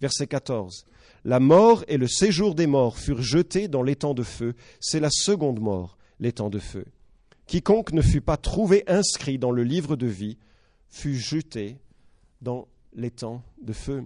Verset 0.00 0.26
14. 0.26 0.86
La 1.24 1.40
mort 1.40 1.84
et 1.88 1.96
le 1.96 2.06
séjour 2.06 2.54
des 2.54 2.68
morts 2.68 2.98
furent 2.98 3.22
jetés 3.22 3.66
dans 3.66 3.82
l'étang 3.82 4.14
de 4.14 4.22
feu. 4.22 4.54
C'est 4.80 5.00
la 5.00 5.10
seconde 5.10 5.60
mort, 5.60 5.98
l'étang 6.20 6.50
de 6.50 6.60
feu. 6.60 6.84
Quiconque 7.46 7.92
ne 7.92 8.02
fut 8.02 8.20
pas 8.20 8.36
trouvé 8.36 8.84
inscrit 8.86 9.38
dans 9.38 9.50
le 9.50 9.64
livre 9.64 9.96
de 9.96 10.06
vie 10.06 10.38
fut 10.88 11.16
jeté 11.16 11.78
dans 12.40 12.68
l'étang 12.94 13.42
de 13.60 13.72
feu. 13.72 14.04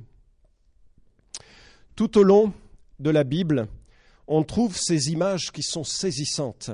Tout 2.01 2.17
au 2.17 2.23
long 2.23 2.55
de 2.99 3.11
la 3.11 3.25
Bible, 3.25 3.69
on 4.27 4.43
trouve 4.43 4.75
ces 4.75 5.13
images 5.13 5.53
qui 5.53 5.63
sont 5.63 5.85
saisissantes. 5.85 6.71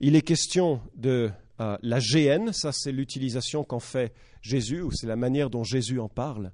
Il 0.00 0.16
est 0.16 0.22
question 0.22 0.80
de 0.94 1.30
euh, 1.60 1.76
la 1.82 2.00
géhenne, 2.00 2.54
ça 2.54 2.72
c'est 2.72 2.90
l'utilisation 2.90 3.64
qu'en 3.64 3.80
fait 3.80 4.14
Jésus, 4.40 4.80
ou 4.80 4.90
c'est 4.92 5.06
la 5.06 5.16
manière 5.16 5.50
dont 5.50 5.62
Jésus 5.62 6.00
en 6.00 6.08
parle. 6.08 6.52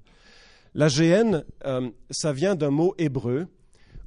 La 0.73 0.89
géhenne, 0.89 1.45
euh, 1.63 1.91
ça 2.09 2.33
vient 2.33 2.55
d'un 2.55 2.71
mot 2.71 2.93
hébreu, 2.97 3.47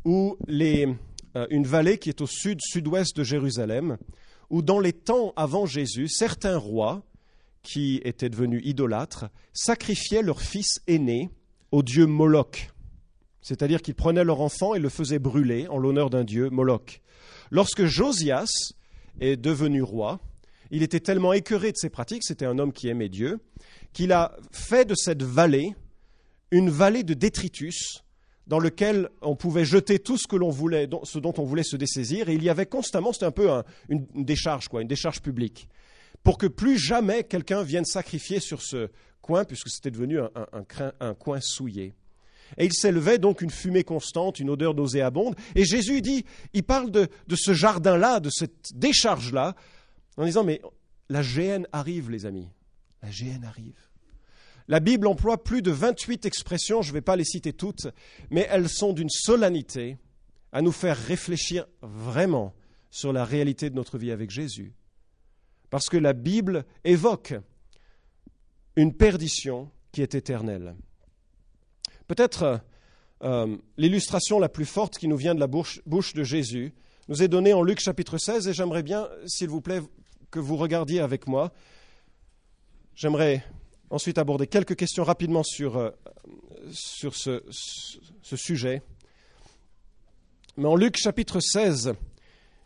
où 0.04 0.36
euh, 0.46 1.46
une 1.48 1.66
vallée 1.66 1.96
qui 1.96 2.10
est 2.10 2.20
au 2.20 2.26
sud-sud-ouest 2.26 3.16
de 3.16 3.24
Jérusalem, 3.24 3.96
où 4.50 4.60
dans 4.60 4.78
les 4.78 4.92
temps 4.92 5.32
avant 5.36 5.64
Jésus, 5.64 6.08
certains 6.08 6.58
rois, 6.58 7.02
qui 7.62 8.02
étaient 8.04 8.28
devenus 8.28 8.60
idolâtres, 8.62 9.30
sacrifiaient 9.54 10.20
leur 10.20 10.42
fils 10.42 10.82
aîné 10.86 11.30
au 11.72 11.82
dieu 11.82 12.04
Moloch 12.04 12.75
c'est-à-dire 13.46 13.80
qu'ils 13.80 13.94
prenaient 13.94 14.24
leur 14.24 14.40
enfant 14.40 14.74
et 14.74 14.80
le 14.80 14.88
faisaient 14.88 15.20
brûler 15.20 15.68
en 15.68 15.78
l'honneur 15.78 16.10
d'un 16.10 16.24
dieu, 16.24 16.50
Moloch. 16.50 17.00
Lorsque 17.52 17.84
Josias 17.84 18.72
est 19.20 19.36
devenu 19.36 19.82
roi, 19.82 20.18
il 20.72 20.82
était 20.82 20.98
tellement 20.98 21.32
écœuré 21.32 21.70
de 21.70 21.76
ces 21.76 21.88
pratiques, 21.88 22.24
c'était 22.24 22.44
un 22.44 22.58
homme 22.58 22.72
qui 22.72 22.88
aimait 22.88 23.08
Dieu, 23.08 23.38
qu'il 23.92 24.10
a 24.10 24.36
fait 24.50 24.84
de 24.84 24.96
cette 24.96 25.22
vallée 25.22 25.76
une 26.50 26.70
vallée 26.70 27.04
de 27.04 27.14
détritus 27.14 28.02
dans 28.48 28.58
laquelle 28.58 29.10
on 29.22 29.36
pouvait 29.36 29.64
jeter 29.64 30.00
tout 30.00 30.18
ce 30.18 30.26
que 30.26 30.34
l'on 30.34 30.50
voulait, 30.50 30.88
ce 31.04 31.20
dont 31.20 31.34
on 31.38 31.44
voulait 31.44 31.62
se 31.62 31.76
dessaisir, 31.76 32.28
et 32.28 32.34
il 32.34 32.42
y 32.42 32.50
avait 32.50 32.66
constamment, 32.66 33.12
c'était 33.12 33.26
un 33.26 33.30
peu 33.30 33.48
une, 33.88 34.06
décharge, 34.24 34.66
quoi, 34.66 34.82
une 34.82 34.88
décharge 34.88 35.22
publique, 35.22 35.68
pour 36.24 36.36
que 36.36 36.48
plus 36.48 36.78
jamais 36.78 37.22
quelqu'un 37.22 37.62
vienne 37.62 37.84
sacrifier 37.84 38.40
sur 38.40 38.60
ce 38.60 38.88
coin, 39.22 39.44
puisque 39.44 39.68
c'était 39.68 39.92
devenu 39.92 40.18
un 40.18 41.14
coin 41.14 41.38
souillé. 41.40 41.94
Et 42.58 42.64
il 42.64 42.72
s'élevait 42.72 43.18
donc 43.18 43.42
une 43.42 43.50
fumée 43.50 43.84
constante, 43.84 44.40
une 44.40 44.50
odeur 44.50 44.74
nauséabonde. 44.74 45.36
Et 45.54 45.64
Jésus 45.64 46.00
dit, 46.00 46.24
il 46.52 46.62
parle 46.62 46.90
de, 46.90 47.08
ce 47.34 47.52
jardin-là, 47.52 48.20
de 48.20 48.30
cette 48.30 48.72
décharge-là, 48.74 49.54
en 50.16 50.24
disant, 50.24 50.44
mais 50.44 50.60
la 51.08 51.22
géhenne 51.22 51.66
arrive, 51.72 52.10
les 52.10 52.26
amis. 52.26 52.48
La 53.02 53.10
géhenne 53.10 53.44
arrive. 53.44 53.78
La 54.68 54.80
Bible 54.80 55.06
emploie 55.06 55.42
plus 55.42 55.62
de 55.62 55.70
28 55.70 56.26
expressions, 56.26 56.82
je 56.82 56.88
ne 56.88 56.94
vais 56.94 57.00
pas 57.00 57.16
les 57.16 57.24
citer 57.24 57.52
toutes, 57.52 57.86
mais 58.30 58.48
elles 58.50 58.68
sont 58.68 58.92
d'une 58.92 59.10
solennité 59.10 59.96
à 60.52 60.60
nous 60.62 60.72
faire 60.72 60.96
réfléchir 60.96 61.66
vraiment 61.82 62.54
sur 62.90 63.12
la 63.12 63.24
réalité 63.24 63.70
de 63.70 63.76
notre 63.76 63.98
vie 63.98 64.10
avec 64.10 64.30
Jésus. 64.30 64.72
Parce 65.70 65.88
que 65.88 65.96
la 65.96 66.14
Bible 66.14 66.64
évoque 66.84 67.34
une 68.76 68.94
perdition 68.94 69.70
qui 69.92 70.02
est 70.02 70.14
éternelle. 70.14 70.74
Peut-être 72.06 72.42
euh, 72.42 72.58
euh, 73.24 73.56
l'illustration 73.76 74.38
la 74.38 74.48
plus 74.48 74.64
forte 74.64 74.98
qui 74.98 75.08
nous 75.08 75.16
vient 75.16 75.34
de 75.34 75.40
la 75.40 75.46
bouche, 75.46 75.80
de 76.14 76.22
Jésus 76.22 76.72
nous 77.08 77.22
est 77.22 77.28
donnée 77.28 77.52
en 77.52 77.62
Luc 77.62 77.80
chapitre 77.80 78.18
16 78.18 78.48
et 78.48 78.52
j'aimerais 78.52 78.82
bien, 78.82 79.08
s'il 79.26 79.48
vous 79.48 79.60
plaît, 79.60 79.80
que 80.30 80.40
vous 80.40 80.56
regardiez 80.56 81.00
avec 81.00 81.26
moi. 81.26 81.52
J'aimerais 82.94 83.44
ensuite 83.90 84.18
aborder 84.18 84.46
quelques 84.46 84.76
questions 84.76 85.04
rapidement 85.04 85.44
sur, 85.44 85.76
euh, 85.76 85.90
ce, 86.72 88.36
sujet. 88.36 88.82
Mais 90.56 90.66
en 90.66 90.74
Luc 90.74 90.96
chapitre 90.96 91.38
16, 91.38 91.94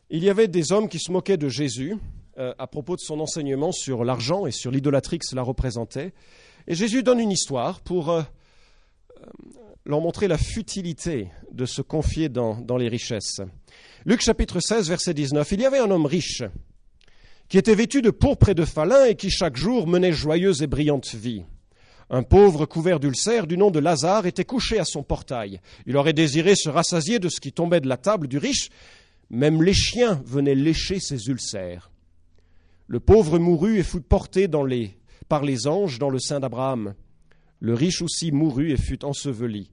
il 0.09 0.25
y 0.25 0.31
avait 0.31 0.49
des 0.49 0.73
hommes 0.73 0.89
qui 0.89 0.99
se 0.99 1.13
moquaient 1.13 1.37
de 1.37 1.49
Jésus 1.49 1.97
à 2.37 2.67
propos 2.67 2.97
de 2.97 3.01
son 3.01 3.21
enseignement 3.21 3.71
sur 3.71 4.03
l'argent 4.03 4.47
et 4.47 4.51
sur 4.51 4.71
l'idolâtrie 4.71 5.19
que 5.19 5.27
cela 5.27 5.43
représentait. 5.43 6.15
Et 6.67 6.75
Jésus 6.75 7.03
donne 7.03 7.21
une 7.21 7.33
histoire 7.33 7.81
pour 7.81 8.25
leur 9.87 10.01
montrer 10.01 10.29
la 10.29 10.39
futilité 10.39 11.29
de 11.53 11.65
se 11.67 11.83
confier 11.83 12.29
dans, 12.29 12.77
les 12.79 12.89
richesses. 12.89 13.41
Luc 14.05 14.21
chapitre 14.21 14.61
16, 14.61 14.89
verset 14.89 15.15
19. 15.15 15.51
Il 15.53 15.61
y 15.61 15.67
avait 15.67 15.79
un 15.79 15.91
homme 15.91 16.07
riche 16.07 16.43
qui 17.49 17.59
était 17.59 17.75
vêtu 17.75 18.03
de 18.03 18.11
pourpre 18.11 18.51
et 18.51 18.55
de 18.55 18.65
falin 18.65 19.07
et 19.07 19.17
qui 19.17 19.31
chaque 19.31 19.57
jour 19.57 19.87
menait 19.87 20.13
joyeuse 20.13 20.63
et 20.63 20.67
brillante 20.67 21.15
vie. 21.15 21.45
Un 22.09 22.23
pauvre 22.23 22.67
couvert 22.67 23.01
d'ulcères 23.01 23.47
du 23.47 23.57
nom 23.57 23.71
de 23.71 23.79
Lazare 23.79 24.27
était 24.27 24.45
couché 24.45 24.79
à 24.79 24.85
son 24.85 25.03
portail. 25.03 25.61
Il 25.87 25.97
aurait 25.97 26.13
désiré 26.13 26.57
se 26.57 26.69
rassasier 26.69 27.19
de 27.19 27.29
ce 27.29 27.41
qui 27.41 27.53
tombait 27.53 27.81
de 27.81 27.89
la 27.89 27.97
table 27.97 28.29
du 28.29 28.39
riche. 28.39 28.71
Même 29.31 29.63
les 29.63 29.75
chiens 29.75 30.21
venaient 30.25 30.57
lécher 30.57 30.99
ses 30.99 31.29
ulcères. 31.29 31.91
Le 32.89 32.99
pauvre 32.99 33.39
mourut 33.39 33.79
et 33.79 33.85
fut 33.85 34.01
porté 34.01 34.49
par 35.29 35.45
les 35.45 35.69
anges 35.69 36.01
dans 36.01 36.11
le 36.11 36.19
sein 36.19 36.41
d'Abraham. 36.41 36.95
Le 37.61 37.75
riche 37.75 38.03
aussi 38.03 38.33
mourut 38.33 38.73
et 38.73 38.77
fut 38.77 39.05
enseveli. 39.05 39.71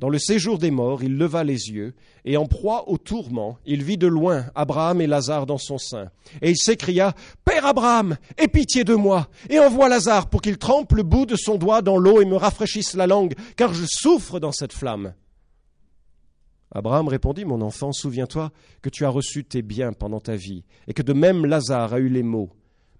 Dans 0.00 0.08
le 0.08 0.18
séjour 0.18 0.58
des 0.58 0.70
morts, 0.70 1.02
il 1.02 1.18
leva 1.18 1.44
les 1.44 1.68
yeux, 1.68 1.94
et 2.24 2.38
en 2.38 2.46
proie 2.46 2.88
au 2.88 2.96
tourment, 2.96 3.58
il 3.66 3.84
vit 3.84 3.98
de 3.98 4.06
loin 4.06 4.46
Abraham 4.54 5.02
et 5.02 5.06
Lazare 5.06 5.44
dans 5.44 5.58
son 5.58 5.76
sein. 5.76 6.10
Et 6.40 6.50
il 6.50 6.56
s'écria, 6.56 7.14
Père 7.44 7.66
Abraham, 7.66 8.16
aie 8.38 8.48
pitié 8.48 8.82
de 8.82 8.94
moi, 8.94 9.28
et 9.50 9.58
envoie 9.58 9.90
Lazare 9.90 10.30
pour 10.30 10.40
qu'il 10.40 10.56
trempe 10.56 10.92
le 10.92 11.02
bout 11.02 11.26
de 11.26 11.36
son 11.36 11.56
doigt 11.56 11.82
dans 11.82 11.98
l'eau 11.98 12.22
et 12.22 12.24
me 12.24 12.36
rafraîchisse 12.36 12.94
la 12.94 13.06
langue, 13.06 13.34
car 13.56 13.74
je 13.74 13.84
souffre 13.86 14.40
dans 14.40 14.52
cette 14.52 14.72
flamme. 14.72 15.12
Abraham 16.72 17.08
répondit, 17.08 17.44
Mon 17.44 17.60
enfant, 17.60 17.92
souviens-toi 17.92 18.52
que 18.80 18.88
tu 18.88 19.04
as 19.04 19.10
reçu 19.10 19.44
tes 19.44 19.60
biens 19.60 19.92
pendant 19.92 20.20
ta 20.20 20.34
vie, 20.34 20.64
et 20.88 20.94
que 20.94 21.02
de 21.02 21.12
même 21.12 21.44
Lazare 21.44 21.92
a 21.92 21.98
eu 21.98 22.08
les 22.08 22.22
maux. 22.22 22.48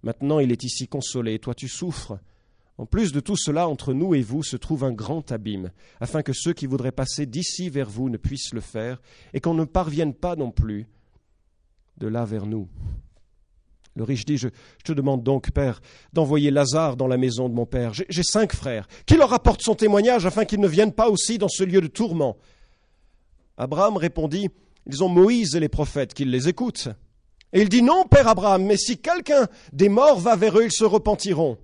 Maintenant 0.03 0.39
il 0.39 0.53
est 0.53 0.65
ici 0.65 0.87
consolé, 0.87 1.33
et 1.33 1.39
toi 1.39 1.55
tu 1.55 1.69
souffres. 1.69 2.19
En 2.81 2.87
plus 2.87 3.13
de 3.13 3.21
tout 3.21 3.37
cela, 3.37 3.69
entre 3.69 3.93
nous 3.93 4.15
et 4.15 4.23
vous 4.23 4.43
se 4.43 4.57
trouve 4.57 4.85
un 4.85 4.93
grand 4.93 5.33
abîme, 5.33 5.71
afin 6.01 6.23
que 6.23 6.33
ceux 6.33 6.55
qui 6.55 6.65
voudraient 6.65 6.93
passer 6.93 7.27
d'ici 7.27 7.69
vers 7.69 7.91
vous 7.91 8.09
ne 8.09 8.17
puissent 8.17 8.55
le 8.55 8.63
faire, 8.63 9.03
et 9.35 9.41
qu'on 9.41 9.53
ne 9.53 9.65
parvienne 9.67 10.15
pas 10.15 10.35
non 10.35 10.51
plus 10.51 10.87
de 11.99 12.09
là 12.09 12.25
vers 12.25 12.47
nous. 12.47 12.71
Le 13.97 14.03
riche 14.03 14.25
dit, 14.25 14.39
je, 14.39 14.49
te 14.83 14.93
demande 14.93 15.23
donc, 15.23 15.51
Père, 15.51 15.83
d'envoyer 16.15 16.51
Lazare 16.51 16.97
dans 16.97 17.07
la 17.07 17.19
maison 17.19 17.51
de 17.51 17.55
mon 17.55 17.67
Père. 17.67 17.93
J'ai 17.93 18.23
cinq 18.23 18.55
frères. 18.55 18.89
Qui 19.05 19.19
leur 19.19 19.35
apporte 19.35 19.61
son 19.61 19.75
témoignage 19.75 20.25
afin 20.25 20.47
qu'ils 20.47 20.61
ne 20.61 20.67
viennent 20.67 20.95
pas 20.95 21.11
aussi 21.11 21.37
dans 21.37 21.51
ce 21.51 21.65
lieu 21.65 21.83
de 21.83 21.87
tourment? 21.87 22.39
Abraham 23.59 23.99
répondit, 23.99 24.49
Ils 24.87 25.05
ont 25.05 25.11
Moïse 25.11 25.55
et 25.55 25.61
les 25.61 25.69
prophètes 25.69 26.15
qui 26.15 26.25
les 26.25 26.49
écoutent. 26.49 26.89
Et 27.53 27.61
il 27.61 27.69
dit 27.69 27.83
non, 27.83 28.05
Père 28.11 28.29
Abraham, 28.29 28.65
mais 28.65 28.79
si 28.79 28.97
quelqu'un 28.97 29.49
des 29.71 29.91
morts 29.91 30.19
va 30.19 30.35
vers 30.35 30.59
eux, 30.59 30.65
ils 30.65 30.73
se 30.73 30.85
repentiront. 30.85 31.59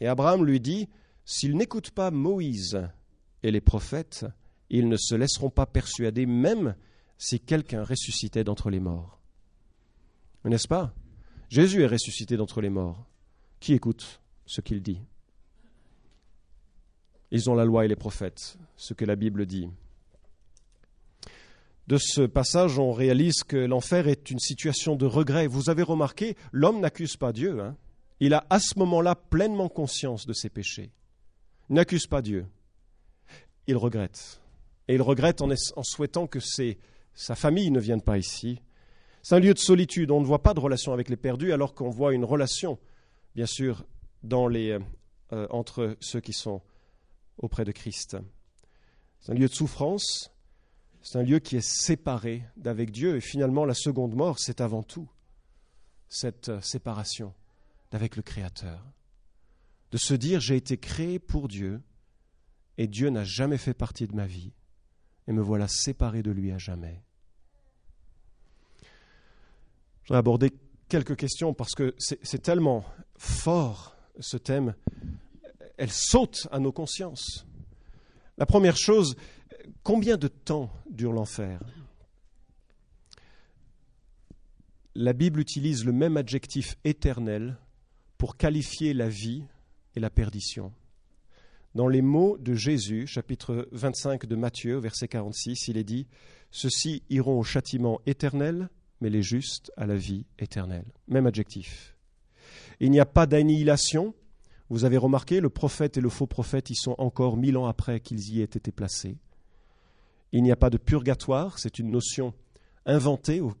Et 0.00 0.06
Abraham 0.06 0.44
lui 0.44 0.60
dit, 0.60 0.88
s'ils 1.24 1.56
n'écoutent 1.56 1.90
pas 1.90 2.10
Moïse 2.10 2.88
et 3.42 3.50
les 3.50 3.60
prophètes, 3.60 4.26
ils 4.70 4.88
ne 4.88 4.96
se 4.96 5.14
laisseront 5.14 5.50
pas 5.50 5.66
persuader, 5.66 6.26
même 6.26 6.74
si 7.18 7.40
quelqu'un 7.40 7.84
ressuscitait 7.84 8.44
d'entre 8.44 8.70
les 8.70 8.80
morts. 8.80 9.20
N'est-ce 10.44 10.68
pas? 10.68 10.94
Jésus 11.48 11.82
est 11.82 11.86
ressuscité 11.86 12.36
d'entre 12.36 12.60
les 12.60 12.70
morts. 12.70 13.06
Qui 13.60 13.72
écoute 13.72 14.20
ce 14.46 14.60
qu'il 14.60 14.82
dit? 14.82 15.00
Ils 17.30 17.48
ont 17.48 17.54
la 17.54 17.64
loi 17.64 17.84
et 17.84 17.88
les 17.88 17.96
prophètes, 17.96 18.58
ce 18.76 18.94
que 18.94 19.04
la 19.04 19.16
Bible 19.16 19.46
dit. 19.46 19.68
De 21.86 21.98
ce 21.98 22.22
passage, 22.22 22.78
on 22.78 22.92
réalise 22.92 23.42
que 23.42 23.56
l'enfer 23.56 24.08
est 24.08 24.30
une 24.30 24.38
situation 24.38 24.96
de 24.96 25.06
regret. 25.06 25.46
Vous 25.46 25.70
avez 25.70 25.82
remarqué, 25.82 26.36
l'homme 26.52 26.80
n'accuse 26.80 27.16
pas 27.16 27.32
Dieu. 27.32 27.60
Hein. 27.60 27.76
Il 28.20 28.34
a 28.34 28.46
à 28.50 28.60
ce 28.60 28.78
moment-là 28.78 29.14
pleinement 29.14 29.68
conscience 29.68 30.26
de 30.26 30.32
ses 30.32 30.48
péchés. 30.48 30.92
N'accuse 31.68 32.06
pas 32.06 32.22
Dieu. 32.22 32.46
Il 33.66 33.76
regrette. 33.76 34.40
Et 34.88 34.94
il 34.94 35.02
regrette 35.02 35.40
en, 35.40 35.48
souhaitant 35.82 36.26
que 36.26 36.38
sa 36.40 37.34
famille 37.34 37.70
ne 37.70 37.80
vienne 37.80 38.02
pas 38.02 38.18
ici. 38.18 38.60
C'est 39.22 39.34
un 39.34 39.40
lieu 39.40 39.54
de 39.54 39.58
solitude. 39.58 40.10
On 40.10 40.20
ne 40.20 40.26
voit 40.26 40.42
pas 40.42 40.54
de 40.54 40.60
relation 40.60 40.92
avec 40.92 41.08
les 41.08 41.16
perdus 41.16 41.52
alors 41.52 41.74
qu'on 41.74 41.90
voit 41.90 42.12
une 42.12 42.24
relation, 42.24 42.78
bien 43.34 43.46
sûr, 43.46 43.84
euh, 44.32 44.78
euh, 45.32 45.46
entre 45.50 45.96
ceux 46.00 46.20
qui 46.20 46.32
sont 46.32 46.60
auprès 47.38 47.64
de 47.64 47.72
Christ. 47.72 48.16
C'est 49.20 49.32
un 49.32 49.34
lieu 49.34 49.48
de 49.48 49.54
souffrance, 49.54 50.30
c'est 51.02 51.18
un 51.18 51.22
lieu 51.22 51.38
qui 51.38 51.56
est 51.56 51.66
séparé 51.66 52.44
d'avec 52.56 52.90
Dieu. 52.90 53.16
Et 53.16 53.20
finalement, 53.20 53.64
la 53.64 53.74
seconde 53.74 54.14
mort, 54.14 54.38
c'est 54.38 54.60
avant 54.60 54.82
tout 54.82 55.08
cette 56.08 56.50
euh, 56.50 56.60
séparation 56.60 57.32
d'avec 57.94 58.16
le 58.16 58.22
Créateur. 58.22 58.84
De 59.92 59.98
se 59.98 60.14
dire, 60.14 60.40
j'ai 60.40 60.56
été 60.56 60.78
créé 60.78 61.20
pour 61.20 61.46
Dieu, 61.46 61.80
et 62.76 62.88
Dieu 62.88 63.08
n'a 63.08 63.22
jamais 63.22 63.56
fait 63.56 63.72
partie 63.72 64.08
de 64.08 64.16
ma 64.16 64.26
vie, 64.26 64.50
et 65.28 65.32
me 65.32 65.40
voilà 65.40 65.68
séparé 65.68 66.24
de 66.24 66.32
lui 66.32 66.50
à 66.50 66.58
jamais. 66.58 67.04
Je 68.82 70.08
voudrais 70.08 70.18
aborder 70.18 70.52
quelques 70.88 71.14
questions 71.14 71.54
parce 71.54 71.76
que 71.76 71.94
c'est 71.98 72.42
tellement 72.42 72.84
fort 73.16 73.96
ce 74.18 74.38
thème, 74.38 74.74
elle 75.76 75.92
saute 75.92 76.48
à 76.50 76.58
nos 76.58 76.72
consciences. 76.72 77.46
La 78.38 78.44
première 78.44 78.76
chose, 78.76 79.14
Combien 79.84 80.16
de 80.16 80.26
temps 80.28 80.68
dure 80.90 81.12
l'enfer? 81.12 81.60
La 84.96 85.12
Bible 85.12 85.38
utilise 85.38 85.84
le 85.84 85.92
même 85.92 86.16
adjectif 86.16 86.76
éternel 86.82 87.56
pour 88.24 88.38
qualifier 88.38 88.94
la 88.94 89.10
vie 89.10 89.44
et 89.94 90.00
la 90.00 90.08
perdition. 90.08 90.72
Dans 91.74 91.88
les 91.88 92.00
mots 92.00 92.38
de 92.38 92.54
Jésus, 92.54 93.06
chapitre 93.06 93.68
25 93.72 94.24
de 94.24 94.34
Matthieu, 94.34 94.78
verset 94.78 95.08
46, 95.08 95.68
il 95.68 95.76
est 95.76 95.84
dit 95.84 96.06
Ceux-ci 96.50 97.02
iront 97.10 97.38
au 97.38 97.42
châtiment 97.42 98.00
éternel, 98.06 98.70
mais 99.02 99.10
les 99.10 99.20
justes 99.20 99.72
à 99.76 99.84
la 99.84 99.96
vie 99.96 100.24
éternelle. 100.38 100.86
Même 101.06 101.26
adjectif. 101.26 101.98
Il 102.80 102.90
n'y 102.90 102.98
a 102.98 103.04
pas 103.04 103.26
d'annihilation. 103.26 104.14
Vous 104.70 104.86
avez 104.86 104.96
remarqué, 104.96 105.40
le 105.40 105.50
prophète 105.50 105.98
et 105.98 106.00
le 106.00 106.08
faux 106.08 106.26
prophète 106.26 106.70
y 106.70 106.76
sont 106.76 106.94
encore 106.96 107.36
mille 107.36 107.58
ans 107.58 107.66
après 107.66 108.00
qu'ils 108.00 108.30
y 108.30 108.40
aient 108.40 108.44
été 108.44 108.72
placés. 108.72 109.18
Il 110.32 110.42
n'y 110.42 110.50
a 110.50 110.56
pas 110.56 110.70
de 110.70 110.78
purgatoire, 110.78 111.58
c'est 111.58 111.78
une 111.78 111.90
notion 111.90 112.32
inventée 112.86 113.42
au 113.42 113.52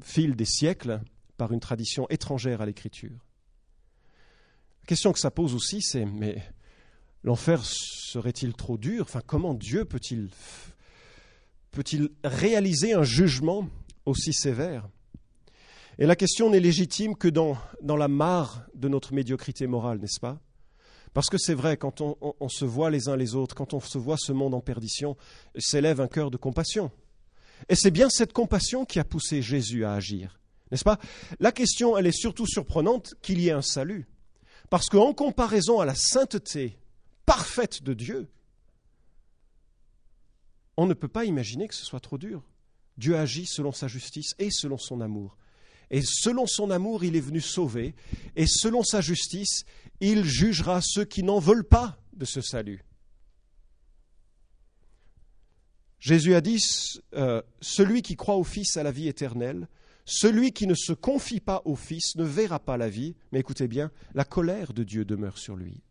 fil 0.00 0.36
des 0.36 0.44
siècles 0.44 1.00
par 1.36 1.50
une 1.50 1.58
tradition 1.58 2.06
étrangère 2.08 2.60
à 2.60 2.66
l'écriture. 2.66 3.25
La 4.86 4.90
question 4.90 5.12
que 5.12 5.18
ça 5.18 5.32
pose 5.32 5.52
aussi, 5.52 5.82
c'est 5.82 6.04
mais 6.04 6.40
l'enfer 7.24 7.64
serait-il 7.64 8.54
trop 8.54 8.78
dur? 8.78 9.02
Enfin, 9.02 9.20
comment 9.26 9.52
Dieu 9.52 9.84
peut-il 9.84 10.28
peut-il 11.72 12.10
réaliser 12.22 12.92
un 12.92 13.02
jugement 13.02 13.68
aussi 14.04 14.32
sévère? 14.32 14.88
Et 15.98 16.06
la 16.06 16.14
question 16.14 16.50
n'est 16.50 16.60
légitime 16.60 17.16
que 17.16 17.26
dans, 17.26 17.58
dans 17.82 17.96
la 17.96 18.06
mare 18.06 18.64
de 18.76 18.86
notre 18.86 19.12
médiocrité 19.12 19.66
morale, 19.66 19.98
n'est-ce 19.98 20.20
pas? 20.20 20.38
Parce 21.14 21.30
que 21.30 21.36
c'est 21.36 21.54
vrai, 21.54 21.76
quand 21.76 22.00
on, 22.00 22.48
se 22.48 22.64
voit 22.64 22.90
les 22.90 23.08
uns 23.08 23.16
les 23.16 23.34
autres, 23.34 23.56
quand 23.56 23.74
on 23.74 23.80
se 23.80 23.98
voit 23.98 24.16
ce 24.16 24.30
monde 24.30 24.54
en 24.54 24.60
perdition, 24.60 25.16
s'élève 25.58 26.00
un 26.00 26.06
cœur 26.06 26.30
de 26.30 26.36
compassion. 26.36 26.92
Et 27.68 27.74
c'est 27.74 27.90
bien 27.90 28.08
cette 28.08 28.32
compassion 28.32 28.84
qui 28.84 29.00
a 29.00 29.04
poussé 29.04 29.42
Jésus 29.42 29.84
à 29.84 29.94
agir. 29.94 30.38
N'est-ce 30.70 30.84
pas? 30.84 31.00
La 31.40 31.50
question, 31.50 31.98
elle 31.98 32.06
est 32.06 32.16
surtout 32.16 32.46
surprenante 32.46 33.14
qu'il 33.20 33.40
y 33.40 33.48
ait 33.48 33.52
un 33.52 33.62
salut. 33.62 34.06
Parce 34.70 34.86
qu'en 34.88 35.14
comparaison 35.14 35.80
à 35.80 35.84
la 35.84 35.94
sainteté 35.94 36.78
parfaite 37.24 37.82
de 37.82 37.94
Dieu, 37.94 38.28
on 40.76 40.86
ne 40.86 40.94
peut 40.94 41.08
pas 41.08 41.24
imaginer 41.24 41.68
que 41.68 41.74
ce 41.74 41.84
soit 41.84 42.00
trop 42.00 42.18
dur. 42.18 42.42
Dieu 42.98 43.16
agit 43.16 43.46
selon 43.46 43.72
sa 43.72 43.88
justice 43.88 44.34
et 44.38 44.50
selon 44.50 44.78
son 44.78 45.00
amour. 45.00 45.36
Et 45.90 46.02
selon 46.02 46.46
son 46.46 46.70
amour, 46.70 47.04
il 47.04 47.16
est 47.16 47.20
venu 47.20 47.40
sauver. 47.40 47.94
Et 48.34 48.46
selon 48.46 48.82
sa 48.82 49.00
justice, 49.00 49.64
il 50.00 50.24
jugera 50.24 50.80
ceux 50.82 51.04
qui 51.04 51.22
n'en 51.22 51.38
veulent 51.38 51.66
pas 51.66 51.98
de 52.14 52.24
ce 52.24 52.40
salut. 52.40 52.84
Jésus 55.98 56.34
a 56.34 56.40
dit, 56.40 56.60
euh, 57.14 57.42
celui 57.60 58.02
qui 58.02 58.16
croit 58.16 58.36
au 58.36 58.44
Fils 58.44 58.76
a 58.76 58.82
la 58.82 58.92
vie 58.92 59.08
éternelle, 59.08 59.68
celui 60.06 60.52
qui 60.52 60.68
ne 60.68 60.74
se 60.74 60.92
confie 60.92 61.40
pas 61.40 61.62
au 61.64 61.74
Fils 61.74 62.14
ne 62.14 62.24
verra 62.24 62.60
pas 62.60 62.76
la 62.76 62.88
vie, 62.88 63.16
mais 63.32 63.40
écoutez 63.40 63.66
bien, 63.66 63.90
la 64.14 64.24
colère 64.24 64.72
de 64.72 64.84
Dieu 64.84 65.04
demeure 65.04 65.36
sur 65.36 65.56
lui. 65.56 65.82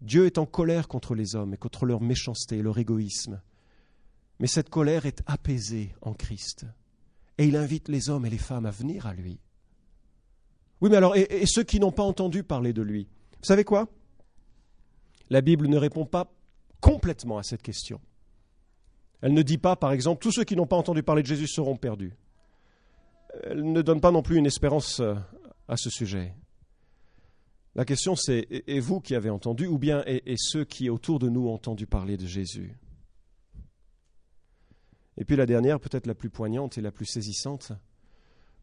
Dieu 0.00 0.26
est 0.26 0.36
en 0.36 0.46
colère 0.46 0.88
contre 0.88 1.14
les 1.14 1.36
hommes 1.36 1.54
et 1.54 1.56
contre 1.56 1.86
leur 1.86 2.00
méchanceté 2.00 2.58
et 2.58 2.62
leur 2.62 2.76
égoïsme, 2.76 3.40
mais 4.40 4.48
cette 4.48 4.68
colère 4.68 5.06
est 5.06 5.22
apaisée 5.26 5.94
en 6.02 6.12
Christ, 6.12 6.66
et 7.38 7.46
il 7.46 7.54
invite 7.54 7.88
les 7.88 8.10
hommes 8.10 8.26
et 8.26 8.30
les 8.30 8.36
femmes 8.38 8.66
à 8.66 8.72
venir 8.72 9.06
à 9.06 9.14
lui. 9.14 9.38
Oui, 10.80 10.90
mais 10.90 10.96
alors, 10.96 11.14
et, 11.14 11.46
ceux 11.46 11.62
qui 11.62 11.78
n'ont 11.78 11.92
pas 11.92 12.02
entendu 12.02 12.42
parler 12.42 12.72
de 12.72 12.82
lui 12.82 13.06
Vous 13.38 13.46
savez 13.46 13.62
quoi? 13.62 13.88
La 15.30 15.40
Bible 15.40 15.68
ne 15.68 15.76
répond 15.76 16.04
pas 16.04 16.34
complètement 16.80 17.38
à 17.38 17.44
cette 17.44 17.62
question. 17.62 18.00
Elle 19.22 19.34
ne 19.34 19.42
dit 19.42 19.58
pas, 19.58 19.76
par 19.76 19.92
exemple, 19.92 20.22
tous 20.22 20.32
ceux 20.32 20.44
qui 20.44 20.56
n'ont 20.56 20.66
pas 20.66 20.76
entendu 20.76 21.02
parler 21.02 21.22
de 21.22 21.28
Jésus 21.28 21.46
seront 21.46 21.76
perdus. 21.76 22.12
Elle 23.44 23.72
ne 23.72 23.80
donne 23.80 24.00
pas 24.00 24.10
non 24.10 24.22
plus 24.22 24.36
une 24.36 24.46
espérance 24.46 25.00
euh, 25.00 25.14
à 25.68 25.76
ce 25.76 25.88
sujet. 25.88 26.34
La 27.74 27.86
question 27.86 28.14
c'est, 28.14 28.46
et 28.50 28.80
vous 28.80 29.00
qui 29.00 29.14
avez 29.14 29.30
entendu, 29.30 29.66
ou 29.66 29.78
bien 29.78 30.02
et, 30.06 30.34
ceux 30.36 30.64
qui 30.64 30.90
autour 30.90 31.18
de 31.18 31.30
nous 31.30 31.48
ont 31.48 31.54
entendu 31.54 31.86
parler 31.86 32.18
de 32.18 32.26
Jésus? 32.26 32.76
Et 35.16 35.24
puis 35.24 35.36
la 35.36 35.46
dernière, 35.46 35.80
peut-être 35.80 36.06
la 36.06 36.14
plus 36.14 36.28
poignante 36.28 36.76
et 36.76 36.82
la 36.82 36.90
plus 36.90 37.06
saisissante, 37.06 37.72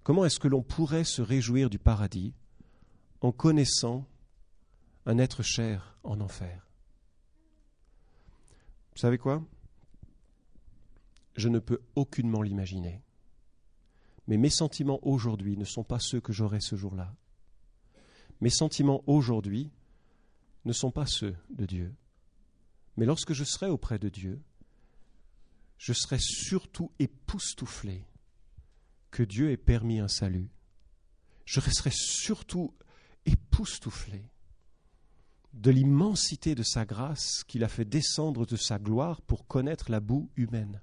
Comment 0.04 0.26
est-ce 0.26 0.40
que 0.40 0.48
l'on 0.48 0.64
pourrait 0.64 1.04
se 1.04 1.22
réjouir 1.22 1.70
du 1.70 1.78
paradis 1.78 2.34
en 3.22 3.32
connaissant 3.32 4.06
un 5.06 5.20
être 5.20 5.44
cher 5.44 6.00
en 6.04 6.20
enfer? 6.20 6.68
Vous 8.94 8.98
savez 8.98 9.18
quoi? 9.18 9.44
Je 11.40 11.48
ne 11.48 11.60
peux 11.60 11.80
aucunement 11.96 12.42
l'imaginer. 12.42 13.02
Mais 14.28 14.36
mes 14.36 14.50
sentiments 14.50 15.00
aujourd'hui 15.04 15.56
ne 15.56 15.64
sont 15.64 15.86
pas 15.86 15.98
ceux 15.98 16.20
que 16.20 16.34
j'aurai 16.34 16.60
ce 16.60 16.76
jour-là. 16.76 17.16
Mes 18.42 18.50
sentiments 18.50 19.02
aujourd'hui 19.08 19.72
ne 20.66 20.74
sont 20.74 20.92
pas 20.92 21.06
ceux 21.06 21.38
de 21.50 21.66
Dieu. 21.66 21.96
Mais 22.98 23.06
lorsque 23.06 23.32
je 23.32 23.46
serai 23.46 23.70
auprès 23.70 24.00
de 24.00 24.10
Dieu, 24.10 24.42
je 25.78 25.94
serai 25.94 26.18
surtout 26.20 26.92
époustouflé 27.00 28.06
que 29.10 29.24
Dieu 29.24 29.50
ait 29.52 29.56
permis 29.56 30.00
un 30.00 30.10
salut, 30.10 30.50
je 31.46 31.62
resterai 31.62 31.92
surtout 31.94 32.74
époustouflé 33.26 34.26
de 35.54 35.72
l'immensité 35.72 36.54
de 36.54 36.64
sa 36.64 36.84
grâce 36.84 37.46
qu'il 37.46 37.64
a 37.64 37.70
fait 37.70 37.86
descendre 37.86 38.46
de 38.46 38.58
sa 38.58 38.78
gloire 38.78 39.22
pour 39.22 39.48
connaître 39.48 39.90
la 39.90 40.02
boue 40.02 40.30
humaine. 40.36 40.82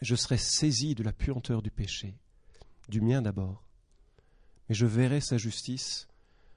Je 0.00 0.14
serai 0.14 0.38
saisi 0.38 0.94
de 0.94 1.02
la 1.02 1.12
puanteur 1.12 1.62
du 1.62 1.70
péché, 1.70 2.16
du 2.88 3.00
mien 3.00 3.20
d'abord, 3.22 3.64
mais 4.68 4.74
je 4.74 4.86
verrai 4.86 5.20
sa 5.20 5.38
justice 5.38 6.08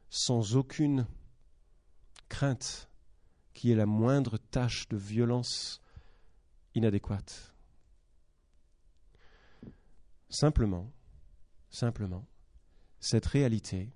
sans 0.10 0.56
aucune 0.56 1.08
crainte 2.30 2.90
qui 3.54 3.72
ait 3.72 3.76
la 3.76 3.86
moindre 3.86 4.38
tache 4.38 4.88
de 4.90 4.98
violence 4.98 5.82
inadéquate. 6.76 7.54
Simplement, 10.30 10.92
simplement, 11.70 12.26
cette 13.00 13.26
réalité 13.26 13.92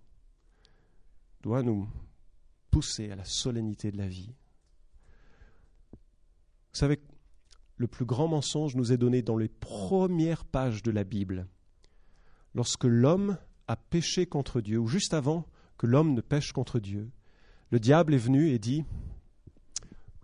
doit 1.41 1.64
nous 1.64 1.88
pousser 2.72 3.12
à 3.12 3.16
la 3.16 3.24
solennité 3.24 3.91
de 3.91 3.98
la 3.98 4.08
vie. 4.08 4.34
Vous 5.93 6.80
savez, 6.80 7.00
le 7.78 7.88
plus 7.88 8.05
grand 8.05 8.28
mensonge 8.28 8.76
nous 8.76 8.91
est 8.91 8.97
donné 8.97 9.21
dans 9.21 9.38
les 9.38 9.49
premières 9.49 10.45
pages 10.45 10.82
de 10.84 10.91
la 10.91 11.03
Bible. 11.03 11.47
Lorsque 12.53 12.86
l'homme 12.86 13.38
a 13.67 13.76
péché 13.76 14.26
contre 14.26 14.61
Dieu, 14.61 14.78
ou 14.78 14.88
juste 14.88 15.13
avant 15.13 15.45
que 15.78 15.88
l'homme 15.88 16.13
ne 16.13 16.21
pêche 16.21 16.53
contre 16.53 16.80
Dieu, 16.80 17.09
le 17.71 17.80
diable 17.80 18.13
est 18.13 18.19
venu 18.19 18.49
et 18.49 18.59
dit 18.59 18.86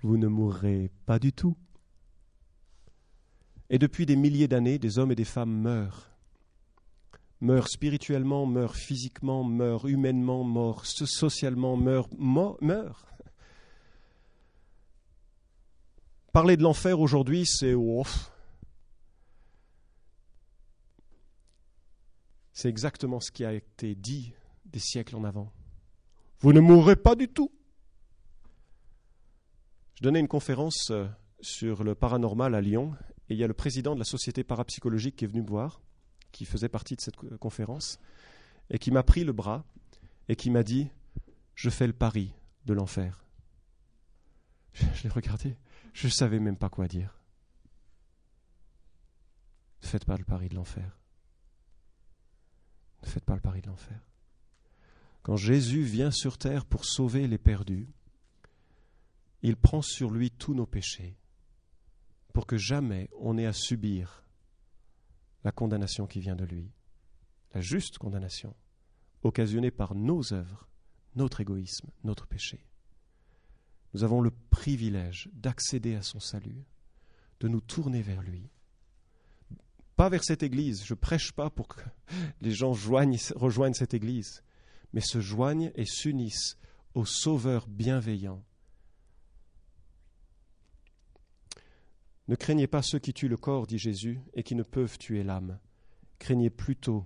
Vous 0.02 0.18
ne 0.18 0.28
mourrez 0.28 0.92
pas 1.06 1.20
du 1.20 1.34
tout. 1.34 1.58
Et 3.70 3.80
depuis 3.80 4.06
des 4.06 4.16
milliers 4.16 4.48
d'années, 4.48 4.80
des 4.80 5.00
hommes 5.00 5.12
et 5.12 5.16
des 5.16 5.26
femmes 5.26 5.54
meurent. 5.54 6.10
Meurent 7.42 7.70
spirituellement, 7.70 8.46
meurent 8.46 8.76
physiquement, 8.76 9.44
meurent 9.44 9.88
humainement, 9.88 10.44
meurent 10.44 10.86
socialement, 10.86 11.76
meurent, 11.76 12.10
meurent. 12.20 13.06
Parler 16.32 16.56
de 16.56 16.64
l'enfer 16.64 17.00
aujourd'hui, 17.00 17.46
c'est. 17.46 17.76
C'est 22.54 22.70
exactement 22.70 23.20
ce 23.20 23.32
qui 23.32 23.44
a 23.44 23.54
été 23.54 23.96
dit 23.96 24.34
des 24.66 24.80
siècles 24.80 25.16
en 25.16 25.24
avant. 25.24 25.52
Vous 26.40 26.54
ne 26.54 26.60
mourrez 26.60 26.96
pas 26.96 27.16
du 27.16 27.28
tout. 27.28 27.52
Je 29.96 30.04
donnais 30.04 30.20
une 30.20 30.28
conférence 30.28 30.90
euh, 30.92 31.08
sur 31.42 31.84
le 31.84 31.96
paranormal 31.96 32.56
à 32.56 32.62
Lyon 32.62 32.94
et 33.30 33.34
il 33.34 33.38
y 33.38 33.44
a 33.44 33.48
le 33.48 33.54
président 33.54 33.94
de 33.94 34.00
la 34.00 34.06
société 34.06 34.44
parapsychologique 34.44 35.16
qui 35.16 35.26
est 35.26 35.28
venu 35.28 35.42
me 35.42 35.48
voir, 35.48 35.82
qui 36.32 36.46
faisait 36.46 36.70
partie 36.70 36.96
de 36.96 37.02
cette 37.02 37.16
conférence, 37.40 38.00
et 38.70 38.80
qui 38.80 38.92
m'a 38.92 39.04
pris 39.04 39.24
le 39.24 39.34
bras 39.34 39.64
et 40.30 40.36
qui 40.36 40.50
m'a 40.50 40.64
dit 40.64 40.88
Je 41.56 41.70
fais 41.70 41.88
le 41.88 41.94
pari 41.94 42.34
de 42.66 42.74
l'enfer. 42.74 43.26
Je 44.74 45.04
l'ai 45.04 45.10
regardé, 45.10 45.56
je 45.94 46.08
ne 46.08 46.12
savais 46.12 46.40
même 46.40 46.58
pas 46.58 46.70
quoi 46.70 46.88
dire. 46.88 47.20
Ne 49.82 49.88
faites 49.88 50.06
pas 50.06 50.18
le 50.18 50.24
pari 50.24 50.50
de 50.50 50.56
l'enfer. 50.56 51.00
Ne 53.04 53.08
faites 53.08 53.26
pas 53.26 53.36
le 53.36 53.42
pari 53.42 53.62
de 53.62 53.68
l'enfer. 53.68 54.00
Quand 55.24 55.36
Jésus 55.36 55.84
vient 55.84 56.12
sur 56.12 56.38
terre 56.38 56.66
pour 56.66 56.86
sauver 56.86 57.28
les 57.28 57.38
perdus, 57.38 57.88
il 59.42 59.56
prend 59.56 59.82
sur 59.82 60.12
lui 60.12 60.32
tous 60.32 60.54
nos 60.54 60.66
péchés 60.66 61.18
pour 62.34 62.46
que 62.46 62.58
jamais 62.58 63.10
on 63.20 63.38
ait 63.38 63.46
à 63.46 63.54
subir 63.54 64.24
la 65.44 65.52
condamnation 65.52 66.08
qui 66.08 66.20
vient 66.20 66.36
de 66.36 66.46
lui, 66.46 66.72
la 67.54 67.62
juste 67.62 67.98
condamnation, 67.98 68.56
occasionnée 69.24 69.72
par 69.72 69.96
nos 69.96 70.34
œuvres, 70.34 70.68
notre 71.16 71.42
égoïsme, 71.42 71.90
notre 72.04 72.28
péché. 72.28 72.66
Nous 73.94 74.04
avons 74.04 74.22
le 74.22 74.32
privilège 74.50 75.30
d'accéder 75.34 75.96
à 75.96 76.02
son 76.02 76.20
salut, 76.20 76.64
de 77.40 77.48
nous 77.48 77.62
tourner 77.62 78.02
vers 78.02 78.22
lui. 78.22 78.50
Pas 79.96 80.10
vers 80.10 80.24
cette 80.24 80.44
Église, 80.44 80.84
je 80.86 80.94
prêche 80.94 81.32
pas 81.32 81.50
pour 81.50 81.68
que 81.68 81.82
les 82.42 82.52
gens 82.52 82.72
rejoignent 82.72 83.74
cette 83.74 83.94
Église, 83.94 84.44
mais 84.94 85.02
se 85.02 85.20
joignent 85.20 85.72
et 85.76 85.86
s'unissent 85.86 86.58
au 86.94 87.06
Sauveur 87.06 87.68
bienveillant. 87.68 88.44
Ne 92.28 92.36
craignez 92.36 92.68
pas 92.68 92.82
ceux 92.82 93.00
qui 93.00 93.14
tuent 93.14 93.28
le 93.28 93.38
corps, 93.38 93.68
dit 93.68 93.78
Jésus, 93.78 94.22
et 94.34 94.44
qui 94.44 94.56
ne 94.56 94.64
peuvent 94.64 94.98
tuer 94.98 95.24
l'âme. 95.24 95.60
Craignez 96.18 96.50
plutôt 96.50 97.06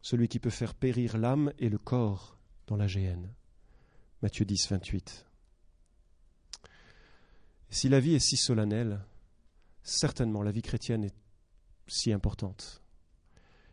celui 0.00 0.28
qui 0.28 0.38
peut 0.38 0.50
faire 0.50 0.74
périr 0.74 1.18
l'âme 1.18 1.52
et 1.58 1.68
le 1.68 1.78
corps 1.78 2.38
dans 2.68 2.76
la 2.76 2.86
géhenne. 2.86 3.34
Matthieu 4.22 4.44
10, 4.44 4.68
28. 4.70 5.27
Si 7.70 7.88
la 7.88 8.00
vie 8.00 8.14
est 8.14 8.18
si 8.18 8.36
solennelle, 8.36 9.04
certainement 9.82 10.42
la 10.42 10.52
vie 10.52 10.62
chrétienne 10.62 11.04
est 11.04 11.14
si 11.86 12.12
importante. 12.12 12.82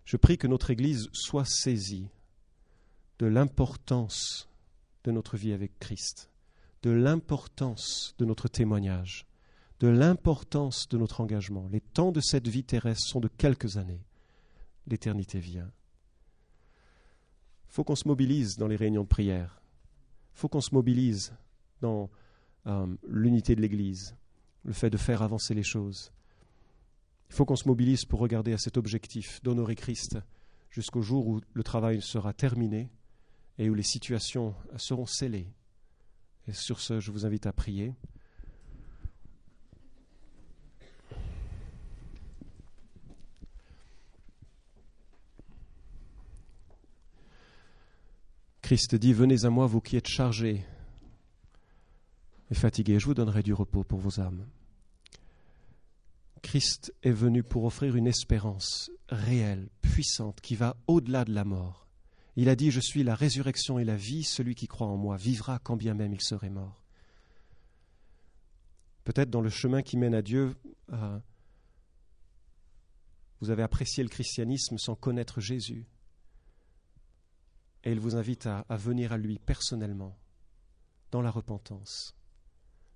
Je 0.05 0.17
prie 0.17 0.37
que 0.37 0.47
notre 0.47 0.71
Église 0.71 1.09
soit 1.13 1.45
saisie 1.45 2.09
de 3.19 3.25
l'importance 3.25 4.49
de 5.03 5.11
notre 5.11 5.37
vie 5.37 5.53
avec 5.53 5.79
Christ, 5.79 6.29
de 6.83 6.91
l'importance 6.91 8.13
de 8.17 8.25
notre 8.25 8.47
témoignage, 8.47 9.25
de 9.79 9.87
l'importance 9.87 10.87
de 10.89 10.97
notre 10.97 11.21
engagement. 11.21 11.67
Les 11.71 11.81
temps 11.81 12.11
de 12.11 12.21
cette 12.21 12.47
vie 12.47 12.63
terrestre 12.63 13.07
sont 13.07 13.19
de 13.19 13.27
quelques 13.27 13.77
années. 13.77 14.03
L'éternité 14.87 15.39
vient. 15.39 15.71
Faut 17.67 17.83
qu'on 17.83 17.95
se 17.95 18.07
mobilise 18.07 18.57
dans 18.57 18.67
les 18.67 18.75
réunions 18.75 19.03
de 19.03 19.07
prière. 19.07 19.61
Faut 20.33 20.47
qu'on 20.47 20.61
se 20.61 20.73
mobilise 20.73 21.33
dans 21.81 22.09
euh, 22.67 22.87
l'unité 23.07 23.55
de 23.55 23.61
l'Église, 23.61 24.15
le 24.63 24.73
fait 24.73 24.89
de 24.89 24.97
faire 24.97 25.21
avancer 25.21 25.53
les 25.53 25.63
choses. 25.63 26.11
Il 27.29 27.35
faut 27.35 27.45
qu'on 27.45 27.55
se 27.55 27.67
mobilise 27.67 28.05
pour 28.05 28.19
regarder 28.19 28.53
à 28.53 28.57
cet 28.57 28.77
objectif 28.77 29.41
d'honorer 29.43 29.75
Christ 29.75 30.17
jusqu'au 30.69 31.01
jour 31.01 31.27
où 31.27 31.41
le 31.53 31.63
travail 31.63 32.01
sera 32.01 32.33
terminé 32.33 32.89
et 33.57 33.69
où 33.69 33.73
les 33.73 33.83
situations 33.83 34.53
seront 34.77 35.05
scellées. 35.05 35.47
Et 36.47 36.53
sur 36.53 36.79
ce, 36.79 36.99
je 36.99 37.11
vous 37.11 37.25
invite 37.25 37.45
à 37.45 37.53
prier. 37.53 37.93
Christ 48.61 48.95
dit, 48.95 49.13
Venez 49.13 49.45
à 49.45 49.49
moi, 49.49 49.67
vous 49.67 49.79
qui 49.79 49.95
êtes 49.95 50.07
chargés 50.07 50.65
et 52.51 52.55
fatigués, 52.55 52.99
je 52.99 53.05
vous 53.05 53.13
donnerai 53.13 53.43
du 53.43 53.53
repos 53.53 53.83
pour 53.83 53.99
vos 53.99 54.19
âmes. 54.19 54.45
Christ 56.41 56.93
est 57.01 57.11
venu 57.11 57.41
pour 57.41 57.65
offrir 57.65 57.95
une 57.95 58.05
espérance 58.05 58.91
réelle, 59.09 59.69
puissante, 59.81 60.41
qui 60.41 60.55
va 60.55 60.77
au-delà 60.87 61.25
de 61.25 61.33
la 61.33 61.43
mort. 61.43 61.87
Il 62.35 62.49
a 62.49 62.55
dit, 62.55 62.69
Je 62.69 62.79
suis 62.79 63.03
la 63.03 63.15
résurrection 63.15 63.79
et 63.79 63.83
la 63.83 63.95
vie, 63.95 64.23
celui 64.23 64.53
qui 64.53 64.67
croit 64.67 64.87
en 64.87 64.97
moi 64.97 65.17
vivra 65.17 65.57
quand 65.59 65.75
bien 65.75 65.95
même 65.95 66.13
il 66.13 66.21
serait 66.21 66.51
mort. 66.51 66.83
Peut-être 69.05 69.29
dans 69.31 69.41
le 69.41 69.49
chemin 69.49 69.81
qui 69.81 69.97
mène 69.97 70.13
à 70.13 70.21
Dieu, 70.21 70.55
euh, 70.93 71.19
vous 73.41 73.49
avez 73.49 73.63
apprécié 73.63 74.03
le 74.03 74.09
christianisme 74.09 74.77
sans 74.77 74.95
connaître 74.95 75.41
Jésus. 75.41 75.87
Et 77.83 77.91
il 77.91 77.99
vous 77.99 78.15
invite 78.15 78.47
à 78.47 78.77
venir 78.77 79.13
à 79.13 79.17
lui 79.17 79.39
personnellement, 79.39 80.17
dans 81.11 81.21
la 81.21 81.29
repentance 81.29 82.15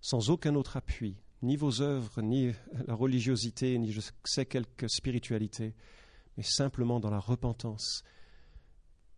sans 0.01 0.29
aucun 0.29 0.55
autre 0.55 0.77
appui, 0.77 1.17
ni 1.41 1.55
vos 1.55 1.81
œuvres, 1.81 2.21
ni 2.21 2.51
la 2.87 2.93
religiosité, 2.93 3.77
ni 3.77 3.91
je 3.91 4.01
sais 4.25 4.45
quelque 4.45 4.87
spiritualité, 4.87 5.75
mais 6.37 6.43
simplement 6.43 6.99
dans 6.99 7.09
la 7.09 7.19
repentance 7.19 8.03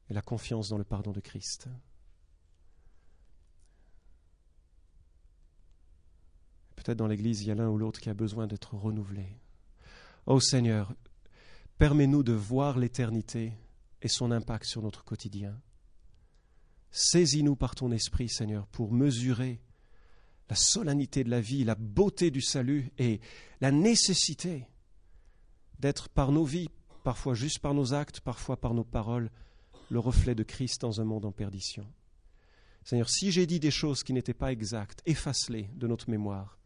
et 0.10 0.14
la 0.14 0.22
confiance 0.22 0.70
dans 0.70 0.78
le 0.78 0.84
pardon 0.84 1.12
de 1.12 1.20
Christ. 1.20 1.68
Peut-être 6.76 6.98
dans 6.98 7.08
l'Église, 7.08 7.42
il 7.42 7.48
y 7.48 7.52
a 7.52 7.56
l'un 7.56 7.70
ou 7.70 7.78
l'autre 7.78 8.00
qui 8.00 8.10
a 8.10 8.14
besoin 8.16 8.48
d'être 8.48 8.74
renouvelé. 8.74 9.38
Ô 10.26 10.40
Seigneur, 10.40 10.94
permets-nous 11.78 12.24
de 12.24 12.34
voir 12.34 12.80
l'éternité 12.80 13.54
et 14.02 14.08
son 14.08 14.32
impact 14.32 14.66
sur 14.66 14.82
notre 14.82 15.04
quotidien. 15.04 15.60
Saisis-nous 16.90 17.56
par 17.56 17.76
ton 17.76 17.92
esprit, 17.92 18.30
Seigneur, 18.30 18.68
pour 18.68 18.92
mesurer 18.92 19.62
la 20.52 20.58
solennité 20.58 21.24
de 21.24 21.30
la 21.30 21.40
vie, 21.40 21.64
la 21.64 21.76
beauté 21.76 22.30
du 22.30 22.42
salut 22.42 22.92
et 22.98 23.22
la 23.62 23.72
nécessité 23.72 24.68
d'être 25.80 26.10
par 26.10 26.34
nos 26.34 26.44
vies, 26.44 26.68
parfois 27.06 27.36
juste 27.36 27.60
par 27.60 27.74
nos 27.74 27.94
actes, 27.94 28.20
parfois 28.20 28.60
par 28.60 28.74
nos 28.74 28.84
paroles, 28.84 29.32
le 29.90 30.00
reflet 30.00 30.36
de 30.36 30.44
Christ 30.44 30.82
dans 30.82 31.00
un 31.00 31.06
monde 31.06 31.24
en 31.24 31.32
perdition. 31.32 31.88
Seigneur, 32.84 33.10
si 33.10 33.32
j'ai 33.32 33.48
dit 33.48 33.62
des 33.62 33.72
choses 33.72 34.04
qui 34.04 34.12
n'étaient 34.12 34.34
pas 34.34 34.52
exactes, 34.52 35.02
efface-les 35.06 35.70
de 35.74 35.88
notre 35.88 36.10
mémoire 36.10 36.60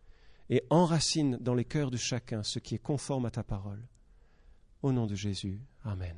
et 0.49 0.63
enracine 0.71 1.37
dans 1.39 1.53
les 1.53 1.65
cœurs 1.65 1.91
de 1.91 1.97
chacun 1.97 2.41
ce 2.41 2.57
qui 2.57 2.73
est 2.73 2.79
conforme 2.79 3.27
à 3.27 3.31
ta 3.31 3.43
parole. 3.43 3.87
Au 4.81 4.91
nom 4.91 5.05
de 5.05 5.13
Jésus, 5.13 5.61
Amen. 5.83 6.17